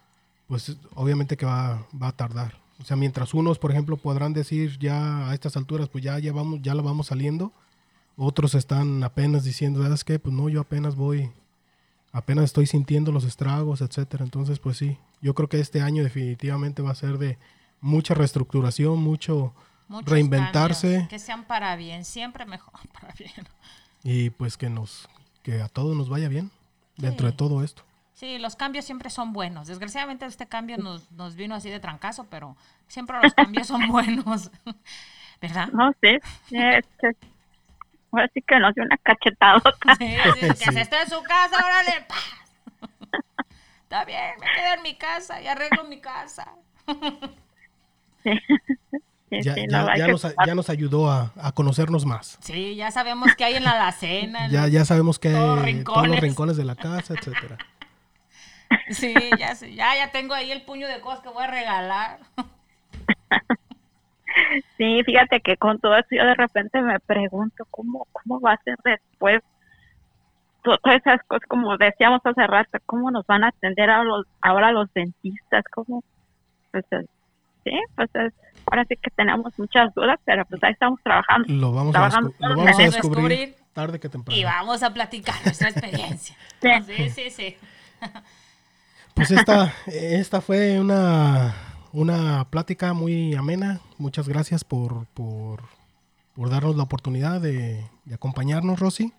pues 0.49 0.77
obviamente 0.95 1.37
que 1.37 1.47
va, 1.47 1.87
va 2.01 2.09
a 2.09 2.17
tardar. 2.17 2.59
O 2.81 2.85
sea, 2.85 2.97
mientras 2.97 3.35
unos, 3.35 3.59
por 3.59 3.71
ejemplo, 3.71 3.99
podrán 3.99 4.33
decir 4.33 4.79
ya 4.79 5.29
a 5.29 5.35
estas 5.35 5.57
alturas, 5.57 5.89
pues 5.91 6.03
ya, 6.03 6.19
ya, 6.19 6.33
vamos, 6.33 6.61
ya 6.63 6.75
la 6.75 6.83
vamos 6.83 7.09
saliendo, 7.09 7.53
otros 8.17 8.55
están 8.55 9.05
apenas 9.05 9.45
diciendo, 9.45 9.83
¿sabes 9.83 10.03
qué? 10.03 10.19
Pues 10.19 10.35
no, 10.35 10.49
yo 10.49 10.63
apenas 10.63 10.97
voy, 10.97 11.31
apenas 12.13 12.47
estoy 12.47 12.67
sintiendo 12.67 13.13
los 13.13 13.25
estragos, 13.25 13.81
etcétera. 13.81 14.25
Entonces, 14.25 14.59
pues 14.59 14.77
sí, 14.77 14.99
yo 15.21 15.35
creo 15.35 15.49
que 15.49 15.61
este 15.61 15.81
año 15.81 16.03
definitivamente 16.03 16.83
va 16.83 16.91
a 16.91 16.95
ser 16.95 17.19
de 17.19 17.39
mucha 17.81 18.15
reestructuración, 18.15 18.99
mucho 19.03 19.55
muchos 19.89 20.11
reinventarse 20.11 20.89
cambios, 20.89 21.09
que 21.09 21.19
sean 21.19 21.45
para 21.45 21.75
bien, 21.77 22.05
siempre 22.05 22.45
mejor 22.47 22.75
para 22.93 23.13
bien. 23.19 23.47
y 24.05 24.31
pues 24.31 24.57
que 24.57 24.71
nos 24.71 25.09
que 25.43 25.63
a 25.63 25.69
todos 25.69 25.97
nos 25.97 26.09
vaya 26.09 26.29
bien 26.29 26.51
dentro 26.97 27.27
de 27.27 27.33
todo 27.33 27.65
esto. 27.65 27.83
Sí, 28.13 28.39
los 28.39 28.55
cambios 28.55 28.85
siempre 28.85 29.09
son 29.09 29.33
buenos. 29.33 29.69
Desgraciadamente 29.69 30.27
este 30.27 30.47
cambio 30.47 30.77
nos, 30.77 31.11
nos 31.13 31.37
vino 31.37 31.55
así 31.55 31.71
de 31.71 31.81
trancazo, 31.81 32.27
pero 32.29 32.55
siempre 32.87 33.17
los 33.23 33.33
cambios 33.33 33.67
son 33.67 33.89
buenos. 33.89 34.51
¿Verdad? 35.41 35.69
No 35.73 35.95
sé, 36.03 36.21
ahora 38.13 38.29
sí 38.35 38.43
que 38.47 38.59
nos 38.59 38.75
dio 38.75 38.85
una 38.85 38.97
cachetadota. 38.99 39.71
Sí, 39.99 40.17
sí, 40.35 40.41
que 40.65 40.73
se 40.73 40.81
está 40.81 41.03
en 41.03 41.09
su 41.11 41.23
casa, 41.23 41.57
órale. 41.65 42.07
pa. 42.09 42.15
Está 43.83 44.05
bien, 44.05 44.35
me 44.41 44.47
quedo 44.47 44.75
en 44.77 44.83
mi 44.83 44.95
casa 44.97 45.41
y 45.43 45.47
arreglo 45.49 45.85
mi 45.85 46.01
casa. 46.01 46.49
Sí, 48.23 48.31
Ya, 49.43 49.55
sí, 49.55 49.67
ya- 49.69 49.83
no, 49.83 49.89
hay 49.89 49.99
ya 50.01 50.09
nos, 50.09 50.23
ya 50.47 50.55
nos 50.55 50.71
ayudó 50.71 51.11
a, 51.11 51.33
a 51.41 51.53
conocernos 51.53 52.05
más. 52.05 52.37
Sí, 52.41 52.75
ya 52.77 52.91
sabemos 52.91 53.35
que 53.37 53.45
hay 53.45 53.55
en 53.55 53.65
la 53.65 53.73
alacena. 53.73 54.49
Ya, 54.49 54.67
ya 54.69 54.85
sabemos 54.85 55.19
que 55.19 55.31
Todos 55.31 55.59
todos 55.85 56.09
los 56.09 56.21
rincones. 56.21 56.57
de 56.57 56.65
la 56.65 56.75
casa, 56.75 57.15
etcétera. 57.15 57.57
Sí, 58.91 59.15
ya, 59.39 59.55
sé, 59.55 59.75
ya, 59.75 59.95
ya 59.97 60.11
tengo 60.13 60.35
ahí 60.35 60.51
el 60.53 60.63
puño 60.63 60.87
de 60.89 61.01
cosas 61.01 61.21
que 61.21 61.29
voy 61.29 61.43
a 61.45 61.47
regalar. 61.49 62.19
Sí, 64.77 65.03
fíjate 65.05 65.41
que 65.41 65.57
con 65.57 65.79
todo 65.79 65.97
eso 65.97 66.09
yo 66.11 66.25
de 66.25 66.35
repente 66.35 66.81
me 66.83 66.99
pregunto 67.01 67.65
cómo, 67.71 68.07
cómo 68.13 68.41
va 68.41 68.53
a 68.55 68.63
ser 68.63 68.77
después 68.85 69.43
To- 70.63 70.77
todas 70.79 70.99
esas 71.01 71.23
cosas, 71.27 71.47
como 71.49 71.77
decíamos 71.79 72.21
hace 72.23 72.47
rato, 72.47 72.79
cómo 72.85 73.11
nos 73.11 73.27
van 73.27 73.45
a 73.45 73.49
atender 73.49 73.89
a 73.89 74.05
los, 74.05 74.27
ahora 74.43 74.73
los 74.73 74.93
dentistas, 74.93 75.65
cómo, 75.73 76.05
pues, 76.71 76.85
eh, 76.91 77.07
sí, 77.65 77.71
pues 77.97 78.11
es- 78.15 78.35
ahora 78.67 78.85
sí 78.87 78.95
que 78.97 79.11
tenemos 79.11 79.59
muchas 79.59 79.93
dudas, 79.95 80.19
pero 80.27 80.45
pues 80.45 80.63
ahí 80.63 80.73
estamos 80.73 81.01
trabajando. 81.03 81.49
Lo 81.51 81.73
vamos 81.73 81.95
a, 81.95 81.99
Trabajando 81.99 82.35
lo 82.41 82.57
vamos 82.57 82.79
a 82.79 82.83
descubrir. 82.83 83.55
tarde 83.73 83.99
que 83.99 84.11
temprano. 84.11 84.39
Y 84.39 84.45
vamos 84.45 84.83
a 84.83 84.93
platicar 84.93 85.35
nuestra 85.45 85.69
experiencia. 85.71 86.37
Sí. 86.61 86.69
Sí, 86.87 87.09
sí, 87.11 87.31
sí. 87.31 87.57
Pues 89.15 89.31
esta, 89.31 89.73
esta 89.87 90.41
fue 90.43 90.79
una, 90.79 91.55
una 91.93 92.45
plática 92.51 92.93
muy 92.93 93.35
amena. 93.35 93.81
Muchas 93.99 94.29
gracias 94.29 94.65
por, 94.65 95.07
por, 95.09 95.65
por 96.35 96.51
darnos 96.51 96.77
la 96.77 96.83
oportunidad 96.85 97.41
de, 97.41 97.85
de 98.05 98.15
acompañarnos, 98.15 98.79
Rosy. 98.81 99.13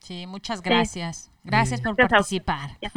Sí, 0.00 0.26
muchas 0.26 0.62
gracias. 0.62 1.30
Gracias 1.44 1.80
por 1.80 1.96
participar. 1.96 2.76
Ya, 2.82 2.90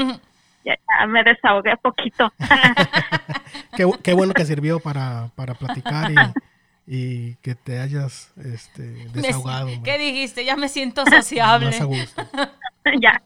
ya 0.66 1.06
me 1.08 1.24
desahogué 1.24 1.78
poquito. 1.78 2.34
Qué, 3.78 3.90
qué 4.04 4.14
bueno 4.14 4.34
que 4.34 4.46
sirvió 4.46 4.80
para, 4.80 5.30
para 5.36 5.54
platicar 5.54 6.12
y, 6.12 6.16
y 6.88 7.36
que 7.36 7.56
te 7.56 7.80
hayas 7.80 8.32
este, 8.44 8.82
Me- 8.84 9.06
desahogado. 9.22 9.70
¿Qué 9.84 9.98
dijiste? 9.98 10.44
Ya 10.46 10.56
me 10.56 10.68
siento 10.70 11.06
sociable. 11.06 11.68
Más 11.68 11.82
a 11.82 11.84
gusto. 11.86 12.28
ya. 13.02 13.22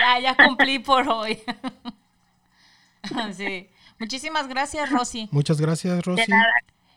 Ya, 0.00 0.20
ya 0.20 0.36
cumplí 0.36 0.78
por 0.80 1.08
hoy. 1.08 1.38
Sí. 3.34 3.68
Muchísimas 4.04 4.48
gracias, 4.48 4.90
Rosy. 4.90 5.28
Muchas 5.32 5.58
gracias, 5.58 6.04
Rosy. 6.04 6.20
De 6.20 6.28
nada. 6.28 6.44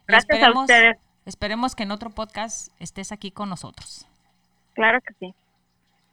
Gracias 0.05 0.30
a 0.30 0.34
esperemos- 0.47 0.62
ustedes. 0.64 0.97
Esperemos 1.26 1.74
que 1.76 1.84
en 1.84 1.91
otro 1.91 2.10
podcast 2.10 2.68
estés 2.80 3.14
aquí 3.14 3.32
con 3.32 3.47
nosotros. 3.47 4.05
Claro 4.74 4.99
que 5.01 5.14
sí. 5.20 5.34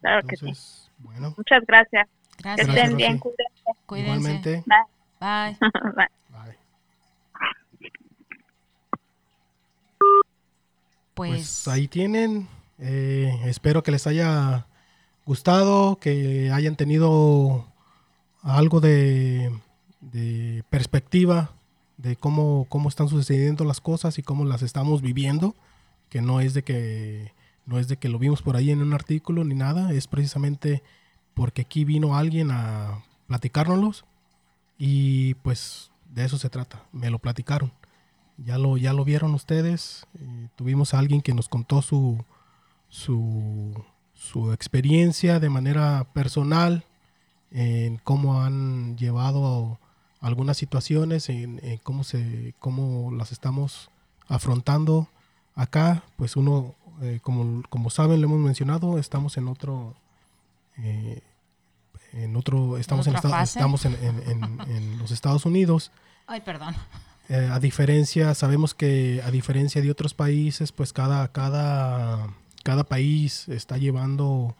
Claro 0.00 0.26
que 0.26 0.36
sí. 0.36 0.52
Bueno, 0.98 1.34
Muchas 1.36 1.64
gracias. 1.66 2.06
Que 2.36 2.42
Gracias. 2.44 2.66
Gracias, 2.66 2.84
estén 2.84 2.96
bien, 2.96 3.18
cuídense. 3.18 3.62
Cuídense. 3.86 4.12
igualmente. 4.18 4.64
Bye. 5.20 5.56
Bye. 5.58 5.58
Bye. 5.96 6.08
Bye. 6.44 7.92
Pues, 11.14 11.30
Pues 11.30 11.68
ahí 11.68 11.88
tienen. 11.88 12.48
Eh, 12.78 13.32
espero 13.46 13.82
que 13.82 13.90
les 13.92 14.06
haya 14.06 14.66
gustado, 15.24 15.96
que 15.96 16.50
hayan 16.52 16.76
tenido 16.76 17.66
algo 18.42 18.80
de, 18.80 19.52
de 20.12 20.64
perspectiva 20.70 21.52
de 21.96 22.16
cómo, 22.16 22.66
cómo 22.68 22.88
están 22.88 23.08
sucediendo 23.08 23.64
las 23.64 23.80
cosas 23.80 24.18
y 24.18 24.22
cómo 24.22 24.44
las 24.44 24.62
estamos 24.62 25.02
viviendo. 25.02 25.54
Que 26.08 26.20
no 26.22 26.40
es 26.40 26.54
de 26.54 26.62
que 26.62 27.32
no 27.66 27.78
es 27.78 27.88
de 27.88 27.96
que 27.96 28.08
lo 28.08 28.18
vimos 28.18 28.42
por 28.42 28.56
ahí 28.56 28.70
en 28.70 28.82
un 28.82 28.92
artículo 28.92 29.44
ni 29.44 29.54
nada, 29.54 29.92
es 29.92 30.06
precisamente 30.06 30.82
porque 31.32 31.62
aquí 31.62 31.84
vino 31.84 32.16
alguien 32.16 32.50
a 32.50 33.02
platicárnoslos 33.26 34.04
y 34.78 35.34
pues 35.34 35.90
de 36.10 36.24
eso 36.24 36.38
se 36.38 36.50
trata, 36.50 36.84
me 36.92 37.10
lo 37.10 37.18
platicaron. 37.18 37.72
Ya 38.36 38.58
lo, 38.58 38.76
ya 38.76 38.92
lo 38.92 39.04
vieron 39.04 39.34
ustedes. 39.34 40.06
eh, 40.20 40.48
tuvimos 40.56 40.92
a 40.92 40.98
alguien 40.98 41.22
que 41.22 41.34
nos 41.34 41.48
contó 41.48 41.82
su, 41.82 42.24
su, 42.88 43.84
su 44.12 44.52
experiencia 44.52 45.40
de 45.40 45.48
manera 45.50 46.06
personal 46.12 46.84
en 47.50 47.98
cómo 47.98 48.42
han 48.42 48.96
llevado 48.96 49.78
algunas 50.26 50.56
situaciones, 50.56 51.28
en, 51.28 51.60
en 51.62 51.78
cómo, 51.78 52.02
se, 52.04 52.54
cómo 52.58 53.10
las 53.12 53.30
estamos 53.32 53.90
afrontando 54.28 55.08
acá. 55.54 56.02
Pues 56.16 56.36
uno, 56.36 56.74
eh, 57.02 57.20
como, 57.22 57.62
como 57.68 57.90
saben, 57.90 58.20
lo 58.20 58.26
hemos 58.28 58.40
mencionado, 58.40 58.98
estamos 58.98 59.36
en 59.36 59.48
otro... 59.48 59.94
eh, 60.78 61.20
en 62.12 62.36
otro, 62.36 62.78
estamos, 62.78 63.06
en, 63.08 63.16
esta- 63.16 63.42
estamos 63.42 63.84
en- 63.86 63.96
en- 64.04 64.22
en- 64.44 64.60
en 64.70 64.98
los 64.98 65.10
Estados 65.10 65.46
Unidos. 65.46 65.90
ay, 66.28 66.40
perdón. 66.42 66.74
Eh, 67.28 67.48
a 67.50 67.58
diferencia, 67.58 68.34
sabemos 68.34 68.72
que 68.74 69.20
a 69.24 69.30
diferencia 69.32 69.80
de 69.82 69.90
otros 69.90 70.14
países, 70.14 70.70
pues 70.70 70.92
cada, 70.92 71.26
cada, 71.32 72.28
cada 72.62 72.84
país 72.84 73.48
está 73.48 73.78
llevando 73.78 74.54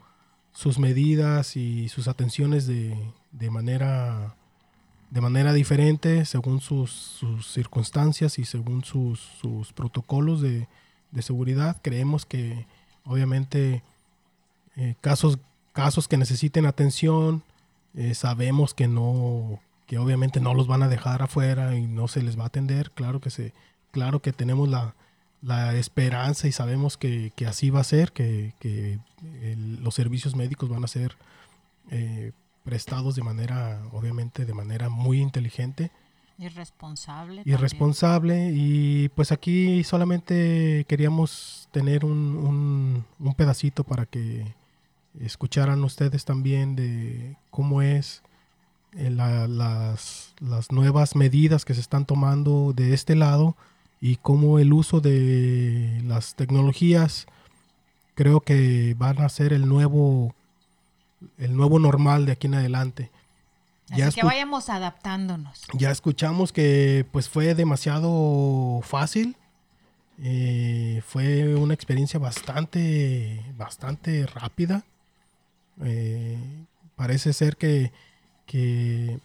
sus 0.53 0.79
medidas 0.81 1.57
y 1.57 1.89
sus 1.91 2.09
atenciones 2.09 2.67
de, 2.67 2.97
de 3.33 3.51
manera 3.51 4.35
de 5.15 5.21
manera 5.21 5.53
diferente 5.53 6.25
según 6.25 6.61
sus, 6.61 6.91
sus 6.91 7.47
circunstancias 7.47 8.39
y 8.41 8.45
según 8.45 8.85
sus, 8.85 9.21
sus 9.41 9.73
protocolos 9.73 10.41
de, 10.41 10.67
de 11.13 11.23
seguridad. 11.23 11.77
Creemos 11.83 12.27
que 12.27 12.67
obviamente 13.05 13.83
eh, 14.77 14.97
casos, 15.01 15.39
casos 15.73 16.09
que 16.09 16.17
necesiten 16.17 16.67
atención, 16.67 17.45
eh, 17.95 18.15
sabemos 18.15 18.75
que 18.75 18.89
no, 18.89 19.61
que 19.87 19.99
obviamente 19.99 20.41
no 20.41 20.53
los 20.53 20.67
van 20.67 20.83
a 20.83 20.89
dejar 20.89 21.23
afuera 21.23 21.77
y 21.77 21.87
no 21.87 22.09
se 22.09 22.21
les 22.23 22.37
va 22.37 22.43
a 22.43 22.47
atender. 22.49 22.91
Claro 22.91 23.21
que 23.21 23.31
se, 23.31 23.53
claro 23.93 24.21
que 24.21 24.33
tenemos 24.33 24.69
la, 24.69 24.97
la 25.43 25.77
esperanza 25.77 26.49
y 26.49 26.53
sabemos 26.53 26.97
que, 26.97 27.33
que 27.37 27.47
así 27.47 27.71
va 27.71 27.81
a 27.81 27.85
ser, 27.85 28.11
que, 28.11 28.53
que 28.59 28.99
el- 29.43 29.81
los 29.85 29.95
servicios 29.95 30.35
médicos 30.35 30.69
van 30.69 30.83
a 30.83 30.89
ser 30.89 31.15
eh, 31.93 32.33
prestados 32.65 33.15
de 33.15 33.23
manera, 33.23 33.81
obviamente, 33.93 34.45
de 34.45 34.55
manera 34.55 34.89
muy 34.89 35.21
inteligente 35.21 35.91
Irresponsable. 36.39 37.43
y 37.45 37.53
también. 37.53 38.53
Y 38.55 39.09
pues 39.11 39.31
aquí 39.31 39.85
solamente 39.85 40.85
queríamos 40.89 41.69
tener 41.71 42.05
un, 42.05 42.13
un- 42.37 43.05
un 43.21 43.35
pedacito 43.35 43.85
para 43.85 44.07
que 44.07 44.45
escucharan 45.21 45.85
ustedes 45.85 46.25
también 46.25 46.75
de 46.75 47.37
cómo 47.51 47.83
es 47.83 48.23
eh, 48.97 49.11
la- 49.11 49.47
las, 49.47 50.35
las 50.41 50.73
nuevas 50.73 51.15
medidas 51.15 51.65
que 51.65 51.75
se 51.75 51.81
están 51.81 52.05
tomando 52.05 52.73
de 52.75 52.95
este 52.95 53.15
lado 53.15 53.57
y 54.01 54.17
cómo 54.17 54.59
el 54.59 54.73
uso 54.73 55.01
de 55.01 56.01
las 56.05 56.35
tecnologías 56.35 57.27
creo 58.15 58.41
que 58.41 58.95
van 58.99 59.21
a 59.21 59.29
ser 59.29 59.53
el 59.53 59.69
nuevo 59.69 60.35
el 61.39 61.57
nuevo 61.57 61.79
normal 61.79 62.27
de 62.27 62.33
aquí 62.33 62.47
en 62.47 62.55
adelante. 62.55 63.11
Así 63.91 63.99
Ya 64.01 64.11
que 64.11 64.23
vayamos 64.23 64.69
adaptándonos. 64.71 65.63
ya 65.75 65.91
escuchamos 65.91 66.53
que 66.53 67.07
pues 67.13 67.29
fue 67.29 67.55
demasiado 67.55 68.81
fácil. 68.83 69.37
Eh, 70.23 71.03
fue 71.07 71.55
una 71.57 71.75
experiencia 71.75 72.19
bastante, 72.21 73.45
bastante 73.57 74.27
rápida. 74.27 74.85
Eh, 75.83 76.39
parece 76.97 77.33
ser 77.33 77.57
que, 77.57 77.93
que 78.47 79.19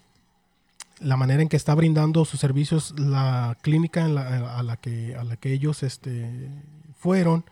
la 1.00 1.16
manera 1.16 1.42
en 1.44 1.48
que 1.50 1.58
está 1.58 1.76
brindando 1.76 2.26
sus 2.26 2.40
servicios 2.40 2.94
la 3.00 3.56
clínica 3.62 4.02
en 4.02 4.16
la- 4.16 4.58
a, 4.58 4.64
la 4.64 4.78
que, 4.78 5.16
a 5.16 5.24
la 5.24 5.38
que 5.38 5.54
ellos 5.54 5.84
este, 5.84 6.50
fueron, 6.98 7.46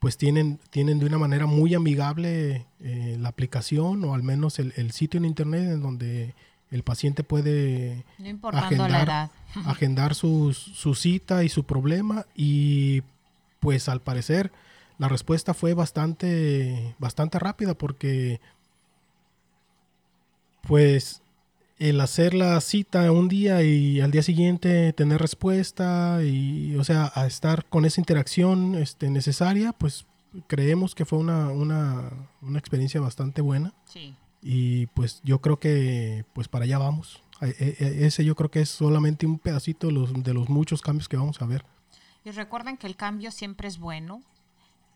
pues 0.00 0.16
tienen, 0.16 0.58
tienen 0.70 0.98
de 0.98 1.06
una 1.06 1.18
manera 1.18 1.46
muy 1.46 1.74
amigable 1.74 2.66
eh, 2.80 3.16
la 3.20 3.28
aplicación 3.28 4.02
o 4.04 4.14
al 4.14 4.22
menos 4.24 4.58
el, 4.58 4.72
el 4.76 4.90
sitio 4.92 5.18
en 5.18 5.26
internet 5.26 5.62
en 5.70 5.80
donde 5.82 6.34
el 6.70 6.82
paciente 6.82 7.22
puede 7.22 8.04
No 8.18 8.28
importando 8.28 8.88
la 8.88 9.02
agendar, 9.02 9.08
edad. 9.08 9.30
agendar 9.70 10.14
sus- 10.14 10.56
su 10.56 10.94
cita 10.94 11.44
y 11.44 11.48
su 11.48 11.64
problema 11.64 12.26
y 12.34 13.02
pues 13.60 13.88
al 13.88 14.00
parecer 14.00 14.50
la 14.98 15.08
respuesta 15.08 15.52
fue 15.54 15.74
bastante 15.74 16.94
bastante 16.98 17.38
rápida 17.38 17.74
porque 17.74 18.40
pues 20.62 21.22
el 21.80 22.00
hacer 22.00 22.34
la 22.34 22.60
cita 22.60 23.10
un 23.10 23.28
día 23.28 23.62
y 23.64 24.00
al 24.00 24.12
día 24.12 24.22
siguiente 24.22 24.92
tener 24.92 25.20
respuesta 25.20 26.20
y 26.22 26.76
o 26.76 26.84
sea 26.84 27.10
a 27.16 27.26
estar 27.26 27.64
con 27.64 27.84
esa 27.84 28.00
interacción 28.00 28.76
este, 28.76 29.10
necesaria 29.10 29.72
pues 29.72 30.06
creemos 30.46 30.94
que 30.94 31.04
fue 31.04 31.18
una, 31.18 31.48
una, 31.48 32.10
una 32.42 32.58
experiencia 32.60 33.00
bastante 33.00 33.40
buena 33.40 33.72
Sí. 33.86 34.14
y 34.42 34.86
pues 34.88 35.20
yo 35.24 35.40
creo 35.40 35.58
que 35.58 36.24
pues 36.34 36.46
para 36.46 36.64
allá 36.66 36.78
vamos. 36.78 37.22
E- 37.40 37.74
e- 37.80 38.06
Ese 38.06 38.24
yo 38.24 38.36
creo 38.36 38.50
que 38.50 38.60
es 38.60 38.68
solamente 38.68 39.26
un 39.26 39.38
pedacito 39.38 39.86
de 39.88 39.94
los, 39.94 40.12
de 40.22 40.34
los 40.34 40.48
muchos 40.48 40.82
cambios 40.82 41.08
que 41.08 41.16
vamos 41.16 41.40
a 41.42 41.46
ver. 41.46 41.64
Y 42.24 42.30
recuerden 42.30 42.76
que 42.76 42.86
el 42.86 42.94
cambio 42.96 43.30
siempre 43.32 43.66
es 43.66 43.78
bueno 43.78 44.20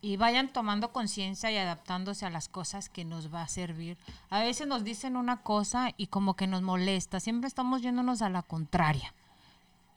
y 0.05 0.19
vayan 0.19 0.53
tomando 0.53 0.93
conciencia 0.93 1.51
y 1.51 1.57
adaptándose 1.57 2.27
a 2.27 2.31
las 2.31 2.51
cosas 2.51 2.91
que 2.91 3.07
nos 3.07 3.33
va 3.33 3.41
a 3.41 3.49
servir. 3.49 3.97
A 4.29 4.41
veces 4.41 4.67
nos 4.67 4.85
dicen 4.85 5.17
una 5.17 5.39
cosa 5.39 5.95
y 5.97 6.09
como 6.09 6.37
que 6.37 6.47
nos 6.47 6.61
molesta, 6.61 7.21
siempre 7.21 7.49
estamos 7.49 7.81
yéndonos 7.81 8.21
a 8.21 8.29
la 8.29 8.43
contraria, 8.43 9.15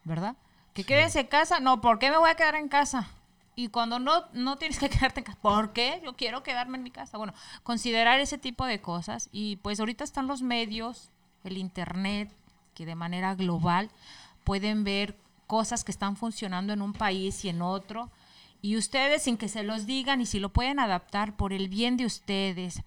¿verdad? 0.05 0.37
Que 0.73 0.85
quédense 0.85 1.19
en 1.19 1.27
casa, 1.27 1.59
no, 1.59 1.81
¿por 1.81 1.99
qué 1.99 2.09
me 2.09 2.17
voy 2.17 2.29
a 2.29 2.35
quedar 2.35 2.55
en 2.55 2.69
casa? 2.69 3.09
Y 3.57 3.67
cuando 3.67 3.99
no, 3.99 4.23
no 4.31 4.55
tienes 4.55 4.79
que 4.79 4.89
quedarte 4.89 5.19
en 5.19 5.25
casa, 5.25 5.39
¿por 5.41 5.73
qué? 5.73 6.01
Yo 6.05 6.15
quiero 6.15 6.41
quedarme 6.41 6.77
en 6.77 6.83
mi 6.83 6.91
casa. 6.91 7.17
Bueno, 7.17 7.33
considerar 7.63 8.21
ese 8.21 8.37
tipo 8.37 8.63
de 8.63 8.79
cosas. 8.79 9.27
Y 9.33 9.57
pues 9.57 9.81
ahorita 9.81 10.05
están 10.05 10.27
los 10.27 10.41
medios, 10.41 11.09
el 11.43 11.57
Internet, 11.57 12.31
que 12.75 12.85
de 12.85 12.95
manera 12.95 13.35
global 13.35 13.91
pueden 14.45 14.85
ver 14.85 15.17
cosas 15.47 15.83
que 15.83 15.91
están 15.91 16.15
funcionando 16.15 16.71
en 16.71 16.81
un 16.81 16.93
país 16.93 17.43
y 17.43 17.49
en 17.49 17.61
otro. 17.61 18.09
Y 18.61 18.77
ustedes, 18.77 19.23
sin 19.23 19.37
que 19.37 19.49
se 19.49 19.63
los 19.63 19.85
digan, 19.85 20.21
y 20.21 20.25
si 20.25 20.39
lo 20.39 20.49
pueden 20.49 20.79
adaptar 20.79 21.35
por 21.35 21.53
el 21.53 21.69
bien 21.69 21.97
de 21.97 22.05
ustedes, 22.05 22.83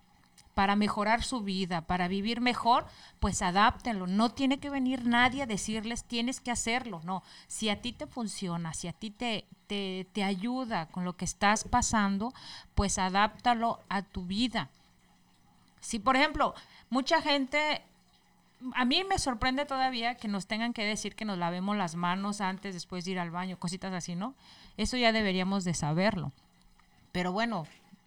para 0.55 0.77
mejorar 0.77 1.23
su 1.23 1.41
vida, 1.41 1.83
para 1.83 2.09
vivir 2.09 2.41
mejor, 2.41 2.85
pues 3.19 3.41
adáptenlo. 3.41 4.07
No 4.07 4.31
tiene 4.31 4.59
que 4.59 4.69
venir 4.69 5.07
nadie 5.07 5.43
a 5.43 5.47
decirles 5.47 6.05
tienes 6.05 6.41
que 6.41 6.51
hacerlo. 6.51 7.01
No, 7.05 7.23
si 7.47 7.69
a 7.69 7.81
ti 7.81 7.93
te 7.93 8.07
funciona, 8.07 8.75
si 8.75 8.89
a 8.89 8.93
ti 8.93 9.11
te, 9.11 9.47
te, 9.67 10.07
te 10.13 10.25
ayuda 10.25 10.87
con 10.87 11.05
lo 11.05 11.17
que 11.17 11.25
estás 11.25 11.65
pasando, 11.65 12.35
pues 12.75 12.99
adáptalo 12.99 13.81
a 13.89 14.03
tu 14.03 14.27
vida. 14.27 14.69
Si, 15.81 15.99
por 15.99 16.17
ejemplo, 16.17 16.55
mucha 16.91 17.23
gente 17.23 17.83
a 18.75 18.85
mí 18.85 19.03
me 19.05 19.19
sorprende 19.19 19.65
todavía 19.65 20.17
que 20.17 20.29
nos 20.29 20.47
tengan 20.47 20.73
que 20.73 20.85
decir 20.85 21.15
que 21.15 21.25
nos 21.25 21.39
lavemos 21.39 21.77
las 21.77 21.95
manos 21.95 22.41
antes, 22.41 22.75
después 22.75 23.05
de 23.05 23.13
ir 23.13 23.19
al 23.19 23.31
baño, 23.31 23.59
cositas 23.59 23.93
así, 23.93 24.15
¿no? 24.15 24.35
Eso 24.81 24.97
ya 24.97 25.13
deberíamos 25.13 25.65
de 25.65 25.75
saberlo. 25.75 26.33
Pero 27.13 27.33
bueno, 27.33 27.67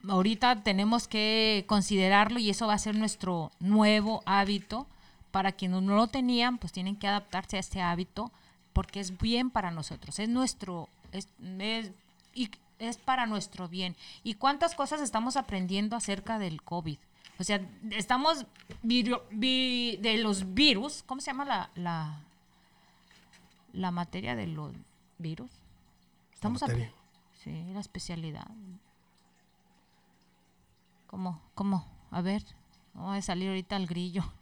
ahorita 0.09 0.63
tenemos 0.63 1.07
que 1.07 1.65
considerarlo 1.67 2.39
y 2.39 2.49
eso 2.49 2.65
va 2.67 2.73
a 2.73 2.77
ser 2.79 2.95
nuestro 2.95 3.51
nuevo 3.59 4.23
hábito. 4.25 4.87
Para 5.31 5.51
quienes 5.51 5.81
no 5.83 5.95
lo 5.95 6.07
tenían, 6.07 6.57
pues 6.57 6.73
tienen 6.73 6.95
que 6.95 7.07
adaptarse 7.07 7.57
a 7.57 7.59
este 7.59 7.81
hábito 7.81 8.31
porque 8.73 8.99
es 8.99 9.17
bien 9.19 9.49
para 9.51 9.69
nosotros, 9.71 10.17
es 10.17 10.29
nuestro, 10.29 10.89
es, 11.11 11.27
es- 11.59 11.91
y 12.33 12.49
es 12.79 12.97
para 12.97 13.25
nuestro 13.27 13.67
bien. 13.69 13.95
¿Y 14.23 14.33
cuántas 14.33 14.73
cosas 14.73 14.99
estamos 15.01 15.35
aprendiendo 15.37 15.95
acerca 15.95 16.39
del 16.39 16.61
COVID? 16.63 16.97
O 17.39 17.43
sea, 17.43 17.61
estamos 17.91 18.45
de 18.81 20.17
los 20.21 20.53
virus, 20.55 21.03
¿cómo 21.05 21.21
se 21.21 21.27
llama 21.27 21.45
la, 21.45 21.69
la, 21.75 22.19
la 23.73 23.91
materia 23.91 24.35
de 24.35 24.47
los 24.47 24.71
virus? 25.19 25.49
Estamos 26.43 26.61
materia. 26.61 26.91
Sí, 27.41 27.63
la 27.71 27.79
especialidad. 27.79 28.45
¿Cómo? 31.07 31.39
¿Cómo? 31.55 31.87
A 32.11 32.19
ver, 32.19 32.43
vamos 32.93 33.17
a 33.17 33.21
salir 33.21 33.47
ahorita 33.47 33.77
al 33.77 33.87
grillo. 33.87 34.23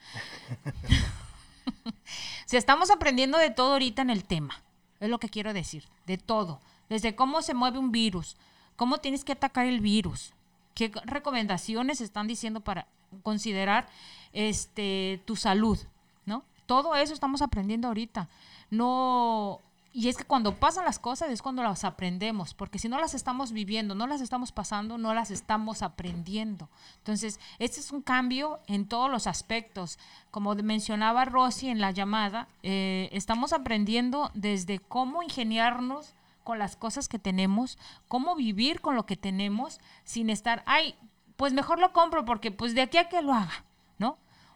Si 2.47 2.57
estamos 2.57 2.91
aprendiendo 2.91 3.37
de 3.37 3.49
todo 3.49 3.73
ahorita 3.73 4.01
en 4.01 4.09
el 4.09 4.25
tema, 4.25 4.61
es 4.99 5.09
lo 5.09 5.19
que 5.19 5.29
quiero 5.29 5.53
decir, 5.53 5.85
de 6.05 6.17
todo. 6.17 6.59
Desde 6.89 7.15
cómo 7.15 7.41
se 7.41 7.53
mueve 7.53 7.79
un 7.79 7.93
virus, 7.93 8.35
cómo 8.75 8.97
tienes 8.97 9.23
que 9.23 9.31
atacar 9.31 9.67
el 9.67 9.79
virus, 9.79 10.33
qué 10.75 10.91
recomendaciones 11.05 12.01
están 12.01 12.27
diciendo 12.27 12.59
para 12.59 12.87
considerar 13.23 13.87
este 14.33 15.21
tu 15.23 15.37
salud, 15.37 15.79
¿no? 16.25 16.43
Todo 16.65 16.93
eso 16.95 17.13
estamos 17.13 17.41
aprendiendo 17.41 17.87
ahorita. 17.87 18.27
No 18.69 19.61
y 19.93 20.07
es 20.07 20.17
que 20.17 20.23
cuando 20.23 20.55
pasan 20.55 20.85
las 20.85 20.99
cosas 20.99 21.29
es 21.31 21.41
cuando 21.41 21.63
las 21.63 21.83
aprendemos, 21.83 22.53
porque 22.53 22.79
si 22.79 22.87
no 22.87 22.99
las 22.99 23.13
estamos 23.13 23.51
viviendo, 23.51 23.93
no 23.93 24.07
las 24.07 24.21
estamos 24.21 24.51
pasando, 24.51 24.97
no 24.97 25.13
las 25.13 25.31
estamos 25.31 25.81
aprendiendo. 25.81 26.69
Entonces, 26.97 27.39
este 27.59 27.81
es 27.81 27.91
un 27.91 28.01
cambio 28.01 28.59
en 28.67 28.87
todos 28.87 29.11
los 29.11 29.27
aspectos. 29.27 29.99
Como 30.29 30.55
mencionaba 30.55 31.25
Rosy 31.25 31.69
en 31.69 31.81
la 31.81 31.91
llamada, 31.91 32.47
eh, 32.63 33.09
estamos 33.11 33.51
aprendiendo 33.51 34.31
desde 34.33 34.79
cómo 34.79 35.23
ingeniarnos 35.23 36.13
con 36.43 36.57
las 36.57 36.75
cosas 36.75 37.09
que 37.09 37.19
tenemos, 37.19 37.77
cómo 38.07 38.35
vivir 38.35 38.81
con 38.81 38.95
lo 38.95 39.05
que 39.05 39.17
tenemos 39.17 39.79
sin 40.05 40.29
estar, 40.29 40.63
ay, 40.65 40.95
pues 41.35 41.53
mejor 41.53 41.79
lo 41.79 41.91
compro 41.91 42.23
porque 42.23 42.51
pues 42.51 42.75
de 42.75 42.81
aquí 42.81 42.97
a 42.97 43.09
que 43.09 43.21
lo 43.21 43.33
haga. 43.33 43.65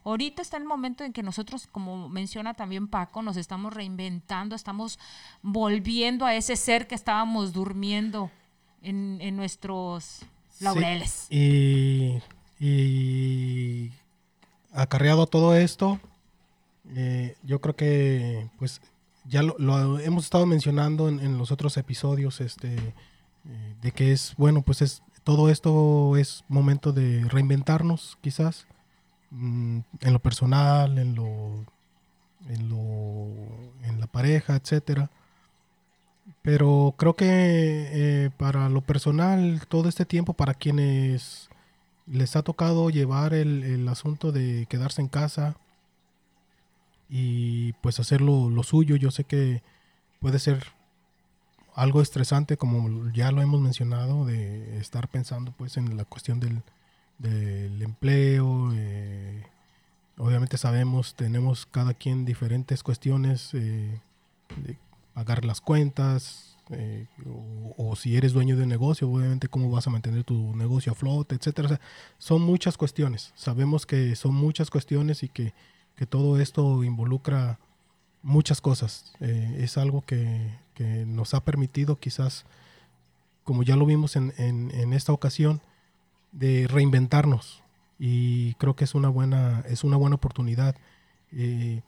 Ahorita 0.05 0.41
está 0.41 0.57
el 0.57 0.65
momento 0.65 1.03
en 1.03 1.11
que 1.11 1.23
nosotros, 1.23 1.67
como 1.67 2.07
menciona 2.09 2.53
también 2.53 2.87
Paco, 2.87 3.23
nos 3.23 3.37
estamos 3.37 3.73
reinventando, 3.73 4.55
estamos 4.55 4.99
volviendo 5.41 6.25
a 6.25 6.35
ese 6.35 6.55
ser 6.55 6.87
que 6.87 6.93
estábamos 6.93 7.53
durmiendo 7.53 8.29
en, 8.83 9.17
en 9.19 9.35
nuestros 9.35 10.19
laureles. 10.59 11.25
Sí, 11.29 12.21
y, 12.59 12.65
y 12.65 13.91
acarreado 14.73 15.23
a 15.23 15.27
todo 15.27 15.55
esto, 15.55 15.99
eh, 16.93 17.35
yo 17.43 17.59
creo 17.59 17.75
que 17.75 18.47
pues 18.59 18.81
ya 19.25 19.41
lo, 19.41 19.55
lo 19.57 19.99
hemos 19.99 20.25
estado 20.25 20.45
mencionando 20.45 21.09
en, 21.09 21.19
en 21.19 21.39
los 21.39 21.51
otros 21.51 21.77
episodios, 21.77 22.41
este, 22.41 22.75
eh, 22.75 23.75
de 23.81 23.91
que 23.91 24.11
es, 24.11 24.35
bueno, 24.37 24.61
pues 24.61 24.83
es 24.83 25.01
todo 25.23 25.49
esto 25.49 26.15
es 26.17 26.43
momento 26.47 26.93
de 26.93 27.25
reinventarnos, 27.27 28.19
quizás, 28.21 28.67
mm, 29.31 29.79
en 30.01 30.13
lo 30.13 30.19
personal, 30.19 30.97
en 30.97 31.15
lo, 31.15 31.65
en 32.49 32.69
lo, 32.69 33.27
en 33.83 33.99
la 33.99 34.07
pareja, 34.07 34.55
etcétera. 34.55 35.09
Pero 36.41 36.95
creo 36.97 37.15
que 37.15 37.25
eh, 37.27 38.29
para 38.37 38.69
lo 38.69 38.81
personal, 38.81 39.61
todo 39.67 39.89
este 39.89 40.05
tiempo, 40.05 40.33
para 40.33 40.53
quienes 40.53 41.49
les 42.07 42.35
ha 42.35 42.43
tocado 42.43 42.89
llevar 42.89 43.33
el, 43.33 43.63
el 43.63 43.87
asunto 43.87 44.31
de 44.31 44.67
quedarse 44.69 45.01
en 45.01 45.07
casa 45.07 45.55
y 47.09 47.73
pues 47.73 47.99
hacer 47.99 48.21
lo, 48.21 48.49
lo 48.49 48.63
suyo, 48.63 48.95
yo 48.95 49.11
sé 49.11 49.23
que 49.25 49.61
puede 50.19 50.39
ser 50.39 50.63
algo 51.75 52.01
estresante, 52.01 52.57
como 52.57 53.11
ya 53.11 53.31
lo 53.31 53.41
hemos 53.41 53.61
mencionado, 53.61 54.25
de 54.25 54.77
estar 54.79 55.07
pensando 55.07 55.51
pues 55.51 55.77
en 55.77 55.97
la 55.97 56.05
cuestión 56.05 56.39
del, 56.39 56.63
del 57.17 57.81
empleo. 57.81 58.71
eh, 58.73 59.43
obviamente 60.17 60.57
sabemos, 60.57 61.15
tenemos 61.15 61.65
cada 61.65 61.93
quien 61.93 62.25
diferentes 62.25 62.83
cuestiones 62.83 63.53
eh, 63.53 63.99
de 64.57 64.77
pagar 65.13 65.45
las 65.45 65.61
cuentas, 65.61 66.57
eh, 66.71 67.05
o, 67.77 67.95
si 67.95 68.17
eres 68.17 68.33
dueño 68.33 68.55
de 68.57 68.63
un 68.63 68.69
negocio, 68.69 69.09
obviamente 69.09 69.47
cómo 69.47 69.69
vas 69.69 69.85
a 69.87 69.91
mantener 69.91 70.23
tu 70.23 70.55
negocio 70.55 70.91
a 70.91 70.95
flote, 70.95 71.35
etcétera. 71.35 71.79
Son 72.17 72.41
muchas 72.41 72.77
cuestiones. 72.77 73.31
Sabemos 73.35 73.85
que 73.85 74.15
son 74.15 74.33
muchas 74.33 74.69
cuestiones 74.69 75.21
y 75.23 75.29
que, 75.29 75.53
que 75.95 76.05
todo 76.05 76.39
esto 76.39 76.83
involucra 76.83 77.59
muchas 78.23 78.61
cosas. 78.61 79.13
Es 79.19 79.77
algo 79.77 80.01
que, 80.01 80.49
que 80.73 81.05
nos 81.05 81.33
ha 81.35 81.41
permitido 81.45 81.97
quizás, 81.99 82.45
como 83.43 83.61
ya 83.61 83.75
lo 83.75 83.85
vimos 83.85 84.15
en- 84.15 84.33
en 84.37 84.93
esta 84.93 85.13
ocasión, 85.13 85.61
de 86.35 86.67
reinventarnos. 86.67 87.63
Y 87.97 88.53
creo 88.55 88.75
que 88.75 88.83
es 88.83 88.93
una 88.93 89.09
buena, 89.09 89.63
es 89.67 89.83
una 89.83 89.97
buena 89.97 90.17
oportunidad. 90.17 90.75
Eh, 91.31 91.81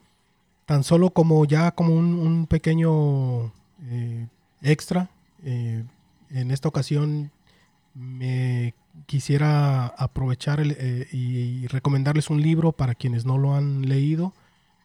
tan 0.66 0.84
solo 0.84 1.10
como 1.10 1.44
ya 1.44 1.70
como 1.70 1.94
un, 1.94 2.14
un 2.14 2.46
pequeño 2.46 3.52
eh, 3.90 4.26
extra, 4.62 5.10
eh, 5.44 5.84
en 6.30 6.50
esta 6.50 6.68
ocasión 6.68 7.30
me 7.94 8.74
quisiera 9.06 9.86
aprovechar 9.86 10.60
y 10.60 11.66
recomendarles 11.68 12.30
un 12.30 12.42
libro 12.42 12.72
para 12.72 12.94
quienes 12.94 13.24
no 13.24 13.38
lo 13.38 13.54
han 13.54 13.88
leído. 13.88 14.32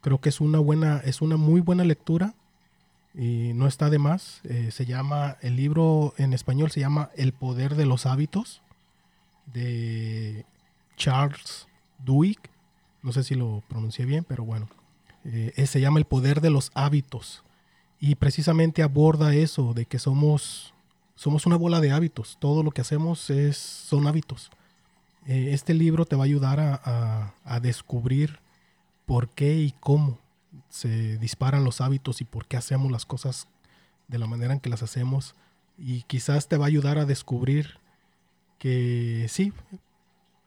Creo 0.02 0.20
que 0.20 0.30
es 0.30 0.42
una 0.42 0.60
buena, 0.60 1.02
es 1.04 1.22
una 1.22 1.38
muy 1.38 1.62
buena 1.62 1.84
lectura 1.84 2.34
y 3.14 3.52
no 3.54 3.68
está 3.68 3.90
de 3.90 4.00
más. 4.00 4.42
Se 4.72 4.86
llama, 4.86 5.38
el 5.42 5.58
libro 5.58 6.14
en 6.18 6.34
español 6.34 6.72
se 6.72 6.80
llama 6.80 7.10
El 7.16 7.34
poder 7.34 7.76
de 7.76 7.86
los 7.86 8.06
hábitos 8.06 8.63
de 9.46 10.46
Charles 10.98 11.68
Duhigg. 12.04 12.40
No 13.02 13.12
sé 13.12 13.24
si 13.24 13.36
lo 13.36 13.64
pronuncié 13.68 14.06
bien, 14.06 14.24
pero 14.24 14.44
bueno. 14.44 14.68
Eh, 15.26 15.54
eh, 15.56 15.68
se 15.68 15.80
llama 15.82 16.00
El 16.00 16.06
poder 16.06 16.42
de 16.42 16.50
los 16.50 16.72
hábitos. 16.74 17.44
Y 18.00 18.16
precisamente 18.16 18.84
aborda 18.84 19.34
eso, 19.34 19.74
de 19.74 19.86
que 19.86 20.00
somos, 20.00 20.74
somos 21.16 21.46
una 21.46 21.56
bola 21.56 21.80
de 21.80 21.92
hábitos. 21.92 22.38
Todo 22.40 22.64
lo 22.64 22.72
que 22.72 22.82
hacemos 22.82 23.30
es, 23.30 23.58
son 23.58 24.08
hábitos. 24.08 24.52
Eh, 25.26 25.50
este 25.54 25.74
libro 25.74 26.06
te 26.06 26.16
va 26.18 26.24
a 26.24 26.26
ayudar 26.26 26.60
a, 26.60 26.82
a- 26.84 27.34
a 27.46 27.60
descubrir 27.60 28.40
por 29.06 29.30
qué 29.30 29.56
y 29.58 29.74
cómo 29.80 30.18
se 30.70 31.18
disparan 31.18 31.64
los 31.64 31.82
hábitos 31.82 32.20
y 32.22 32.26
por 32.26 32.46
qué 32.46 32.58
hacemos 32.58 32.92
las 32.92 33.06
cosas 33.06 33.48
de 34.08 34.18
la 34.18 34.28
manera 34.28 34.54
en 34.54 34.60
que 34.60 34.70
las 34.70 34.84
hacemos. 34.84 35.36
Y 35.78 36.04
quizás 36.04 36.48
te 36.48 36.58
va 36.58 36.66
a 36.66 36.68
ayudar 36.68 36.98
a 36.98 37.06
descubrir 37.06 37.78
que 38.64 39.26
sí, 39.28 39.52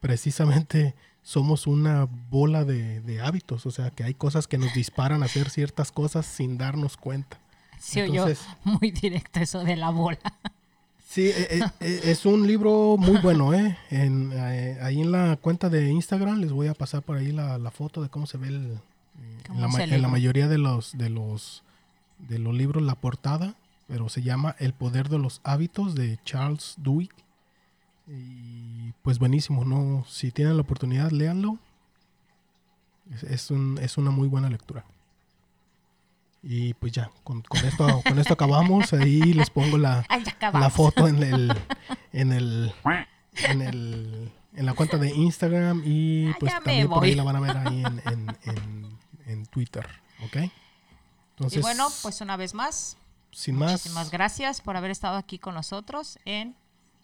precisamente 0.01 0.95
somos 1.23 1.67
una 1.67 2.07
bola 2.31 2.65
de, 2.65 3.01
de 3.03 3.21
hábitos. 3.21 3.67
O 3.67 3.71
sea, 3.71 3.91
que 3.91 4.05
hay 4.05 4.15
cosas 4.15 4.47
que 4.49 4.57
nos 4.57 4.73
disparan 4.73 5.23
a 5.23 5.27
hacer 5.27 5.51
ciertas 5.51 5.93
cosas 5.93 6.25
sin 6.25 6.57
darnos 6.57 6.97
cuenta. 6.97 7.39
Oyó 7.95 8.05
Entonces- 8.05 8.47
muy 8.65 8.91
directo 8.91 9.41
eso 9.41 9.63
de 9.65 9.77
la 9.77 9.91
bola. 9.91 10.19
Sí, 11.07 11.27
eh, 11.27 11.47
eh, 11.51 11.61
eh, 11.81 12.01
es 12.05 12.25
un 12.25 12.47
libro 12.47 12.97
muy 12.99 13.19
bueno, 13.19 13.53
¿eh? 13.53 13.77
En, 13.91 14.33
eh, 14.35 14.79
ahí 14.81 15.03
en 15.03 15.13
la 15.13 15.37
cuenta 15.37 15.69
de 15.69 15.91
Instagram 15.91 16.41
les 16.41 16.53
voy 16.53 16.69
a 16.69 16.75
pasar 16.75 17.03
por 17.03 17.19
ahí 17.19 17.33
la, 17.33 17.59
la 17.59 17.71
foto 17.71 18.03
de 18.03 18.09
cómo 18.09 18.27
se 18.27 18.39
ve 18.39 18.49
el, 18.49 18.73
eh, 18.73 18.79
¿Cómo 19.47 19.67
en, 19.79 19.91
la, 19.91 19.97
en 19.97 20.03
la 20.03 20.09
mayoría 20.09 20.49
de 20.49 20.57
los, 20.59 20.97
de 20.97 21.11
los 21.11 21.63
de 22.19 22.39
los 22.39 22.55
libros 22.55 22.83
la 22.83 22.95
portada, 22.95 23.57
pero 23.87 24.09
se 24.09 24.23
llama 24.23 24.57
El 24.59 24.73
poder 24.73 25.11
de 25.11 25.19
los 25.19 25.43
hábitos 25.45 25.95
de 25.95 26.19
Charles 26.25 26.75
Duhigg. 26.79 27.11
Y 28.09 28.93
pues 29.03 29.19
buenísimo, 29.19 29.65
¿no? 29.65 30.05
Si 30.09 30.31
tienen 30.31 30.57
la 30.57 30.63
oportunidad, 30.63 31.11
léanlo. 31.11 31.59
Es, 33.13 33.23
es 33.25 33.51
un- 33.51 33.79
es 33.83 33.99
una 33.99 34.11
muy 34.11 34.29
buena 34.29 34.49
lectura. 34.51 34.85
Y 36.43 36.75
pues 36.75 36.93
ya, 36.93 37.11
con, 37.25 37.43
con 37.43 37.65
esto, 37.65 38.03
con 38.07 38.19
esto 38.19 38.35
acabamos. 38.35 38.93
Ahí 38.93 39.21
les 39.33 39.51
pongo 39.51 39.79
la, 39.79 40.07
la 40.53 40.71
foto 40.71 41.09
en 41.09 41.23
el 41.23 41.53
en 42.13 42.33
el 42.33 42.73
en 43.49 43.63
el 43.63 44.33
en 44.55 44.67
la 44.67 44.73
cuenta 44.75 44.97
de 44.97 45.15
Instagram 45.15 45.83
y 45.85 46.29
Ah, 46.31 46.37
pues 46.39 46.53
ya 46.53 46.61
también 46.61 46.89
por 46.89 47.03
ahí 47.05 47.15
la 47.15 47.25
van 47.25 47.37
a 47.37 47.41
ver 47.41 47.57
ahí 47.57 47.85
en, 47.85 48.03
en, 48.07 48.37
en, 48.45 48.99
en 49.27 49.47
Twitter, 49.47 49.87
¿ok? 50.25 50.37
Entonces, 51.33 51.59
Y 51.59 51.63
bueno, 51.63 51.89
pues 52.03 52.21
una 52.23 52.37
vez 52.37 52.55
más, 52.55 52.97
sin 53.33 53.57
más, 53.57 53.73
muchísimas 53.73 54.11
gracias 54.11 54.61
por 54.63 54.77
haber 54.77 54.91
estado 54.91 55.17
aquí 55.19 55.39
con 55.39 55.55
nosotros 55.55 56.19
en 56.25 56.55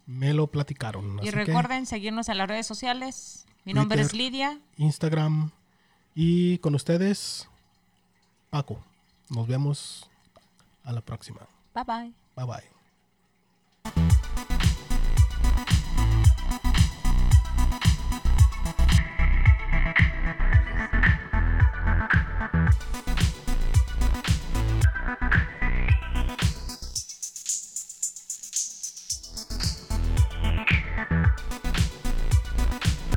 me 0.07 0.34
lo 0.34 0.46
platicaron. 0.48 1.20
Y 1.22 1.30
recuerden 1.30 1.86
seguirnos 1.86 2.28
en 2.28 2.38
las 2.38 2.48
redes 2.48 2.66
sociales. 2.66 3.46
Mi 3.64 3.72
nombre 3.74 4.00
es. 4.00 4.12
Lidia. 4.14 4.61
Instagram 4.76 5.50
y 6.14 6.59
con 6.59 6.74
ustedes, 6.74 7.48
Paco. 8.50 8.82
Nos 9.28 9.46
vemos 9.46 10.11
a 10.84 10.92
la 10.92 11.00
próxima. 11.00 11.40
Bye 11.74 11.84
bye. 11.84 12.12
Bye 12.36 12.46
bye. 12.46 12.72